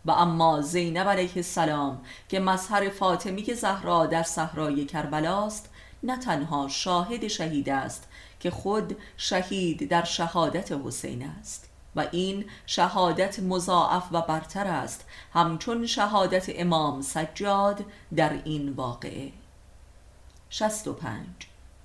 و 0.05 0.11
اما 0.11 0.61
زینب 0.61 1.07
علیه 1.07 1.31
السلام 1.35 2.01
که 2.29 2.39
مظهر 2.39 2.89
فاطمی 2.89 3.43
زهرا 3.43 4.05
در 4.05 4.23
صحرای 4.23 4.85
کربلاست 4.85 5.69
نه 6.03 6.17
تنها 6.17 6.67
شاهد 6.67 7.27
شهید 7.27 7.69
است 7.69 8.07
که 8.41 8.51
خود 8.51 8.97
شهید 9.17 9.89
در 9.89 10.03
شهادت 10.03 10.71
حسین 10.71 11.23
است 11.23 11.69
و 11.95 12.07
این 12.11 12.45
شهادت 12.65 13.39
مضاعف 13.39 14.03
و 14.11 14.21
برتر 14.21 14.67
است. 14.67 15.05
همچون 15.33 15.85
شهادت 15.85 16.45
امام 16.49 17.01
سجاد 17.01 17.85
در 18.15 18.41
این 18.43 18.69
واقعه. 18.69 19.31
شست 20.49 20.87
و 20.87 20.93
پنج. 20.93 21.27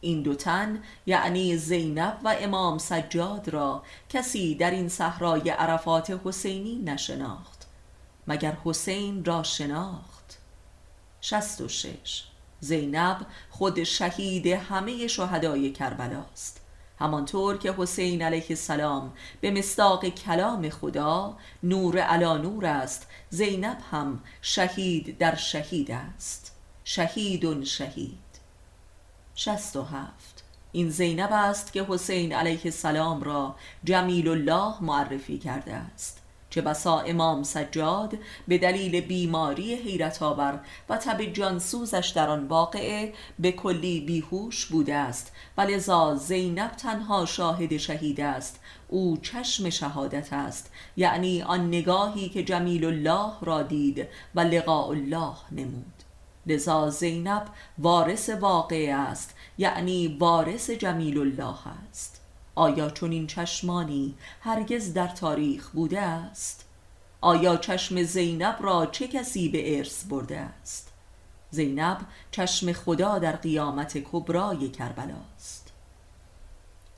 این 0.00 0.22
دو 0.22 0.34
تن 0.34 0.82
یعنی 1.06 1.56
زینب 1.56 2.18
و 2.24 2.36
امام 2.40 2.78
سجاد 2.78 3.48
را 3.48 3.82
کسی 4.08 4.54
در 4.54 4.70
این 4.70 4.88
صحرای 4.88 5.50
عرفات 5.50 6.20
حسینی 6.24 6.82
نشناخت 6.84 7.66
مگر 8.26 8.56
حسین 8.64 9.24
را 9.24 9.42
شناخت؟ 9.42 10.38
شست 11.20 11.60
و 11.60 11.68
شش. 11.68 12.25
زینب 12.60 13.26
خود 13.50 13.84
شهید 13.84 14.46
همه 14.46 15.06
شهدای 15.06 15.72
کربلاست 15.72 16.60
همانطور 16.98 17.58
که 17.58 17.74
حسین 17.78 18.22
علیه 18.22 18.46
السلام 18.50 19.12
به 19.40 19.50
مصداق 19.50 20.08
کلام 20.08 20.68
خدا 20.68 21.36
نور 21.62 21.98
علا 21.98 22.36
نور 22.36 22.66
است 22.66 23.06
زینب 23.30 23.78
هم 23.90 24.20
شهید 24.42 25.18
در 25.18 25.34
شهید 25.34 25.90
است. 25.90 26.52
شهید 26.84 27.64
شهید. 27.64 28.18
شست 29.34 29.76
و 29.76 29.82
هفت. 29.82 30.44
این 30.72 30.90
زینب 30.90 31.32
است 31.32 31.72
که 31.72 31.86
حسین 31.88 32.32
علیه 32.32 32.60
السلام 32.64 33.22
را 33.22 33.56
جمیل 33.84 34.28
الله 34.28 34.82
معرفی 34.82 35.38
کرده 35.38 35.74
است. 35.74 36.22
چه 36.56 36.62
بسا 36.62 37.00
امام 37.00 37.42
سجاد 37.42 38.18
به 38.48 38.58
دلیل 38.58 39.00
بیماری 39.00 39.74
حیرت 39.74 40.22
آور 40.22 40.60
و 40.88 40.96
تب 40.96 41.24
جانسوزش 41.24 42.12
در 42.16 42.28
آن 42.28 42.48
واقعه 42.48 43.12
به 43.38 43.52
کلی 43.52 44.00
بیهوش 44.00 44.66
بوده 44.66 44.94
است. 44.94 45.32
و 45.58 45.60
لذا 45.60 46.14
زینب 46.14 46.70
تنها 46.70 47.26
شاهد 47.26 47.76
شهید 47.76 48.20
است. 48.20 48.60
او 48.88 49.16
چشم 49.16 49.70
شهادت 49.70 50.32
است. 50.32 50.70
یعنی 50.96 51.42
آن 51.42 51.68
نگاهی 51.68 52.28
که 52.28 52.42
جمیل 52.42 52.84
الله 52.84 53.32
را 53.40 53.62
دید 53.62 54.06
و 54.34 54.40
لقاء 54.40 54.88
الله 54.88 55.34
نمود. 55.52 56.02
لذا 56.46 56.90
زینب 56.90 57.44
وارث 57.78 58.28
واقع 58.28 58.94
است. 59.10 59.34
یعنی 59.58 60.16
وارث 60.20 60.70
جمیل 60.70 61.18
الله 61.18 61.68
است. 61.90 62.25
آیا 62.58 62.90
چون 62.90 63.12
این 63.12 63.26
چشمانی 63.26 64.14
هرگز 64.40 64.92
در 64.92 65.08
تاریخ 65.08 65.70
بوده 65.70 66.00
است؟ 66.00 66.64
آیا 67.20 67.56
چشم 67.56 68.02
زینب 68.02 68.56
را 68.60 68.86
چه 68.86 69.08
کسی 69.08 69.48
به 69.48 69.78
ارث 69.78 70.04
برده 70.04 70.38
است؟ 70.38 70.92
زینب 71.50 71.98
چشم 72.30 72.72
خدا 72.72 73.18
در 73.18 73.36
قیامت 73.36 73.98
کبرای 73.98 74.68
کربلاست 74.68 75.72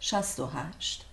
شست 0.00 0.40
و 0.40 0.46
هشت 0.46 1.04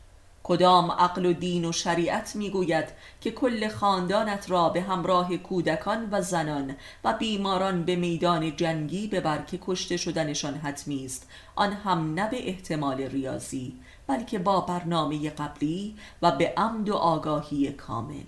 کدام 0.43 0.91
عقل 0.91 1.25
و 1.25 1.33
دین 1.33 1.65
و 1.65 1.71
شریعت 1.71 2.35
می‌گوید 2.35 2.85
که 3.21 3.31
کل 3.31 3.67
خاندانت 3.67 4.49
را 4.49 4.69
به 4.69 4.81
همراه 4.81 5.37
کودکان 5.37 6.07
و 6.11 6.21
زنان 6.21 6.75
و 7.03 7.13
بیماران 7.13 7.83
به 7.83 7.95
میدان 7.95 8.55
جنگی 8.55 9.07
ببر 9.07 9.41
که 9.41 9.59
کشته 9.61 9.97
شدنشان 9.97 10.53
حتمی 10.53 11.05
است 11.05 11.29
آن 11.55 11.73
هم 11.73 12.13
نه 12.13 12.29
به 12.29 12.49
احتمال 12.49 13.01
ریاضی 13.01 13.73
بلکه 14.07 14.39
با 14.39 14.61
برنامه 14.61 15.29
قبلی 15.29 15.95
و 16.21 16.31
به 16.31 16.53
عمد 16.57 16.89
و 16.89 16.95
آگاهی 16.95 17.71
کامل. 17.71 18.23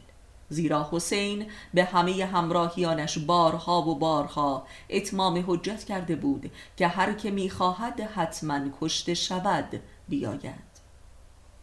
زیرا 0.50 0.90
حسین 0.92 1.46
به 1.74 1.84
همه 1.84 2.26
همراهیانش 2.26 3.18
بارها 3.18 3.82
و 3.82 3.96
بارها 3.96 4.68
اتمام 4.90 5.44
حجت 5.48 5.84
کرده 5.84 6.16
بود 6.16 6.52
که 6.78 6.88
هر 6.88 7.14
که 7.14 7.32
می‌خواهد 7.32 8.02
حتما 8.02 8.60
کشته 8.82 9.14
شود 9.14 9.82
بیاید. 10.10 10.68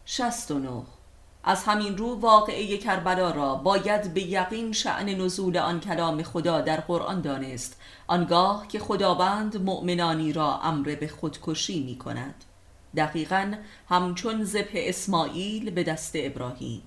69 0.05 0.83
از 1.43 1.63
همین 1.63 1.97
رو 1.97 2.15
واقعه 2.15 2.77
کربلا 2.77 3.31
را 3.31 3.55
باید 3.55 4.13
به 4.13 4.21
یقین 4.21 4.71
شعن 4.71 5.09
نزول 5.09 5.57
آن 5.57 5.79
کلام 5.79 6.23
خدا 6.23 6.61
در 6.61 6.79
قرآن 6.79 7.21
دانست 7.21 7.81
آنگاه 8.07 8.67
که 8.67 8.79
خداوند 8.79 9.61
مؤمنانی 9.61 10.33
را 10.33 10.59
امر 10.59 10.95
به 10.99 11.07
خودکشی 11.07 11.83
می 11.83 11.97
کند 11.97 12.44
دقیقا 12.97 13.53
همچون 13.89 14.43
زبه 14.43 14.89
اسماعیل 14.89 15.69
به 15.69 15.83
دست 15.83 16.11
ابراهیم. 16.15 16.81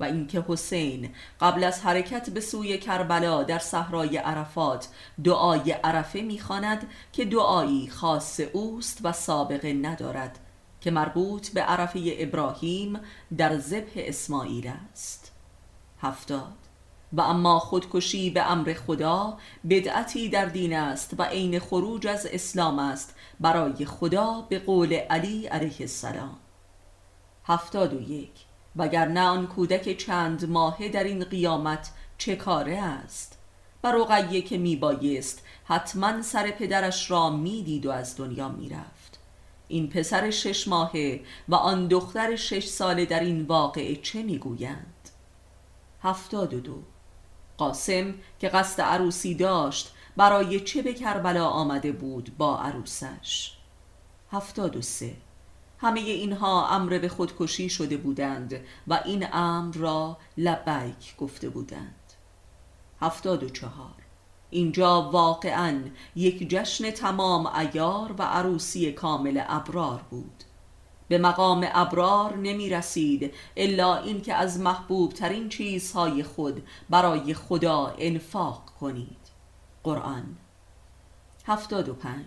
و 0.00 0.04
اینکه 0.04 0.44
حسین 0.48 1.10
قبل 1.40 1.64
از 1.64 1.80
حرکت 1.80 2.30
به 2.30 2.40
سوی 2.40 2.78
کربلا 2.78 3.42
در 3.42 3.58
صحرای 3.58 4.16
عرفات 4.16 4.88
دعای 5.24 5.70
عرفه 5.70 6.20
می‌خواند 6.20 6.90
که 7.12 7.24
دعایی 7.24 7.88
خاص 7.88 8.40
اوست 8.52 8.98
و 9.02 9.12
سابقه 9.12 9.72
ندارد 9.72 10.38
که 10.80 10.90
مربوط 10.90 11.48
به 11.48 11.60
عرفه 11.60 12.16
ابراهیم 12.18 13.00
در 13.36 13.58
ذبح 13.58 13.92
اسماعیل 13.96 14.72
است. 14.92 15.32
هفتاد. 16.02 16.68
و 17.12 17.20
اما 17.20 17.58
خودکشی 17.58 18.30
به 18.30 18.52
امر 18.52 18.74
خدا 18.86 19.38
بدعتی 19.70 20.28
در 20.28 20.44
دین 20.44 20.76
است 20.76 21.14
و 21.18 21.22
عین 21.22 21.58
خروج 21.58 22.06
از 22.06 22.26
اسلام 22.26 22.78
است 22.78 23.14
برای 23.40 23.84
خدا 23.84 24.46
به 24.48 24.58
قول 24.58 24.92
علی 24.92 25.46
علیه 25.46 25.76
السلام. 25.80 26.36
هفتاد 27.44 27.94
و 27.94 28.00
یک. 28.00 28.30
وگرنه 28.76 29.20
آن 29.20 29.46
کودک 29.46 29.96
چند 29.96 30.48
ماهه 30.48 30.88
در 30.88 31.04
این 31.04 31.24
قیامت 31.24 31.90
چه 32.18 32.36
کاره 32.36 32.78
است؟ 32.78 33.38
و 33.84 33.92
رقیه 33.92 34.42
که 34.42 34.58
میبایست 34.58 35.42
حتما 35.64 36.22
سر 36.22 36.50
پدرش 36.50 37.10
را 37.10 37.30
می‌دید 37.30 37.86
و 37.86 37.90
از 37.90 38.16
دنیا 38.16 38.48
می‌رفت. 38.48 39.18
این 39.68 39.88
پسر 39.88 40.30
شش 40.30 40.68
ماهه 40.68 41.20
و 41.48 41.54
آن 41.54 41.88
دختر 41.88 42.36
شش 42.36 42.66
ساله 42.66 43.04
در 43.04 43.20
این 43.20 43.42
واقعه 43.42 43.96
چه 43.96 44.22
می‌گویند؟ 44.22 45.08
هفتاد 46.02 46.54
و 46.54 46.60
دو. 46.60 46.82
قاسم 47.56 48.14
که 48.40 48.48
قصد 48.48 48.80
عروسی 48.80 49.34
داشت 49.34 49.94
برای 50.18 50.60
چه 50.60 50.82
به 50.82 50.94
کربلا 50.94 51.46
آمده 51.46 51.92
بود 51.92 52.36
با 52.38 52.58
عروسش؟ 52.58 53.52
هفتاد 54.32 54.76
و 54.76 54.82
سه. 54.82 55.16
همه 55.78 56.00
اینها 56.00 56.68
امر 56.68 56.98
به 56.98 57.08
خودکشی 57.08 57.68
شده 57.68 57.96
بودند 57.96 58.60
و 58.86 59.00
این 59.04 59.26
امر 59.32 59.74
را 59.74 60.18
لبیک 60.38 61.16
گفته 61.18 61.48
بودند. 61.48 62.12
هفتاد 63.00 63.42
و 63.42 63.48
چهار. 63.48 63.94
اینجا 64.50 65.02
واقعا 65.02 65.80
یک 66.16 66.50
جشن 66.50 66.90
تمام 66.90 67.46
ایار 67.46 68.14
و 68.18 68.22
عروسی 68.22 68.92
کامل 68.92 69.42
ابرار 69.48 70.04
بود. 70.10 70.44
به 71.08 71.18
مقام 71.18 71.68
ابرار 71.72 72.36
نمی 72.36 72.70
رسید 72.70 73.34
الا 73.56 73.96
اینکه 73.96 74.34
از 74.34 74.60
محبوب 74.60 75.12
ترین 75.12 75.48
چیزهای 75.48 76.22
خود 76.22 76.62
برای 76.90 77.34
خدا 77.34 77.94
انفاق 77.98 78.64
کنید. 78.80 79.27
قرآن. 79.84 80.36
هفتاد 81.46 81.88
و 81.88 81.94
پنج. 81.94 82.26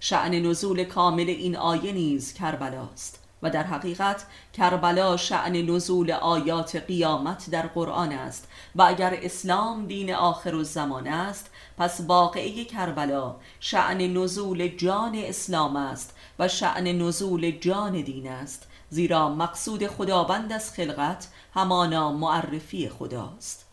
شعن 0.00 0.34
نزول 0.34 0.84
کامل 0.84 1.28
این 1.28 1.56
آیه 1.56 1.92
نیز 1.92 2.32
کربلاست 2.32 3.22
و 3.42 3.50
در 3.50 3.62
حقیقت 3.62 4.26
کربلا 4.52 5.16
شعن 5.16 5.56
نزول 5.56 6.10
آیات 6.10 6.76
قیامت 6.76 7.50
در 7.50 7.66
قرآن 7.66 8.12
است 8.12 8.48
و 8.76 8.82
اگر 8.82 9.18
اسلام 9.22 9.86
دین 9.86 10.14
آخر 10.14 10.54
و 10.54 10.64
زمان 10.64 11.06
است 11.06 11.50
پس 11.78 12.00
واقعه 12.00 12.64
کربلا 12.64 13.36
شعن 13.60 14.00
نزول 14.16 14.68
جان 14.68 15.14
اسلام 15.14 15.76
است 15.76 16.16
و 16.38 16.48
شعن 16.48 17.02
نزول 17.02 17.50
جان 17.50 17.92
دین 17.92 18.28
است 18.28 18.68
زیرا 18.90 19.28
مقصود 19.28 19.86
خداوند 19.86 20.52
از 20.52 20.72
خلقت 20.72 21.28
همانا 21.54 22.12
معرفی 22.12 22.88
خداست. 22.88 23.67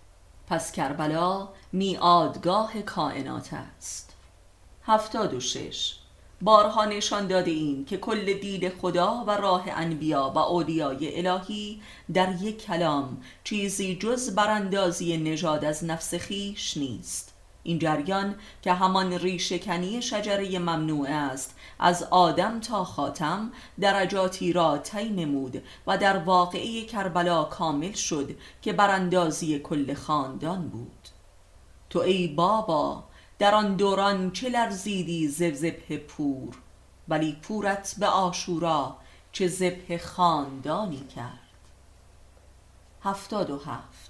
پس 0.47 0.71
کربلا 0.71 1.49
میادگاه 1.71 2.81
کائنات 2.81 3.49
است. 3.53 4.13
هفتاد 4.83 5.33
و 5.33 5.39
شش. 5.39 5.95
بارها 6.41 6.85
نشان 6.85 7.27
داده 7.27 7.51
این 7.51 7.85
که 7.85 7.97
کل 7.97 8.33
دید 8.33 8.69
خدا 8.69 9.23
و 9.27 9.31
راه 9.31 9.63
انبیا 9.69 10.31
و 10.35 10.37
اولیای 10.37 11.27
الهی 11.27 11.81
در 12.13 12.41
یک 12.41 12.65
کلام 12.65 13.17
چیزی 13.43 13.95
جز 13.95 14.35
براندازی 14.35 15.17
نژاد 15.17 15.65
از 15.65 15.83
نفس 15.83 16.15
خیش 16.15 16.77
نیست. 16.77 17.34
این 17.65 17.79
جریان 17.79 18.35
که 18.61 18.73
همان 18.73 19.13
ریشکنی 19.13 20.01
شجره 20.01 20.59
ممنوع 20.59 21.07
است. 21.09 21.55
از 21.79 22.03
آدم 22.03 22.59
تا 22.59 22.83
خاتم 22.83 23.51
درجاتی 23.79 24.53
را 24.53 24.77
طی 24.77 25.09
نمود 25.09 25.63
و 25.87 25.97
در 25.97 26.17
واقعه 26.17 26.85
کربلا 26.85 27.43
کامل 27.43 27.91
شد 27.91 28.35
که 28.61 28.73
براندازی 28.73 29.59
کل 29.59 29.93
خاندان 29.93 30.67
بود. 30.67 31.09
تو 31.89 31.99
ای 31.99 32.27
بابا 32.27 33.03
در 33.39 33.55
آن 33.55 33.75
دوران 33.75 34.31
چه 34.31 34.49
لرزیدی 34.49 35.27
زبزبه 35.27 35.97
پور؟ 35.97 36.55
ولی 37.07 37.37
پورت 37.41 37.95
به 37.99 38.07
آشورا 38.07 38.95
چه 39.31 39.47
زبه 39.47 39.97
خاندانی 39.97 41.07
کرد. 41.15 41.39
هفتاد 43.03 43.49
و 43.49 43.57
هفت. 43.57 44.04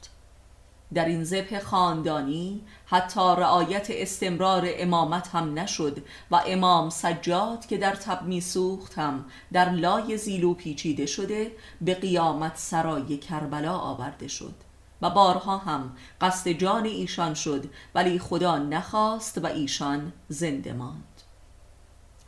در 0.96 1.06
این 1.06 1.24
زبه 1.24 1.60
خاندانی 1.60 2.62
حتی 2.86 3.20
رعایت 3.20 3.88
استمرار 3.90 4.68
امامت 4.68 5.28
هم 5.28 5.60
نشد 5.60 6.04
و 6.32 6.42
امام 6.48 6.90
سجاد 6.90 7.66
که 7.66 7.78
در 7.78 7.96
تب 7.96 8.22
می 8.22 8.42
سوخت 8.42 9.00
هم 9.00 9.26
در 9.54 9.70
لای 9.70 10.18
زیلو 10.18 10.54
پیچیده 10.54 11.06
شده 11.06 11.52
به 11.82 11.94
قیامت 11.94 12.58
سرای 12.58 13.18
کربلا 13.18 13.78
آورده 13.78 14.28
شد. 14.28 14.54
و 15.02 15.10
بارها 15.10 15.58
هم 15.58 15.96
قصد 16.22 16.50
جان 16.50 16.86
ایشان 16.86 17.34
شد 17.34 17.66
ولی 17.96 18.20
خدا 18.20 18.58
نخواست 18.58 19.38
و 19.38 19.46
ایشان 19.46 20.14
زنده 20.28 20.74
ماند. 20.74 21.22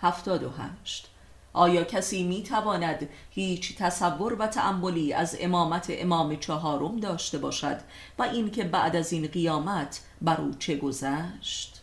هفتاد 0.02 0.44
و 0.44 0.50
هشت 0.50 1.10
آیا 1.58 1.84
کسی 1.84 2.24
می 2.24 2.44
تواند 2.44 3.10
هیچ 3.30 3.78
تصور 3.78 4.34
و 4.34 4.48
تأملی 4.48 5.14
از 5.14 5.38
امامت 5.40 5.88
امام 5.90 6.36
چهارم 6.36 7.00
داشته 7.00 7.38
باشد 7.38 7.80
و 8.20 8.24
اینکه 8.24 8.64
بعد 8.64 8.96
از 8.96 9.14
این 9.14 9.28
قیامت 9.28 10.02
بر 10.22 10.42
او 10.42 10.52
چه 10.60 10.78
گذشت؟ 10.78 11.82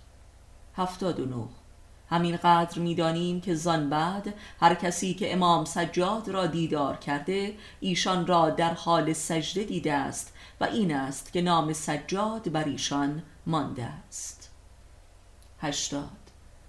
هفتاد 0.76 1.20
و 1.20 1.26
نه. 1.26 1.48
همین 2.10 2.36
قدر 2.36 2.78
می‌دانیم 2.78 3.40
که 3.40 3.54
زان 3.54 3.90
بعد 3.90 4.34
هر 4.60 4.74
کسی 4.74 5.14
که 5.14 5.32
امام 5.32 5.64
سجاد 5.64 6.28
را 6.28 6.46
دیدار 6.46 6.96
کرده 6.96 7.54
ایشان 7.80 8.26
را 8.26 8.50
در 8.50 8.74
حال 8.74 9.12
سجده 9.12 9.64
دیده 9.64 9.92
است 9.92 10.32
و 10.60 10.64
این 10.64 10.94
است 10.94 11.32
که 11.32 11.42
نام 11.42 11.72
سجاد 11.72 12.52
بر 12.52 12.64
ایشان 12.64 13.22
مانده 13.46 13.84
است. 13.84 14.50
هشتاد. 15.60 16.23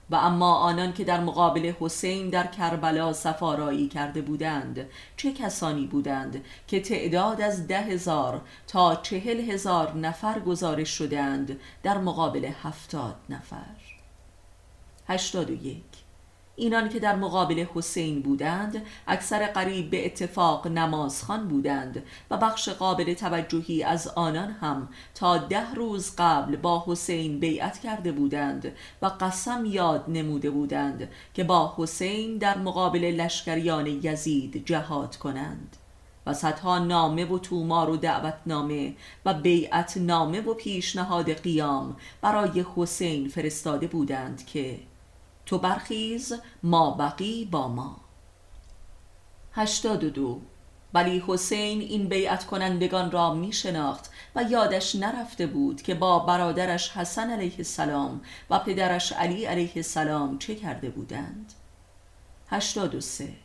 و 0.10 0.16
اما 0.16 0.56
آنان 0.56 0.94
که 0.94 1.04
در 1.04 1.20
مقابل 1.20 1.74
حسین 1.80 2.30
در 2.30 2.48
کربلا 2.48 3.14
سفارایی 3.14 3.88
کرده 3.88 4.22
بودند 4.22 4.90
چه 5.18 5.34
کسانی 5.34 5.88
بودند 5.88 6.46
که 6.68 6.80
تعداد 6.80 7.42
از 7.42 7.68
ده 7.68 7.82
هزار 7.82 8.42
تا 8.68 8.96
چهل 8.96 9.52
هزار 9.52 9.94
نفر 9.94 10.40
گزارش 10.40 10.90
شدند 10.90 11.60
در 11.84 11.98
مقابل 11.98 12.52
هفتاد 12.64 13.16
نفر؟ 13.30 13.76
هشتاد 15.08 15.50
و 15.50 15.54
یک. 15.54 15.84
اینان 16.56 16.90
که 16.90 17.00
در 17.00 17.16
مقابل 17.16 17.66
حسین 17.76 18.22
بودند 18.22 18.82
اکثر 19.08 19.48
قریب 19.48 19.90
به 19.90 20.06
اتفاق 20.06 20.68
نمازخان 20.68 21.48
بودند 21.48 22.04
و 22.32 22.38
بخش 22.38 22.70
قابل 22.70 23.14
توجهی 23.14 23.84
از 23.84 24.08
آنان 24.08 24.52
هم 24.52 24.90
تا 25.16 25.38
ده 25.38 25.74
روز 25.74 26.16
قبل 26.18 26.56
با 26.56 26.84
حسین 26.88 27.40
بیعت 27.40 27.80
کرده 27.80 28.12
بودند 28.12 28.72
و 29.02 29.06
قسم 29.06 29.66
یاد 29.66 30.06
نموده 30.08 30.50
بودند 30.50 31.10
که 31.34 31.44
با 31.44 31.74
حسین 31.78 32.38
در 32.38 32.58
مقابل 32.58 33.04
لشکریان 33.04 33.88
یزید 33.88 34.66
جهاد 34.66 35.16
کنند. 35.16 35.78
و 36.26 36.34
صدها 36.34 36.80
نامه 36.80 37.26
و 37.26 37.40
تومار 37.40 37.90
و 37.90 37.98
دعوتنامه 37.98 38.96
و 39.26 39.34
بیعت 39.34 39.98
نامه 39.98 40.42
و 40.42 40.54
پیشنهاد 40.54 41.34
قیام 41.34 41.96
برای 42.22 42.66
حسین 42.76 43.28
فرستاده 43.28 43.88
بودند 43.88 44.46
که 44.46 44.80
تو 45.46 45.58
برخیز 45.58 46.34
ما 46.64 46.92
بقی 46.92 47.46
با 47.46 47.68
ما. 47.68 48.02
هشتاد 49.52 50.04
و 50.04 50.10
دو 50.10 50.42
ولی 50.94 51.24
حسین 51.28 51.82
این 51.82 52.08
بیعت 52.10 52.46
کنندگان 52.46 53.12
را 53.12 53.34
می 53.34 53.54
شناخت 53.54 54.12
و 54.36 54.44
یادش 54.44 54.96
نرفته 54.96 55.48
بود 55.48 55.82
که 55.82 55.96
با 55.96 56.20
برادرش 56.20 56.90
حسن 56.92 57.30
علیه 57.30 57.56
السلام 57.58 58.22
و 58.50 58.60
پدرش 58.60 59.12
علی 59.12 59.46
علیه 59.46 59.72
السلام 59.76 60.38
چه 60.38 60.56
کرده 60.56 60.90
بودند. 60.90 61.54
83 62.48 63.45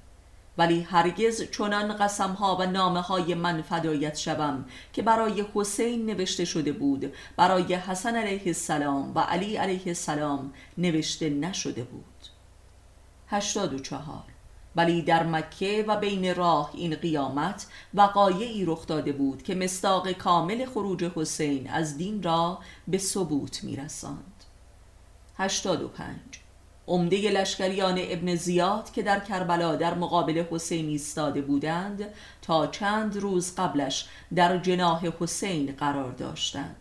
ولی 0.59 0.81
هرگز 0.81 1.43
چنان 1.43 1.97
قسم 1.97 2.33
ها 2.33 2.57
و 2.57 2.67
نامه 2.67 3.01
های 3.01 3.35
من 3.35 3.63
فدایت 3.63 4.17
شوم 4.17 4.65
که 4.93 5.03
برای 5.03 5.45
حسین 5.55 6.07
نوشته 6.07 6.45
شده 6.45 6.73
بود 6.73 7.13
برای 7.37 7.75
حسن 7.75 8.17
علیه 8.17 8.43
السلام 8.47 9.13
و 9.15 9.21
علی 9.21 9.57
علیه 9.57 9.83
السلام 9.87 10.53
نوشته 10.79 11.31
نشده 11.31 11.83
بود. 11.83 12.05
84 13.29 14.23
ولی 14.77 15.03
در 15.03 15.23
مکه 15.23 15.85
و 15.89 15.97
بین 15.97 16.35
راه 16.35 16.71
این 16.75 16.95
قیامت 16.95 17.67
وقایعی 17.95 18.65
رخ 18.65 18.87
داده 18.87 19.13
بود 19.13 19.43
که 19.43 19.55
مستاق 19.55 20.13
کامل 20.13 20.67
خروج 20.67 21.05
حسین 21.05 21.71
از 21.71 21.97
دین 21.97 22.23
را 22.23 22.59
به 22.89 22.99
ثبوت 22.99 23.65
میرساند. 23.65 24.45
85 25.37 26.40
عمده 26.89 27.31
لشکریان 27.31 27.99
ابن 27.99 28.35
زیاد 28.35 28.93
که 28.93 29.03
در 29.03 29.21
کربلا 29.21 29.77
در 29.77 29.95
مقابل 29.95 30.45
حسین 30.51 30.89
ایستاده 30.89 31.41
بودند 31.41 32.05
تا 32.43 32.67
چند 32.67 33.17
روز 33.17 33.55
قبلش 33.55 34.09
در 34.35 34.59
جناح 34.59 35.07
حسین 35.21 35.75
قرار 35.79 36.13
داشتند. 36.13 36.77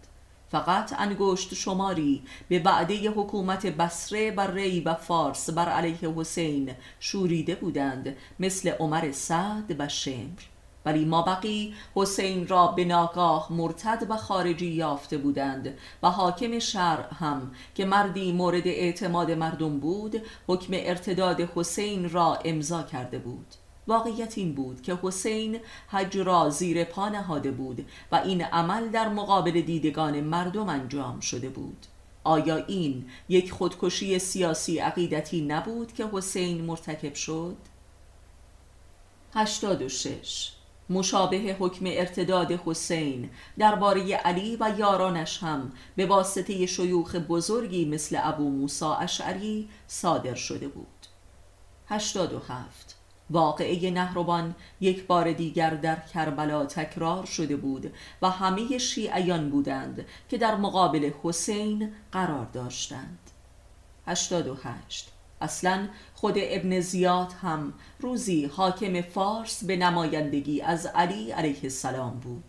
فقط 0.52 0.93
انگشت 1.00 1.54
شماری 1.54 2.24
به 2.50 2.60
وعده 2.60 3.10
حکومت 3.10 3.66
بسره 3.66 4.32
بر 4.32 4.52
ری 4.52 4.80
و 4.80 4.93
فارس 4.93 5.50
بر 5.50 5.70
علیه 5.70 6.10
حسین 6.16 6.72
شوریده 7.00 7.56
بودند 7.56 8.16
مثل 8.39 8.70
عمر 8.70 9.12
سعد 9.12 9.76
و 9.80 9.88
شمر. 9.88 10.41
ولی 10.86 11.05
ما 11.05 11.21
بقی 11.21 11.73
حسین 11.95 12.47
را 12.47 12.67
به 12.67 12.86
ناگاه 12.86 13.53
مرتد 13.53 14.05
و 14.09 14.17
خارجی 14.17 14.67
یافته 14.67 15.17
بودند 15.17 15.77
و 16.03 16.09
حاکم 16.09 16.59
شهر 16.59 17.01
هم 17.01 17.51
که 17.75 17.86
مردی 17.86 18.32
مورد 18.32 18.67
اعتماد 18.67 19.32
مردم 19.32 19.80
بود 19.80 20.21
حکم 20.47 20.73
ارتداد 20.73 21.41
حسین 21.41 22.09
را 22.09 22.39
امضا 22.45 22.84
کرده 22.84 23.19
بود. 23.19 23.45
واقعیت 23.88 24.38
این 24.38 24.53
بود 24.53 24.82
که 24.82 24.99
حسین 25.03 25.59
حج 25.88 26.17
را 26.17 26.49
زیر 26.49 26.84
پا 26.84 27.09
نهاده 27.09 27.51
بود 27.51 27.86
و 28.11 28.15
این 28.15 28.43
عمل 28.43 28.89
در 28.89 29.09
مقابل 29.09 29.61
دیدگان 29.61 30.19
مردم 30.19 30.69
انجام 30.69 31.19
شده 31.19 31.49
بود. 31.49 31.86
آیا 32.23 32.55
این 32.55 33.05
یک 33.30 33.51
خودکشی 33.51 34.19
سیاسی 34.19 34.80
عقیدتی 34.80 35.41
نبود 35.41 35.93
که 35.93 36.09
حسین 36.13 36.61
مرتکب 36.61 37.13
شد؟ 37.13 37.57
86 39.34 40.51
مشابه 40.90 41.56
حکم 41.60 41.86
ارتداد 41.88 42.52
حسین. 42.52 43.30
درباره 43.58 44.14
علی 44.14 44.58
و 44.60 44.74
یارانش 44.78 45.44
هم 45.44 45.72
به 45.96 46.06
واسطه 46.06 46.66
شیوخ 46.66 47.16
بزرگی 47.16 47.86
مثل 47.86 48.20
ابو 48.24 48.50
موسا 48.50 48.96
اشعری 48.96 49.70
صادر 49.88 50.36
شده 50.36 50.68
بود. 50.68 50.88
87 51.88 52.96
واقعه 53.30 53.92
نهروان 53.92 54.56
یک 54.82 55.08
بار 55.08 55.32
دیگر 55.32 55.70
در 55.70 56.00
کربلا 56.00 56.66
تکرار 56.66 57.26
شده 57.26 57.56
بود 57.56 57.94
و 58.22 58.30
همه 58.30 58.78
شیعیان 58.78 59.50
بودند 59.50 60.06
که 60.30 60.38
در 60.38 60.56
مقابل 60.56 61.12
حسین 61.24 61.94
قرار 62.12 62.46
داشتند. 62.46 63.32
88 64.08 65.12
اصلا 65.42 65.88
خود 66.14 66.34
ابن 66.38 66.80
زیاد 66.80 67.34
هم 67.42 67.74
روزی 68.00 68.46
حاکم 68.46 69.02
فارس 69.02 69.64
به 69.64 69.76
نمایندگی 69.76 70.62
از 70.62 70.86
علی 70.86 71.32
علیه 71.32 71.60
السلام 71.64 72.20
بود 72.20 72.44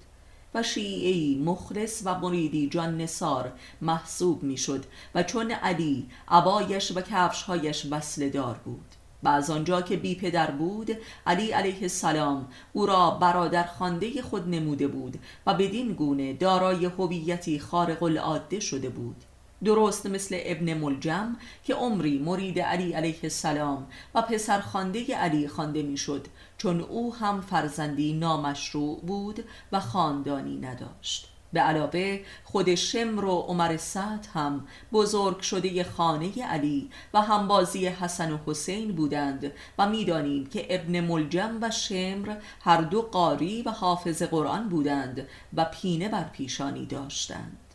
و 0.54 0.62
شیعی 0.62 1.42
مخلص 1.44 2.02
و 2.04 2.18
مریدی 2.18 2.68
جان 2.68 3.00
نسار 3.00 3.52
محسوب 3.80 4.42
می‌شد 4.42 4.84
و 5.14 5.22
چون 5.22 5.50
علی 5.50 6.08
عبایش 6.28 6.92
و 6.96 7.00
کفشهایش 7.00 7.86
وصله 7.90 8.28
دار 8.28 8.60
بود 8.64 8.94
و 9.22 9.28
از 9.28 9.50
آنجا 9.50 9.82
که 9.82 9.96
بی 9.96 10.14
پدر 10.14 10.50
بود 10.50 10.90
علی 11.26 11.50
علیه 11.50 11.82
السلام 11.82 12.48
او 12.72 12.86
را 12.86 13.10
برادر 13.10 13.64
خانده 13.64 14.22
خود 14.22 14.48
نموده 14.48 14.88
بود 14.88 15.18
و 15.46 15.54
بدین 15.54 15.92
گونه 15.92 16.32
دارای 16.32 16.84
هویتی 16.84 17.58
خارق 17.58 18.02
العاده 18.02 18.60
شده 18.60 18.88
بود. 18.88 19.16
درست 19.64 20.06
مثل 20.06 20.38
ابن 20.42 20.74
ملجم 20.74 21.36
که 21.64 21.74
عمری 21.74 22.18
مرید 22.18 22.60
علی 22.60 22.92
علیه 22.92 23.18
السلام 23.22 23.86
و 24.14 24.22
پسر 24.22 24.60
خانده 24.60 25.16
علی 25.16 25.48
خوانده 25.48 25.82
می‌شد 25.82 26.26
چون 26.58 26.80
او 26.80 27.14
هم 27.14 27.40
فرزندی 27.40 28.12
نامشروع 28.12 29.00
بود 29.00 29.44
و 29.72 29.80
خاندانی 29.80 30.56
نداشت. 30.56 31.26
به 31.52 31.60
علاوه 31.60 32.20
خود 32.44 32.74
شمر 32.74 33.24
و 33.24 33.38
عمر 33.38 33.76
سعد 33.76 34.28
هم 34.34 34.66
بزرگ 34.92 35.40
شده 35.40 35.84
خانه 35.84 36.42
علی 36.42 36.90
و 37.14 37.20
همبازی 37.20 37.86
حسن 37.86 38.32
و 38.32 38.38
حسین 38.46 38.92
بودند 38.92 39.52
و 39.78 39.88
می‌دانیم 39.88 40.46
که 40.46 40.66
ابن 40.70 41.00
ملجم 41.00 41.58
و 41.60 41.70
شمر 41.70 42.36
هر 42.60 42.80
دو 42.80 43.02
قاری 43.02 43.62
و 43.62 43.70
حافظ 43.70 44.22
قرآن 44.22 44.68
بودند 44.68 45.26
و 45.54 45.64
پینه 45.64 46.08
بر 46.08 46.24
پیشانی 46.24 46.86
داشتند. 46.86 47.69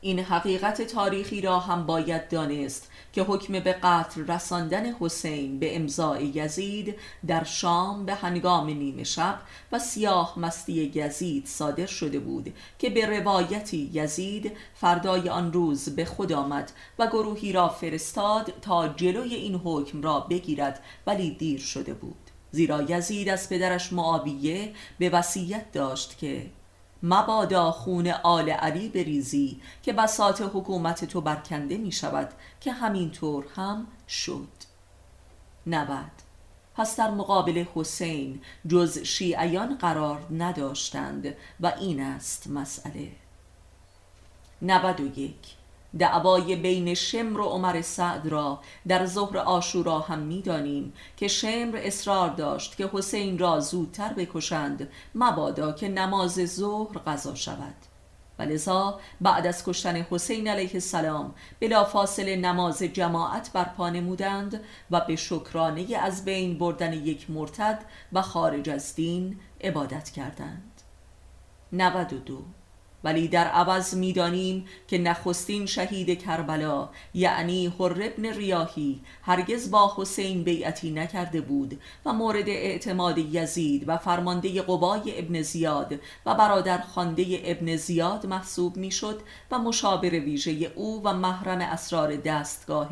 این 0.00 0.18
حقیقت 0.18 0.82
تاریخی 0.82 1.40
را 1.40 1.58
هم 1.58 1.86
باید 1.86 2.28
دانست 2.28 2.90
که 3.12 3.22
حکم 3.22 3.60
به 3.60 3.72
قتل 3.72 4.26
رساندن 4.26 4.94
حسین 5.00 5.58
به 5.58 5.76
امضای 5.76 6.26
یزید 6.26 6.94
در 7.26 7.44
شام 7.44 8.06
به 8.06 8.14
هنگام 8.14 8.66
نیمه 8.66 9.04
شب 9.04 9.40
و 9.72 9.78
سیاه 9.78 10.38
مستی 10.38 10.92
یزید 10.94 11.46
صادر 11.46 11.86
شده 11.86 12.18
بود 12.18 12.54
که 12.78 12.90
به 12.90 13.06
روایتی 13.06 13.90
یزید 13.92 14.52
فردای 14.74 15.28
آن 15.28 15.52
روز 15.52 15.88
به 15.88 16.04
خود 16.04 16.32
آمد 16.32 16.72
و 16.98 17.06
گروهی 17.06 17.52
را 17.52 17.68
فرستاد 17.68 18.52
تا 18.62 18.88
جلوی 18.88 19.34
این 19.34 19.54
حکم 19.54 20.02
را 20.02 20.20
بگیرد 20.20 20.82
ولی 21.06 21.30
دیر 21.30 21.60
شده 21.60 21.94
بود. 21.94 22.16
زیرا 22.50 22.82
یزید 22.82 23.28
از 23.28 23.48
پدرش 23.48 23.92
معاویه 23.92 24.72
به 24.98 25.10
وصیت 25.10 25.72
داشت 25.72 26.18
که 26.18 26.46
مبادا 27.02 27.70
خون 27.70 28.08
آل 28.08 28.50
علی 28.50 28.88
بریزی 28.88 29.60
که 29.82 29.92
بساط 29.92 30.42
حکومت 30.42 31.04
تو 31.04 31.20
برکنده 31.20 31.76
می 31.76 31.92
شود 31.92 32.28
که 32.60 32.72
همینطور 32.72 33.46
هم 33.56 33.86
شد. 34.08 34.48
نبد 35.66 36.10
پس 36.76 36.96
در 36.96 37.10
مقابل 37.10 37.64
حسین 37.74 38.40
جز 38.68 38.98
شیعیان 38.98 39.78
قرار 39.78 40.26
نداشتند 40.30 41.34
و 41.60 41.72
این 41.80 42.00
است 42.00 42.46
مسئله. 42.46 43.12
نود 44.62 45.18
یک. 45.18 45.57
دعوای 45.98 46.56
بین 46.56 46.94
شمر 46.94 47.40
و 47.40 47.44
عمر 47.44 47.82
سعد 47.82 48.26
را 48.26 48.60
در 48.88 49.06
ظهر 49.06 49.38
آشورا 49.38 49.98
هم 50.00 50.18
می‌دانیم 50.18 50.92
که 51.16 51.28
شمر 51.28 51.80
اصرار 51.82 52.28
داشت 52.28 52.76
که 52.76 52.90
حسین 52.92 53.38
را 53.38 53.60
زودتر 53.60 54.12
بکشند 54.12 54.88
مبادا 55.14 55.72
که 55.72 55.88
نماز 55.88 56.34
ظهر 56.46 56.98
قضا 56.98 57.34
شود. 57.34 57.74
و 58.38 58.42
لذا 58.42 59.00
بعد 59.20 59.46
از 59.46 59.64
کشتن 59.64 59.96
حسین 59.96 60.48
علیه 60.48 60.70
السلام 60.74 61.34
بلا 61.60 61.84
فاصله 61.84 62.36
نماز 62.36 62.82
جماعت 62.82 63.52
برپا 63.52 63.90
نمودند 63.90 64.60
و 64.90 65.00
به 65.00 65.16
شکرانه 65.16 65.96
از 65.96 66.24
بین 66.24 66.58
بردن 66.58 66.92
یک 66.92 67.30
مرتد 67.30 67.84
و 68.12 68.22
خارج 68.22 68.68
از 68.68 68.94
دین 68.94 69.40
عبادت 69.60 70.10
کردند. 70.10 70.82
92 71.72 72.57
ولی 73.04 73.28
در 73.28 73.46
عوض 73.46 73.94
می‌دانیم 73.94 74.66
که 74.88 74.98
نخستین 74.98 75.66
شهید 75.66 76.22
کربلا 76.22 76.88
یعنی 77.14 77.66
حر 77.78 78.02
ابن 78.02 78.26
ریاهی 78.26 79.00
هرگز 79.22 79.70
با 79.70 79.94
حسین 79.96 80.42
بیعتی 80.42 80.90
نکرده 80.90 81.40
بود 81.40 81.80
و 82.04 82.12
مورد 82.12 82.48
اعتماد 82.48 83.18
یزید 83.18 83.88
و 83.88 83.96
فرمانده 83.96 84.62
قبای 84.62 85.18
ابن 85.18 85.42
زیاد 85.42 86.00
و 86.26 86.34
برادر 86.34 86.78
خانده 86.78 87.40
ابن 87.44 87.76
زیاد 87.76 88.26
محسوب 88.26 88.76
می‌شد 88.76 89.20
و 89.50 89.58
مشابر 89.58 90.10
ویژه 90.10 90.50
او 90.50 91.02
و 91.04 91.12
محرم 91.14 91.60
اسرار 91.60 92.16
دستگاه 92.16 92.88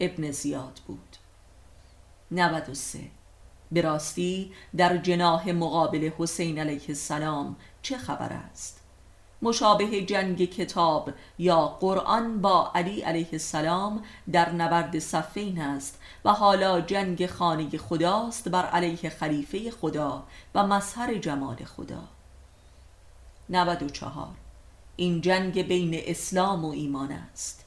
ابن 0.00 0.30
زیاد 0.30 0.80
بود 0.86 1.16
93 2.30 2.98
به 3.72 3.80
راستی 3.80 4.52
در 4.76 4.96
جناح 4.96 5.50
مقابل 5.50 6.10
حسین 6.18 6.58
علیه 6.58 6.82
السلام 6.88 7.56
چه 7.82 7.98
خبر 7.98 8.32
است؟ 8.32 8.79
مشابه 9.42 10.02
جنگ 10.02 10.50
کتاب 10.50 11.10
یا 11.38 11.66
قرآن 11.66 12.40
با 12.40 12.70
علی 12.74 13.00
علیه 13.00 13.28
السلام 13.32 14.02
در 14.32 14.52
نبرد 14.52 14.98
صفین 14.98 15.60
است 15.60 15.98
و 16.24 16.32
حالا 16.32 16.80
جنگ 16.80 17.26
خانه 17.26 17.78
خداست 17.78 18.48
بر 18.48 18.66
علیه 18.66 19.10
خلیفه 19.10 19.70
خدا 19.70 20.22
و 20.54 20.66
مظهر 20.66 21.14
جمال 21.14 21.56
خدا. 21.56 22.02
94 23.48 24.28
این 24.96 25.20
جنگ 25.20 25.62
بین 25.62 26.00
اسلام 26.04 26.64
و 26.64 26.70
ایمان 26.70 27.12
است. 27.12 27.64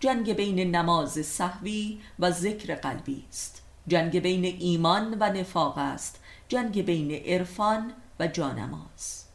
جنگ 0.00 0.32
بین 0.32 0.76
نماز 0.76 1.12
صحوی 1.12 2.00
و 2.18 2.30
ذکر 2.30 2.74
قلبی 2.74 3.24
است. 3.28 3.62
جنگ 3.88 4.20
بین 4.20 4.44
ایمان 4.44 5.16
و 5.20 5.32
نفاق 5.32 5.78
است. 5.78 6.20
جنگ 6.48 6.84
بین 6.84 7.12
عرفان 7.12 7.92
و 8.20 8.26
جانماز. 8.26 9.25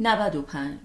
95 0.00 0.78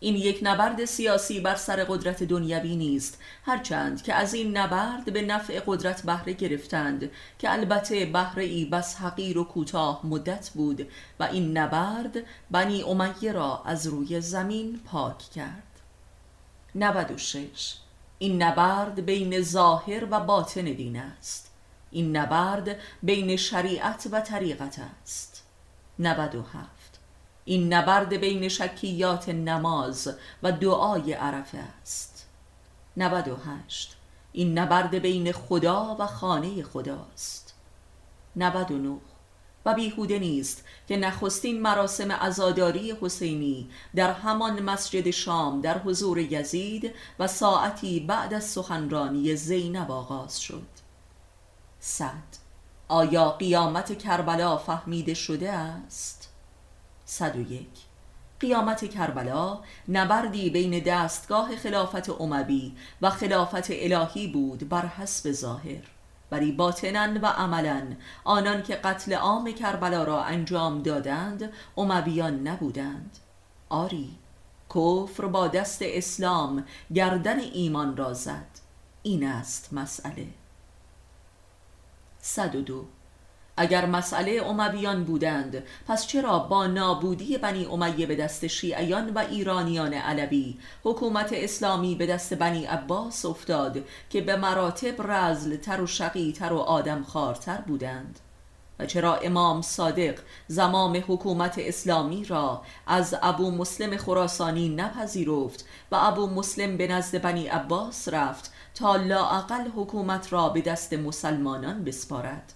این 0.00 0.14
یک 0.14 0.38
نبرد 0.42 0.84
سیاسی 0.84 1.40
بر 1.40 1.54
سر 1.54 1.84
قدرت 1.84 2.22
دنیوی 2.22 2.76
نیست 2.76 3.18
هرچند 3.44 4.02
که 4.02 4.14
از 4.14 4.34
این 4.34 4.56
نبرد 4.56 5.12
به 5.12 5.22
نفع 5.22 5.60
قدرت 5.66 6.02
بهره 6.02 6.32
گرفتند 6.32 7.10
که 7.38 7.52
البته 7.52 8.04
بهره 8.04 8.44
ای 8.44 8.64
بس 8.64 8.96
حقیر 8.96 9.38
و 9.38 9.44
کوتاه 9.44 10.06
مدت 10.06 10.50
بود 10.54 10.88
و 11.20 11.24
این 11.24 11.58
نبرد 11.58 12.16
بنی 12.50 12.82
امیه 12.82 13.32
را 13.32 13.62
از 13.66 13.86
روی 13.86 14.20
زمین 14.20 14.80
پاک 14.86 15.18
کرد. 15.18 15.80
96 16.74 17.76
این 18.18 18.42
نبرد 18.42 19.06
بین 19.06 19.40
ظاهر 19.40 20.04
و 20.10 20.20
باطن 20.20 20.64
دین 20.64 20.96
است. 20.96 21.52
این 21.90 22.16
نبرد 22.16 22.76
بین 23.02 23.36
شریعت 23.36 24.08
و 24.12 24.20
طریقت 24.20 24.78
است. 25.02 25.44
97 25.98 26.73
این 27.44 27.72
نبرد 27.72 28.14
بین 28.14 28.48
شکیات 28.48 29.28
نماز 29.28 30.14
و 30.42 30.52
دعای 30.52 31.12
عرفه 31.12 31.58
است. 31.58 32.28
98 32.96 33.96
این 34.32 34.58
نبرد 34.58 34.94
بین 34.94 35.32
خدا 35.32 35.96
و 35.98 36.06
خانه 36.06 36.62
خداست 36.62 37.54
99 38.36 38.98
و 39.66 39.74
بیهوده 39.74 40.18
نیست 40.18 40.64
که 40.88 40.96
نخستین 40.96 41.62
مراسم 41.62 42.12
عزاداری 42.12 42.96
حسینی 43.00 43.70
در 43.94 44.12
همان 44.12 44.62
مسجد 44.62 45.10
شام 45.10 45.60
در 45.60 45.78
حضور 45.78 46.18
یزید 46.18 46.94
و 47.18 47.26
ساعتی 47.26 48.00
بعد 48.00 48.34
از 48.34 48.44
سخنرانی 48.44 49.36
زینب 49.36 49.90
آغاز 49.90 50.40
شد. 50.40 50.66
صد. 51.80 52.44
آیا 52.88 53.30
قیامت 53.30 53.98
کربلا 53.98 54.56
فهمیده 54.56 55.14
شده 55.14 55.52
است؟ 55.52 56.23
101 57.04 57.66
قیامت 58.40 58.90
کربلا 58.90 59.58
نبردی 59.88 60.50
بین 60.50 60.78
دستگاه 60.78 61.56
خلافت 61.56 62.10
اموی 62.10 62.72
و 63.02 63.10
خلافت 63.10 63.66
الهی 63.70 64.28
بود 64.28 64.68
بر 64.68 64.86
حسب 64.86 65.32
ظاهر. 65.32 65.82
ولی 66.30 66.52
باطنا 66.52 67.20
و 67.22 67.26
عملا 67.26 67.82
آنان 68.24 68.62
که 68.62 68.74
قتل 68.74 69.12
عام 69.12 69.52
کربلا 69.52 70.04
را 70.04 70.22
انجام 70.22 70.82
دادند 70.82 71.52
امویان 71.76 72.48
نبودند. 72.48 73.18
آری 73.68 74.10
کفر 74.70 75.26
با 75.26 75.48
دست 75.48 75.78
اسلام 75.82 76.64
گردن 76.94 77.38
ایمان 77.38 77.96
را 77.96 78.12
زد. 78.12 78.46
این 79.02 79.26
است 79.26 79.72
مسئله. 79.72 80.26
102 82.18 82.86
اگر 83.56 83.86
مسئله 83.86 84.42
امویان 84.46 85.04
بودند 85.04 85.62
پس 85.88 86.06
چرا 86.06 86.38
با 86.38 86.66
نابودی 86.66 87.38
بنی 87.38 87.66
امیه 87.66 88.06
به 88.06 88.16
دست 88.16 88.46
شیعیان 88.46 89.10
و 89.10 89.18
ایرانیان 89.18 89.94
علوی 89.94 90.58
حکومت 90.84 91.30
اسلامی 91.32 91.94
به 91.94 92.06
دست 92.06 92.34
بنی 92.34 92.64
عباس 92.64 93.24
افتاد 93.24 93.78
که 94.10 94.20
به 94.20 94.36
مراتب 94.36 95.12
رزل 95.12 95.56
تر 95.56 95.80
و 95.80 95.86
شقی 95.86 96.32
تر 96.32 96.52
و 96.52 96.58
آدم 96.58 97.02
خارتر 97.02 97.56
بودند؟ 97.56 98.20
و 98.78 98.86
چرا 98.86 99.16
امام 99.16 99.62
صادق 99.62 100.18
زمام 100.48 101.04
حکومت 101.08 101.54
اسلامی 101.58 102.24
را 102.24 102.62
از 102.86 103.16
ابو 103.22 103.50
مسلم 103.50 103.96
خراسانی 103.96 104.68
نپذیرفت 104.68 105.64
و 105.92 105.96
ابو 106.00 106.26
مسلم 106.26 106.76
به 106.76 106.86
نزد 106.86 107.22
بنی 107.22 107.46
عباس 107.46 108.08
رفت 108.08 108.52
تا 108.74 108.96
لااقل 108.96 109.68
حکومت 109.76 110.32
را 110.32 110.48
به 110.48 110.60
دست 110.60 110.92
مسلمانان 110.92 111.84
بسپارد؟ 111.84 112.52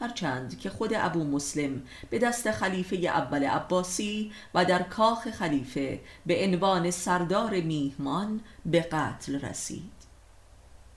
هرچند 0.00 0.58
که 0.58 0.70
خود 0.70 0.94
ابو 0.94 1.24
مسلم 1.24 1.82
به 2.10 2.18
دست 2.18 2.50
خلیفه 2.50 2.96
اول 2.96 3.44
عباسی 3.44 4.32
و 4.54 4.64
در 4.64 4.82
کاخ 4.82 5.30
خلیفه 5.30 6.00
به 6.26 6.44
عنوان 6.44 6.90
سردار 6.90 7.60
میهمان 7.60 8.40
به 8.66 8.80
قتل 8.80 9.40
رسید. 9.40 9.92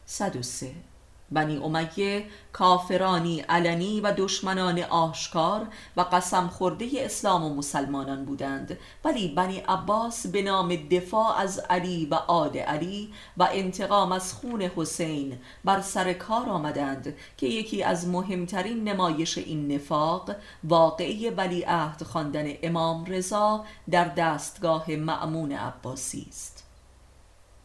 103 0.06 0.91
بنی 1.32 1.58
امیه 1.58 2.26
کافرانی 2.54 3.40
علنی 3.40 4.02
و 4.02 4.14
دشمنان 4.18 4.80
آشکار 4.80 5.68
و 5.98 6.02
قسم 6.02 6.48
خورده 6.48 6.90
اسلام 6.96 7.44
و 7.44 7.56
مسلمانان 7.56 8.26
بودند. 8.26 8.78
ولی 9.06 9.28
بنی 9.28 9.58
عباس 9.58 10.28
به 10.28 10.42
نام 10.42 10.76
دفاع 10.76 11.38
از 11.38 11.60
علی 11.60 12.06
و 12.06 12.16
آد 12.16 12.58
علی 12.58 13.14
و 13.38 13.48
انتقام 13.52 14.12
از 14.12 14.34
خون 14.34 14.62
حسین 14.62 15.38
بر 15.66 15.82
سر 15.82 16.14
کار 16.14 16.50
آمدند 16.50 17.16
که 17.38 17.48
یکی 17.48 17.84
از 17.84 18.08
مهمترین 18.08 18.84
نمایش 18.84 19.38
این 19.38 19.72
نفاق 19.72 20.32
واقعی 20.64 21.30
ولی 21.30 21.64
عهد 21.68 22.04
خواندن 22.04 22.46
امام 22.64 23.06
رضا 23.06 23.66
در 23.90 24.06
دستگاه 24.06 24.92
معمون 24.92 25.52
عباسی 25.52 26.26
است. 26.30 26.64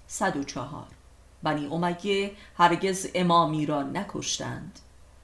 104 0.06 0.95
بنی 1.42 1.66
امیه 1.66 2.32
هرگز 2.56 3.06
امامی 3.14 3.66
را 3.66 3.82
نکشتند. 3.82 4.78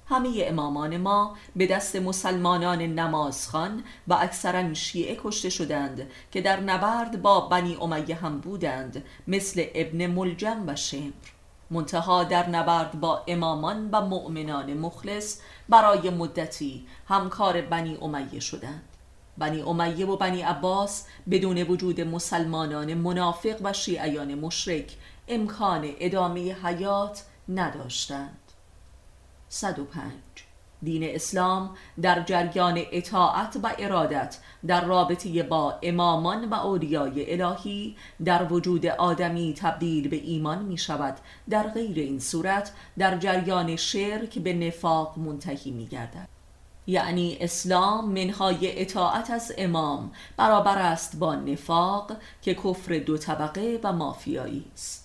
همه 0.07 0.31
امامان 0.37 0.97
ما 0.97 1.37
به 1.57 1.67
دست 1.67 1.97
مسلمانان 1.97 2.83
نمازخان 2.83 3.85
و 4.09 4.15
اکثرا 4.15 4.75
شیعه 4.75 5.19
کشته 5.25 5.51
شدند 5.51 6.11
که 6.33 6.41
در 6.41 6.61
نبرد 6.61 7.23
با 7.23 7.41
بنی 7.41 7.77
امیه 7.81 8.15
هم 8.15 8.39
بودند 8.39 9.05
مثل 9.29 9.65
ابن 9.75 10.07
ملجم 10.07 10.65
و 10.67 10.77
شمر. 10.77 11.13
منتها 11.71 12.25
در 12.25 12.49
نبرد 12.49 13.01
با 13.01 13.23
امامان 13.29 13.89
و 13.93 14.01
مؤمنان 14.01 14.75
مخلص 14.75 15.41
برای 15.69 16.11
مدتی 16.11 16.87
همکار 17.09 17.61
بنی 17.61 17.99
امیه 18.03 18.41
شدند. 18.41 18.89
بنی 19.39 19.63
امیه 19.63 20.07
و 20.07 20.17
بنی 20.17 20.43
عباس 20.43 21.07
بدون 21.31 21.63
وجود 21.63 22.01
مسلمانان 22.01 22.95
منافق 22.95 23.57
و 23.63 23.73
شیعیان 23.73 24.35
مشرک 24.35 24.97
امکان 25.29 25.91
ادامه 26.01 26.55
حیات 26.55 27.25
نداشتند. 27.49 28.39
105 29.49 30.13
دین 30.83 31.05
اسلام 31.05 31.71
در 32.03 32.23
جریان 32.23 32.83
اطاعت 32.93 33.57
و 33.63 33.71
ارادت 33.79 34.39
در 34.67 34.85
رابطه 34.85 35.43
با 35.43 35.79
امامان 35.83 36.49
و 36.49 36.55
اولیای 36.55 37.43
الهی 37.43 37.97
در 38.25 38.53
وجود 38.53 38.87
آدمی 38.87 39.55
تبدیل 39.59 40.09
به 40.09 40.17
ایمان 40.17 40.65
می 40.65 40.79
شود 40.79 41.17
در 41.51 41.63
غیر 41.69 41.99
این 41.99 42.19
صورت 42.19 42.73
در 42.99 43.19
جریان 43.19 43.77
شرک 43.77 44.39
به 44.39 44.53
نفاق 44.53 45.19
منتهی 45.19 45.71
می 45.71 45.87
گردد 45.87 46.29
یعنی 46.87 47.37
اسلام 47.41 48.09
منهای 48.09 48.83
اطاعت 48.83 49.31
از 49.31 49.53
امام 49.59 50.13
برابر 50.37 50.79
است 50.79 51.17
با 51.19 51.35
نفاق 51.35 52.13
که 52.43 52.55
کفر 52.55 52.99
دو 52.99 53.19
طبقه 53.19 53.81
و 53.83 53.93
مافیایی 53.93 54.65
است. 54.75 55.02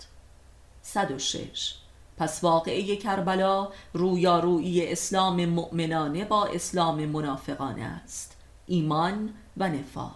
106 0.98 1.76
پس 2.18 2.44
واقعه 2.44 2.96
کربلا 2.96 3.68
رویارویی 3.94 4.92
اسلام 4.92 5.46
مؤمنانه 5.46 6.26
با 6.26 6.46
اسلام 6.46 7.06
منافقانه 7.06 7.84
است. 7.84 8.38
ایمان 8.68 9.34
و 9.58 9.70
نفاق. 9.70 10.16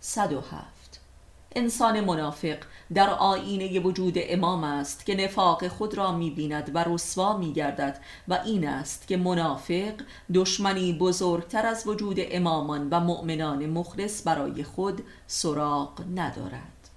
107 0.00 1.00
انسان 1.54 2.00
منافق 2.00 2.58
در 2.94 3.10
آینه 3.10 3.80
وجود 3.80 4.14
امام 4.16 4.64
است 4.64 5.06
که 5.06 5.14
نفاق 5.14 5.68
خود 5.68 5.94
را 5.94 6.12
می‌بیند 6.12 6.70
و 6.74 6.84
رسوا 6.84 7.36
میگردد 7.36 8.00
و 8.28 8.40
این 8.44 8.68
است 8.68 9.08
که 9.08 9.16
منافق 9.16 9.94
دشمنی 10.34 10.92
بزرگتر 10.92 11.66
از 11.66 11.86
وجود 11.86 12.16
امامان 12.20 12.88
و 12.90 13.00
مؤمنان 13.00 13.66
مخلص 13.66 14.26
برای 14.26 14.64
خود 14.64 15.04
سراغ 15.26 16.04
ندارد. 16.14 16.90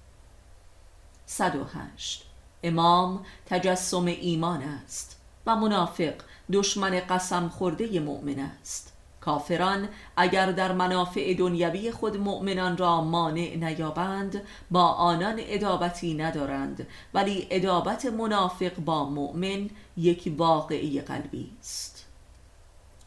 108 1.26 2.35
امام 2.62 3.24
تجسم 3.46 4.06
ایمان 4.06 4.62
است 4.62 5.20
و 5.46 5.56
منافق 5.56 6.14
دشمن 6.52 7.00
قسم 7.00 7.48
خورده 7.48 8.00
مؤمن 8.00 8.38
است. 8.38 8.92
کافران 9.20 9.88
اگر 10.16 10.52
در 10.52 10.72
منافع 10.72 11.34
دنیوی 11.34 11.90
خود 11.90 12.16
مؤمنان 12.16 12.76
را 12.76 13.00
مانع 13.00 13.56
نیابند 13.56 14.42
با 14.70 14.82
آنان 14.82 15.34
ادابتی 15.38 16.14
ندارند 16.14 16.86
ولی 17.14 17.46
ادابت 17.50 18.06
منافق 18.06 18.74
با 18.74 19.10
مؤمن 19.10 19.70
یک 19.96 20.34
واقعی 20.38 21.00
قلبی 21.00 21.50
است. 21.60 22.06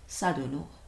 109 0.08 0.79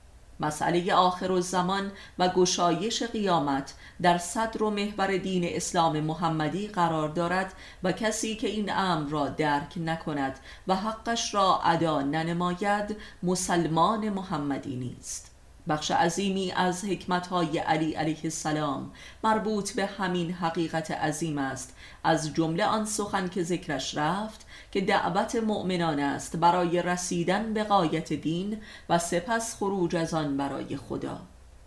مسئله 0.41 0.93
آخر 0.93 1.39
زمان 1.39 1.91
و 2.19 2.27
گشایش 2.27 3.03
قیامت 3.03 3.73
در 4.01 4.17
صدر 4.17 4.63
و 4.63 4.69
محور 4.69 5.17
دین 5.17 5.43
اسلام 5.45 5.99
محمدی 5.99 6.67
قرار 6.67 7.09
دارد 7.09 7.53
و 7.83 7.91
کسی 7.91 8.35
که 8.35 8.47
این 8.47 8.71
امر 8.73 9.09
را 9.09 9.27
درک 9.27 9.73
نکند 9.77 10.39
و 10.67 10.75
حقش 10.75 11.33
را 11.33 11.61
ادا 11.63 12.01
ننماید 12.01 12.97
مسلمان 13.23 14.09
محمدی 14.09 14.75
نیست. 14.75 15.31
بخش 15.67 15.91
عظیمی 15.91 16.51
از 16.51 16.85
حکمتهای 16.85 17.57
علی 17.57 17.93
علیه 17.93 18.19
السلام 18.23 18.91
مربوط 19.23 19.71
به 19.71 19.85
همین 19.85 20.33
حقیقت 20.33 20.91
عظیم 20.91 21.37
است. 21.37 21.75
از 22.03 22.33
جمله 22.33 22.65
آن 22.65 22.85
سخن 22.85 23.27
که 23.27 23.43
ذکرش 23.43 23.97
رفت 23.97 24.45
که 24.71 24.81
دعوت 24.81 25.35
مؤمنان 25.35 25.99
است 25.99 26.35
برای 26.35 26.81
رسیدن 26.81 27.53
به 27.53 27.63
قایت 27.63 28.13
دین 28.13 28.57
و 28.89 28.99
سپس 28.99 29.55
خروج 29.55 29.95
از 29.95 30.13
آن 30.13 30.37
برای 30.37 30.77
خدا. 30.77 31.19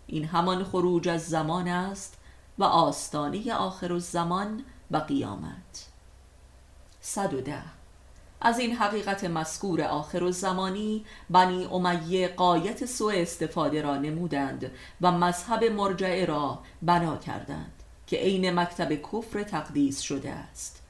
این 0.07 0.25
همان 0.25 0.63
خروج 0.63 1.09
از 1.09 1.27
زمان 1.27 1.67
است 1.67 2.17
و 2.57 2.63
آستانه 2.63 3.53
آخر 3.53 3.93
الزمان 3.93 4.63
و 4.91 4.97
قیامت. 4.97 5.87
110 7.01 7.61
از 8.41 8.59
این 8.59 8.75
حقیقت 8.75 9.23
مذکور 9.23 9.81
آخر 9.81 10.23
و 10.23 10.31
زمانی 10.31 11.05
بنی 11.29 11.65
امیه 11.65 12.27
قایت 12.27 12.85
سوء 12.85 13.13
استفاده 13.13 13.81
را 13.81 13.97
نمودند 13.97 14.71
و 15.01 15.11
مذهب 15.11 15.63
مرجعه 15.63 16.25
را 16.25 16.59
بنا 16.81 17.17
کردند 17.17 17.83
که 18.07 18.17
عین 18.17 18.59
مکتب 18.59 18.93
کفر 18.93 19.43
تقدیس 19.43 20.01
شده 20.01 20.31
است. 20.31 20.84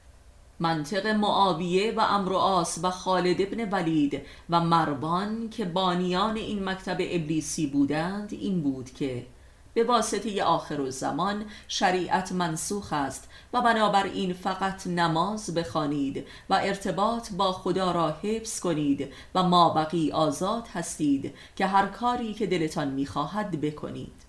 منطق 0.59 1.07
معاویه 1.07 1.93
و 1.97 1.99
امرواس 1.99 2.79
و 2.83 2.91
خالد 2.91 3.41
ابن 3.41 3.69
ولید 3.69 4.21
و 4.49 4.59
مربان 4.59 5.49
که 5.49 5.65
بانیان 5.65 6.35
این 6.35 6.69
مکتب 6.69 6.97
ابلیسی 6.99 7.67
بودند 7.67 8.33
این 8.33 8.61
بود 8.61 8.89
که 8.89 9.25
به 9.73 9.83
واسطه 9.83 10.43
آخر 10.43 10.79
و 10.79 10.91
زمان 10.91 11.45
شریعت 11.67 12.31
منسوخ 12.31 12.93
است 12.93 13.29
و 13.53 13.61
بنابراین 13.61 14.33
فقط 14.33 14.87
نماز 14.87 15.53
بخوانید 15.53 16.27
و 16.49 16.59
ارتباط 16.63 17.31
با 17.31 17.51
خدا 17.51 17.91
را 17.91 18.15
حفظ 18.21 18.59
کنید 18.59 19.13
و 19.35 19.43
ما 19.43 19.69
بقی 19.69 20.11
آزاد 20.11 20.67
هستید 20.73 21.33
که 21.55 21.65
هر 21.65 21.85
کاری 21.85 22.33
که 22.33 22.47
دلتان 22.47 22.87
می‌خواهد 22.87 23.61
بکنید. 23.61 24.21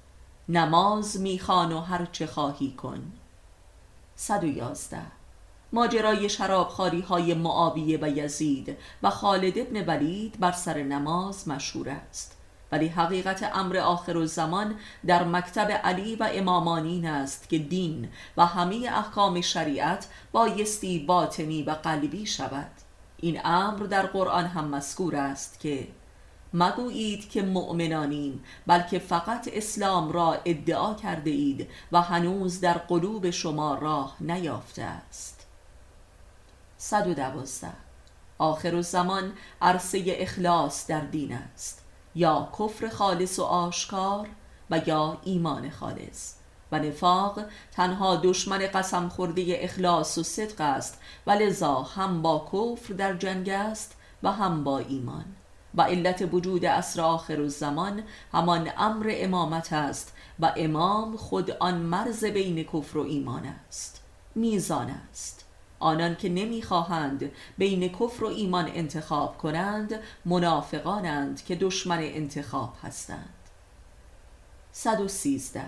نماز 0.49 1.21
می‌خوان 1.21 1.73
و 1.73 1.81
هر 1.81 2.07
چه 2.13 2.27
خواهی 2.27 2.71
کن. 2.71 3.13
111 4.17 5.16
ماجرای 5.73 6.29
شرابخاری 6.29 7.01
های 7.01 7.35
معاویه 7.35 7.99
و 8.03 8.09
یزید 8.09 8.77
و 9.03 9.11
خالد 9.11 9.59
ابن 9.59 9.85
ولید 9.85 10.41
بر 10.41 10.53
سر 10.53 10.83
نماز 10.83 11.49
مشهور 11.49 11.89
است. 11.89 12.37
ولی 12.73 12.89
حقیقت 12.89 13.51
امر 13.55 13.77
آخر 13.77 14.19
الزمان 14.19 14.75
در 15.07 15.25
مکتب 15.25 15.71
علی 15.71 16.17
و 16.17 16.29
امامانین 16.33 17.07
است 17.07 17.49
که 17.49 17.59
دین 17.59 18.09
و 18.37 18.47
همه 18.47 18.91
احکام 18.93 19.41
شریعت 19.41 20.09
بایستی 20.33 20.99
باطنی 20.99 21.63
و 21.63 21.71
قلبی 21.71 22.27
شود. 22.27 22.71
این 23.17 23.41
امر 23.45 23.79
در 23.79 24.07
قرآن 24.07 24.47
هم 24.47 24.65
مذکور 24.65 25.17
است 25.17 25.61
که 25.61 25.89
مگویید 26.55 27.31
که 27.31 27.43
مؤمنانیم 27.43 28.45
بلکه 28.67 28.99
فقط 28.99 29.49
اسلام 29.53 30.13
را 30.13 30.39
ادعا 30.45 30.95
کرده 30.95 31.31
اید 31.31 31.69
و 31.93 32.03
هنوز 32.03 32.61
در 32.61 32.79
قلوب 32.79 33.31
شما 33.31 33.75
راه 33.75 34.17
نیافته 34.21 34.83
است. 34.83 35.36
112 36.87 37.69
آخر 38.39 38.75
الزمان 38.75 39.33
عرصه 39.63 40.03
اخلاص 40.07 40.87
در 40.87 41.01
دین 41.01 41.33
است. 41.33 41.83
یا 42.15 42.49
کفر 42.59 42.89
خالص 42.89 43.39
و 43.39 43.43
آشکار 43.43 44.29
و 44.71 44.81
یا 44.87 45.19
ایمان 45.25 45.71
خالص. 45.71 46.35
و 46.73 46.79
نفاق 46.79 47.41
تنها 47.73 48.17
دشمن 48.17 48.59
قسم 48.59 49.09
خورده 49.09 49.45
اخلاص 49.49 50.19
و 50.19 50.23
صدق 50.23 50.61
است 50.61 51.01
و 51.27 51.31
لذا 51.31 51.75
هم 51.75 52.23
با 52.23 52.49
کفر 52.53 52.95
در 52.95 53.17
جنگ 53.17 53.49
است 53.49 53.97
و 54.23 54.33
هم 54.33 54.65
با 54.65 54.79
ایمان. 54.79 55.25
و 55.75 55.83
علت 55.83 56.29
وجود 56.33 56.65
اصر 56.65 57.01
آخر 57.01 57.41
الزمان 57.41 58.03
همان 58.33 58.71
امر 58.77 59.13
امامت 59.15 59.73
است 59.73 60.13
و 60.41 60.53
امام 60.57 61.17
خود 61.17 61.51
آن 61.51 61.75
مرز 61.75 62.25
بین 62.25 62.65
کفر 62.65 62.99
و 62.99 63.03
ایمان 63.03 63.47
است. 63.47 64.03
میزان 64.35 64.91
است. 65.11 65.46
آنان 65.79 66.17
که 66.17 66.29
نمی‌خواهند 66.29 67.33
بین 67.59 67.89
کفر 67.89 68.25
و 68.25 68.27
ایمان 68.27 68.71
انتخاب 68.75 69.39
کنند 69.39 70.01
منافقانند 70.25 71.45
که 71.45 71.57
دشمن 71.57 71.99
انتخاب 72.01 72.75
هستند. 72.83 73.35
113 74.73 75.63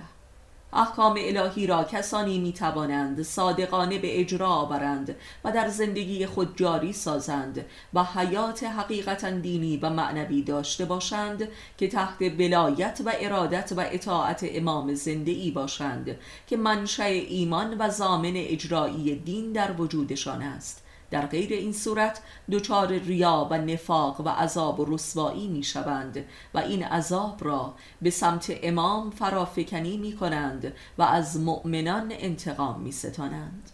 احکام 0.73 1.17
الهی 1.19 1.67
را 1.67 1.85
کسانی 1.85 2.39
می 2.39 2.53
توانند 2.53 3.23
صادقانه 3.23 3.99
به 3.99 4.21
اجرا 4.21 4.49
آورند 4.49 5.17
و 5.45 5.53
در 5.53 5.69
زندگی 5.69 6.27
خود 6.27 6.57
جاری 6.57 6.93
سازند 6.93 7.65
و 7.95 8.05
حیات 8.05 8.65
حقیقتا 8.65 9.31
دینی 9.31 9.77
و 9.77 9.91
معنوی 9.91 10.43
داشته 10.43 10.85
باشند 10.85 11.49
که 11.79 11.89
تحت 11.89 12.23
ولایت 12.23 13.01
و 13.05 13.13
ارادت 13.21 13.73
و 13.77 13.81
اطاعت 13.81 14.47
امام 14.49 14.95
زنده 14.95 15.33
ای 15.33 15.51
باشند 15.51 16.17
که 16.47 16.57
منشأ 16.57 17.05
ایمان 17.05 17.77
و 17.79 17.91
زامن 17.91 18.33
اجرایی 18.35 19.15
دین 19.15 19.53
در 19.53 19.73
وجودشان 19.73 20.43
است. 20.43 20.88
در 21.11 21.27
غیر 21.27 21.53
این 21.53 21.73
صورت 21.73 22.23
دچار 22.51 22.87
ریا 22.89 23.49
و 23.51 23.59
نفاق 23.59 24.21
و 24.21 24.29
عذاب 24.29 24.81
و 24.81 24.95
رسوایی 24.95 25.49
می 25.49 25.63
شوند 25.63 26.25
و 26.55 26.59
این 26.59 26.85
عذاب 26.85 27.45
را 27.45 27.75
به 28.03 28.11
سمت 28.11 28.53
امام 28.63 29.11
فرافکنی 29.11 29.97
می 29.97 30.13
کنند 30.13 30.73
و 30.99 31.03
از 31.03 31.41
مؤمنان 31.41 32.13
انتقام 32.19 32.81
می 32.81 32.93
ستانند 32.93 33.71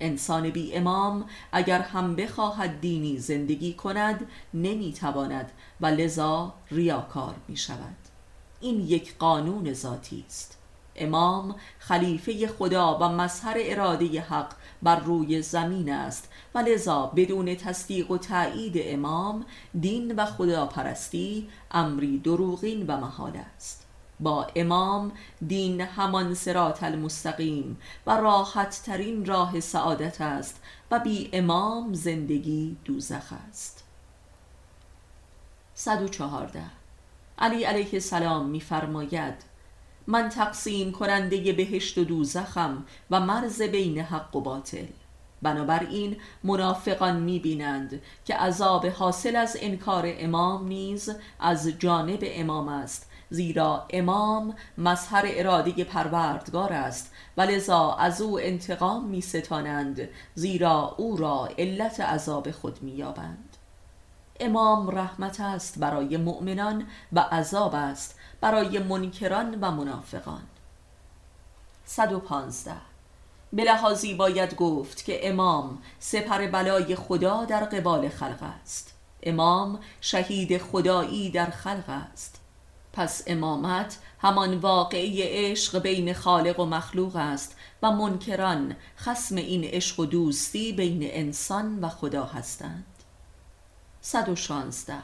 انسان 0.00 0.50
بی 0.50 0.74
امام 0.74 1.24
اگر 1.52 1.80
هم 1.80 2.16
بخواهد 2.16 2.80
دینی 2.80 3.18
زندگی 3.18 3.74
کند 3.74 4.26
نمی 4.54 4.92
تواند 4.92 5.52
و 5.80 5.86
لذا 5.86 6.54
ریاکار 6.70 7.34
می 7.48 7.56
شود 7.56 7.96
این 8.60 8.80
یک 8.80 9.18
قانون 9.18 9.72
ذاتی 9.72 10.24
است. 10.26 10.58
امام 10.96 11.54
خلیفه 11.78 12.46
خدا 12.46 12.98
و 12.98 13.08
مظهر 13.08 13.56
اراده 13.58 14.20
حق 14.20 14.52
بر 14.82 15.00
روی 15.00 15.42
زمین 15.42 15.92
است. 15.92 16.28
و 16.54 16.58
لذا 16.58 17.06
بدون 17.06 17.54
تصدیق 17.54 18.10
و 18.10 18.18
تایید 18.18 18.74
امام 18.76 19.44
دین 19.80 20.16
و 20.16 20.24
خداپرستی 20.24 21.48
امری 21.70 22.18
دروغین 22.18 22.86
و 22.86 22.96
محال 22.96 23.36
است. 23.56 23.86
با 24.20 24.46
امام 24.56 25.12
دین 25.46 25.80
همان 25.80 26.34
سرات 26.34 26.82
المستقیم 26.82 27.78
و 28.06 28.16
راحت 28.16 28.82
ترین 28.86 29.24
راه 29.24 29.60
سعادت 29.60 30.20
است 30.20 30.60
و 30.90 30.98
بی 30.98 31.30
امام 31.32 31.94
زندگی 31.94 32.76
دوزخ 32.84 33.32
است. 33.48 33.84
114 35.74 36.62
علی 37.38 37.64
علیه 37.64 37.88
السلام 37.92 38.46
میفرماید 38.46 39.34
من 40.10 40.28
تقسیم 40.28 40.92
کننده 40.92 41.52
بهشت 41.52 41.98
و 41.98 42.04
دوزخم 42.04 42.84
و 43.10 43.20
مرز 43.20 43.62
بین 43.62 43.98
حق 43.98 44.36
و 44.36 44.40
باطل. 44.40 44.86
بنابراین 45.42 46.16
منافقان 46.44 47.16
می‌بینند 47.20 48.02
که 48.24 48.34
عذاب 48.34 48.86
حاصل 48.86 49.36
از 49.36 49.56
انکار 49.60 50.04
امام 50.06 50.68
نیز 50.68 51.10
از 51.40 51.68
جانب 51.68 52.18
امام 52.22 52.68
است 52.68 53.10
زیرا 53.30 53.86
امام 53.90 54.54
مظهر 54.78 55.24
اراده 55.26 55.84
پروردگار 55.84 56.72
است 56.72 57.12
و 57.36 57.42
لذا 57.42 57.92
از 57.92 58.20
او 58.20 58.40
انتقام 58.40 59.04
می 59.04 59.20
ستانند 59.20 60.08
زیرا 60.34 60.94
او 60.98 61.16
را 61.16 61.48
علت 61.58 62.00
عذاب 62.00 62.50
خود 62.50 62.82
مییابند. 62.82 63.56
امام 64.40 64.90
رحمت 64.90 65.40
است 65.40 65.78
برای 65.78 66.16
مؤمنان 66.16 66.86
و 67.12 67.20
عذاب 67.20 67.74
است 67.74 68.17
برای 68.40 68.78
منکران 68.78 69.58
و 69.60 69.70
منافقان. 69.70 70.42
115 71.84 72.72
به 73.52 73.64
لحاظی 73.64 74.14
باید 74.14 74.54
گفت 74.56 75.04
که 75.04 75.28
امام 75.28 75.78
سپر 75.98 76.46
بلای 76.46 76.96
خدا 76.96 77.44
در 77.44 77.64
قبال 77.64 78.08
خلق 78.08 78.42
است. 78.62 78.94
امام 79.22 79.80
شهید 80.00 80.58
خدایی 80.58 81.30
در 81.30 81.50
خلق 81.50 81.84
است. 81.88 82.40
پس 82.92 83.22
امامت 83.26 83.98
همان 84.20 84.58
واقعی 84.58 85.22
عشق 85.22 85.78
بین 85.78 86.14
خالق 86.14 86.60
و 86.60 86.64
مخلوق 86.66 87.16
است 87.16 87.56
و 87.82 87.90
منکران 87.90 88.76
خسم 88.98 89.36
این 89.36 89.64
عشق 89.64 90.00
و 90.00 90.06
دوستی 90.06 90.72
بین 90.72 91.00
انسان 91.02 91.78
و 91.84 91.88
خدا 91.88 92.24
هستند. 92.24 92.84
116 94.00 94.94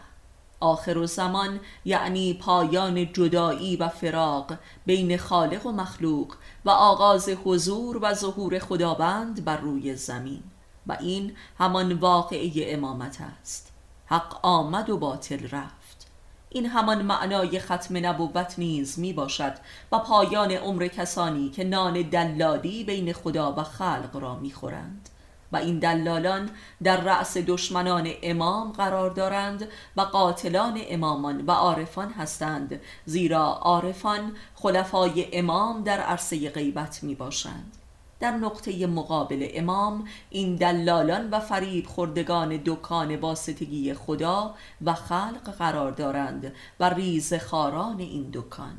آخر 0.65 0.99
و 0.99 1.07
زمان 1.07 1.61
یعنی 1.85 2.35
پایان 2.35 3.12
جدایی 3.12 3.77
و 3.77 3.89
فراق 3.89 4.55
بین 4.87 5.17
خالق 5.17 5.67
و 5.67 5.73
مخلوق 5.73 6.35
و 6.65 6.71
آغاز 6.71 7.29
حضور 7.29 7.99
و 8.03 8.15
ظهور 8.15 8.59
خداوند 8.59 9.45
بر 9.45 9.57
روی 9.57 9.97
زمین. 9.97 10.43
و 10.87 10.97
این 11.01 11.37
همان 11.59 11.93
واقعی 11.93 12.65
امامت 12.65 13.19
است. 13.41 13.73
حق 14.07 14.39
آمد 14.43 14.91
و 14.91 14.99
باطل 14.99 15.49
رفت. 15.49 16.07
این 16.51 16.67
همان 16.67 17.03
معنای 17.03 17.59
ختم 17.59 18.07
نبوت 18.07 18.55
نیز 18.59 18.99
می 18.99 19.12
باشد 19.12 19.55
و 19.93 19.99
پایان 19.99 20.51
عمر 20.51 20.87
کسانی 20.87 21.51
که 21.51 21.65
نان 21.65 22.03
دلادی 22.03 22.85
بین 22.85 23.12
خدا 23.12 23.53
و 23.53 23.62
خلق 23.62 24.17
را 24.17 24.35
می 24.35 24.51
خورند. 24.51 25.09
و 25.55 25.57
این 25.57 25.78
دلالان 25.78 26.50
در 26.82 27.00
رأس 27.00 27.36
دشمنان 27.36 28.11
امام 28.22 28.72
قرار 28.72 29.11
دارند 29.11 29.68
و 29.96 30.00
قاتلان 30.00 30.80
امامان 30.88 31.46
و 31.46 31.50
عارفان 31.50 32.12
هستند 32.12 32.80
زیرا 33.05 33.44
عارفان 33.44 34.32
خلفای 34.55 35.38
امام 35.38 35.82
در 35.82 36.00
عرصه 36.00 36.50
غیبت 36.50 37.02
می 37.02 37.14
باشند 37.14 37.72
در 38.20 38.30
نقطه 38.30 38.86
مقابل 38.86 39.48
امام 39.55 40.05
این 40.30 40.57
دلالان 40.57 41.30
و 41.30 41.40
فریب 41.40 41.86
خوردگان 41.86 42.62
دکان 42.64 43.16
واسطگی 43.16 43.94
خدا 43.94 44.55
و 44.84 44.94
خلق 44.94 45.57
قرار 45.59 45.92
دارند 45.92 46.52
و 46.80 46.88
ریز 46.88 47.34
خاران 47.34 47.98
این 47.98 48.30
دکان. 48.32 48.76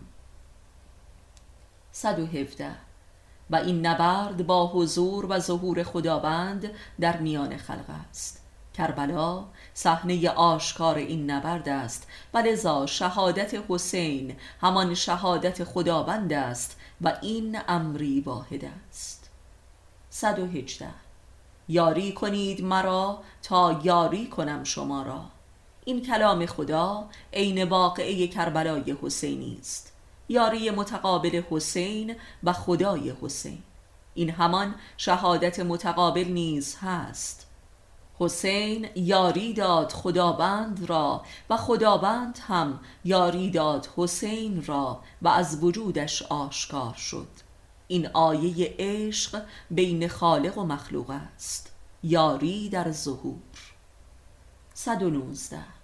117 1.91 2.85
و 3.50 3.56
این 3.56 3.86
نبرد 3.86 4.48
با 4.48 4.68
حضور 4.68 5.26
و 5.30 5.39
ظهور 5.39 5.84
خداوند 5.84 6.72
در 7.00 7.18
میان 7.18 7.58
خلق 7.58 7.89
است. 8.10 8.41
کربلا 8.74 9.46
صحنه 9.74 10.30
آشکار 10.30 10.96
این 10.96 11.32
نبرد 11.32 11.70
است 11.70 12.08
و 12.34 12.38
لذا 12.38 12.86
شهادت 12.86 13.56
حسین 13.70 14.36
همان 14.62 14.93
شهادت 14.93 15.64
خداوند 15.64 16.34
است 16.34 16.78
و 17.02 17.14
این 17.22 17.60
امری 17.68 18.22
واحد 18.22 18.66
است. 18.89 19.30
118 20.10 20.88
یاری 21.70 22.14
کنید 22.14 22.64
مرا 22.64 23.20
تا 23.43 23.82
یاری 23.84 24.28
کنم 24.28 24.64
شما 24.64 25.02
را. 25.02 25.22
این 25.86 26.02
کلام 26.02 26.46
خدا 26.46 27.10
عین 27.34 27.64
واقعه 27.64 28.28
کربلای 28.28 28.98
حسینی 29.02 29.58
است. 29.62 29.95
یاری 30.30 30.71
متقابل 30.71 31.41
حسین 31.49 32.15
و 32.43 32.53
خدای 32.53 33.13
حسین. 33.21 33.63
این 34.13 34.30
همان 34.30 34.76
شهادت 34.97 35.59
متقابل 35.59 36.28
نیز 36.28 36.78
هست. 36.82 37.47
حسین 38.19 38.88
یاری 38.95 39.53
داد 39.53 39.91
خداوند 39.91 40.89
را 40.89 41.23
و 41.49 41.57
خداوند 41.57 42.39
هم 42.47 42.80
یاری 43.05 43.51
داد 43.51 43.89
حسین 43.97 44.65
را 44.65 45.03
و 45.21 45.28
از 45.28 45.63
وجودش 45.63 46.21
آشکار 46.21 46.93
شد. 46.93 47.28
این 47.88 48.07
آیه 48.13 48.76
عشق 48.80 49.41
بین 49.71 50.07
خالق 50.07 50.57
و 50.57 50.63
مخلوق 50.63 51.09
است. 51.09 51.71
یاری 52.03 52.69
در 52.69 52.91
ظهور. 52.91 53.76
119 54.73 55.74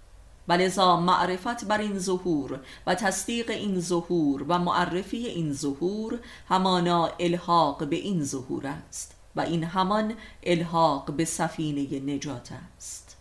ولذا 0.48 0.96
معرفت 0.96 1.64
بر 1.64 1.78
این 1.78 1.98
ظهور 1.98 2.60
و 2.86 2.94
تصدیق 2.94 3.50
این 3.50 3.80
ظهور 3.80 4.42
و 4.48 4.58
معرفی 4.58 5.26
این 5.26 5.52
ظهور 5.52 6.18
همانا 6.48 7.10
الحاق 7.20 7.86
به 7.86 7.96
این 7.96 8.24
ظهور 8.24 8.66
است 8.66 9.14
و 9.36 9.40
این 9.40 9.64
همان 9.64 10.14
الحاق 10.42 11.12
به 11.12 11.24
سفینه 11.24 12.14
نجات 12.14 12.50
است. 12.76 13.16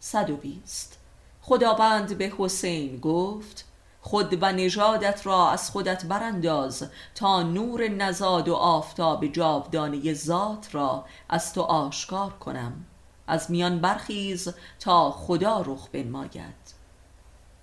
120 0.00 0.98
خداوند 1.42 2.18
به 2.18 2.32
حسین 2.38 3.00
گفت 3.00 3.64
خود 4.00 4.38
و 4.42 4.52
نژادت 4.52 5.26
را 5.26 5.50
از 5.50 5.70
خودت 5.70 6.04
برانداز 6.04 6.88
تا 7.14 7.42
نور 7.42 7.88
نزاد 7.88 8.48
و 8.48 8.54
آفتاب 8.54 9.26
جاودانه 9.26 10.14
ذات 10.14 10.74
را 10.74 11.04
از 11.28 11.52
تو 11.52 11.60
آشکار 11.60 12.30
کنم. 12.30 12.86
از 13.26 13.50
میان 13.50 13.80
برخیز 13.80 14.48
تا 14.80 15.10
خدا 15.10 15.60
رخ 15.60 15.88
بنماید. 15.92 16.74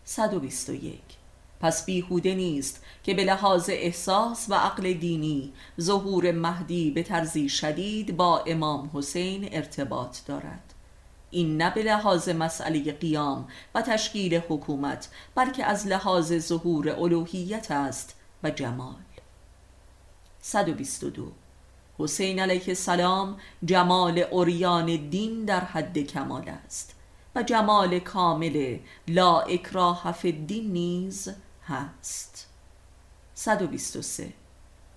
121 0.03 0.99
پس 1.59 1.85
بیهوده 1.85 2.35
نیست 2.35 2.83
که 3.03 3.13
به 3.13 3.23
لحاظ 3.23 3.69
احساس 3.69 4.45
و 4.49 4.53
عقل 4.53 4.93
دینی 4.93 5.53
ظهور 5.81 6.31
مهدی 6.31 6.91
به 6.91 7.03
طرزی 7.03 7.49
شدید 7.49 8.17
با 8.17 8.39
امام 8.39 8.91
حسین 8.93 9.49
ارتباط 9.51 10.17
دارد. 10.25 10.73
این 11.31 11.61
نه 11.61 11.73
به 11.73 11.83
لحاظ 11.83 12.29
مسئله 12.29 12.91
قیام 12.91 13.47
و 13.75 13.81
تشکیل 13.81 14.41
حکومت 14.49 15.09
بلکه 15.35 15.65
از 15.65 15.87
لحاظ 15.87 16.33
ظهور 16.33 16.89
الوهیت 16.89 17.71
است 17.71 18.15
و 18.43 18.49
جمال. 18.49 18.95
122 20.41 21.31
حسین 21.99 22.39
علیه 22.39 22.63
السلام 22.67 23.37
جمال 23.65 24.19
اوریان 24.19 25.09
دین 25.09 25.45
در 25.45 25.59
حد 25.59 25.97
کمال 25.97 26.49
است. 26.49 26.95
و 27.35 27.43
جمال 27.43 27.99
کامل 27.99 28.77
لا 29.07 29.39
اکراه 29.39 30.07
الدین 30.23 30.71
نیز 30.71 31.29
هست. 31.67 32.47
123 33.33 34.33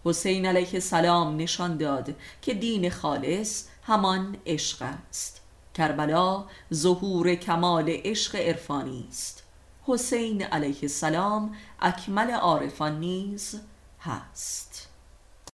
حسین 0.04 0.46
علیه 0.46 0.74
السلام 0.74 1.36
نشان 1.36 1.76
داد 1.76 2.14
که 2.42 2.54
دین 2.54 2.90
خالص 2.90 3.64
همان 3.82 4.36
عشق 4.46 4.82
است. 4.82 5.40
کربلا 5.74 6.44
ظهور 6.74 7.34
کمال 7.34 7.84
عشق 7.88 8.36
عرفانی 8.36 9.06
است. 9.08 9.42
حسین 9.86 10.42
علیه 10.42 10.78
السلام 10.82 11.56
اکمل 11.80 12.30
عارفان 12.30 13.00
نیز 13.00 13.60
هست. 14.00 14.73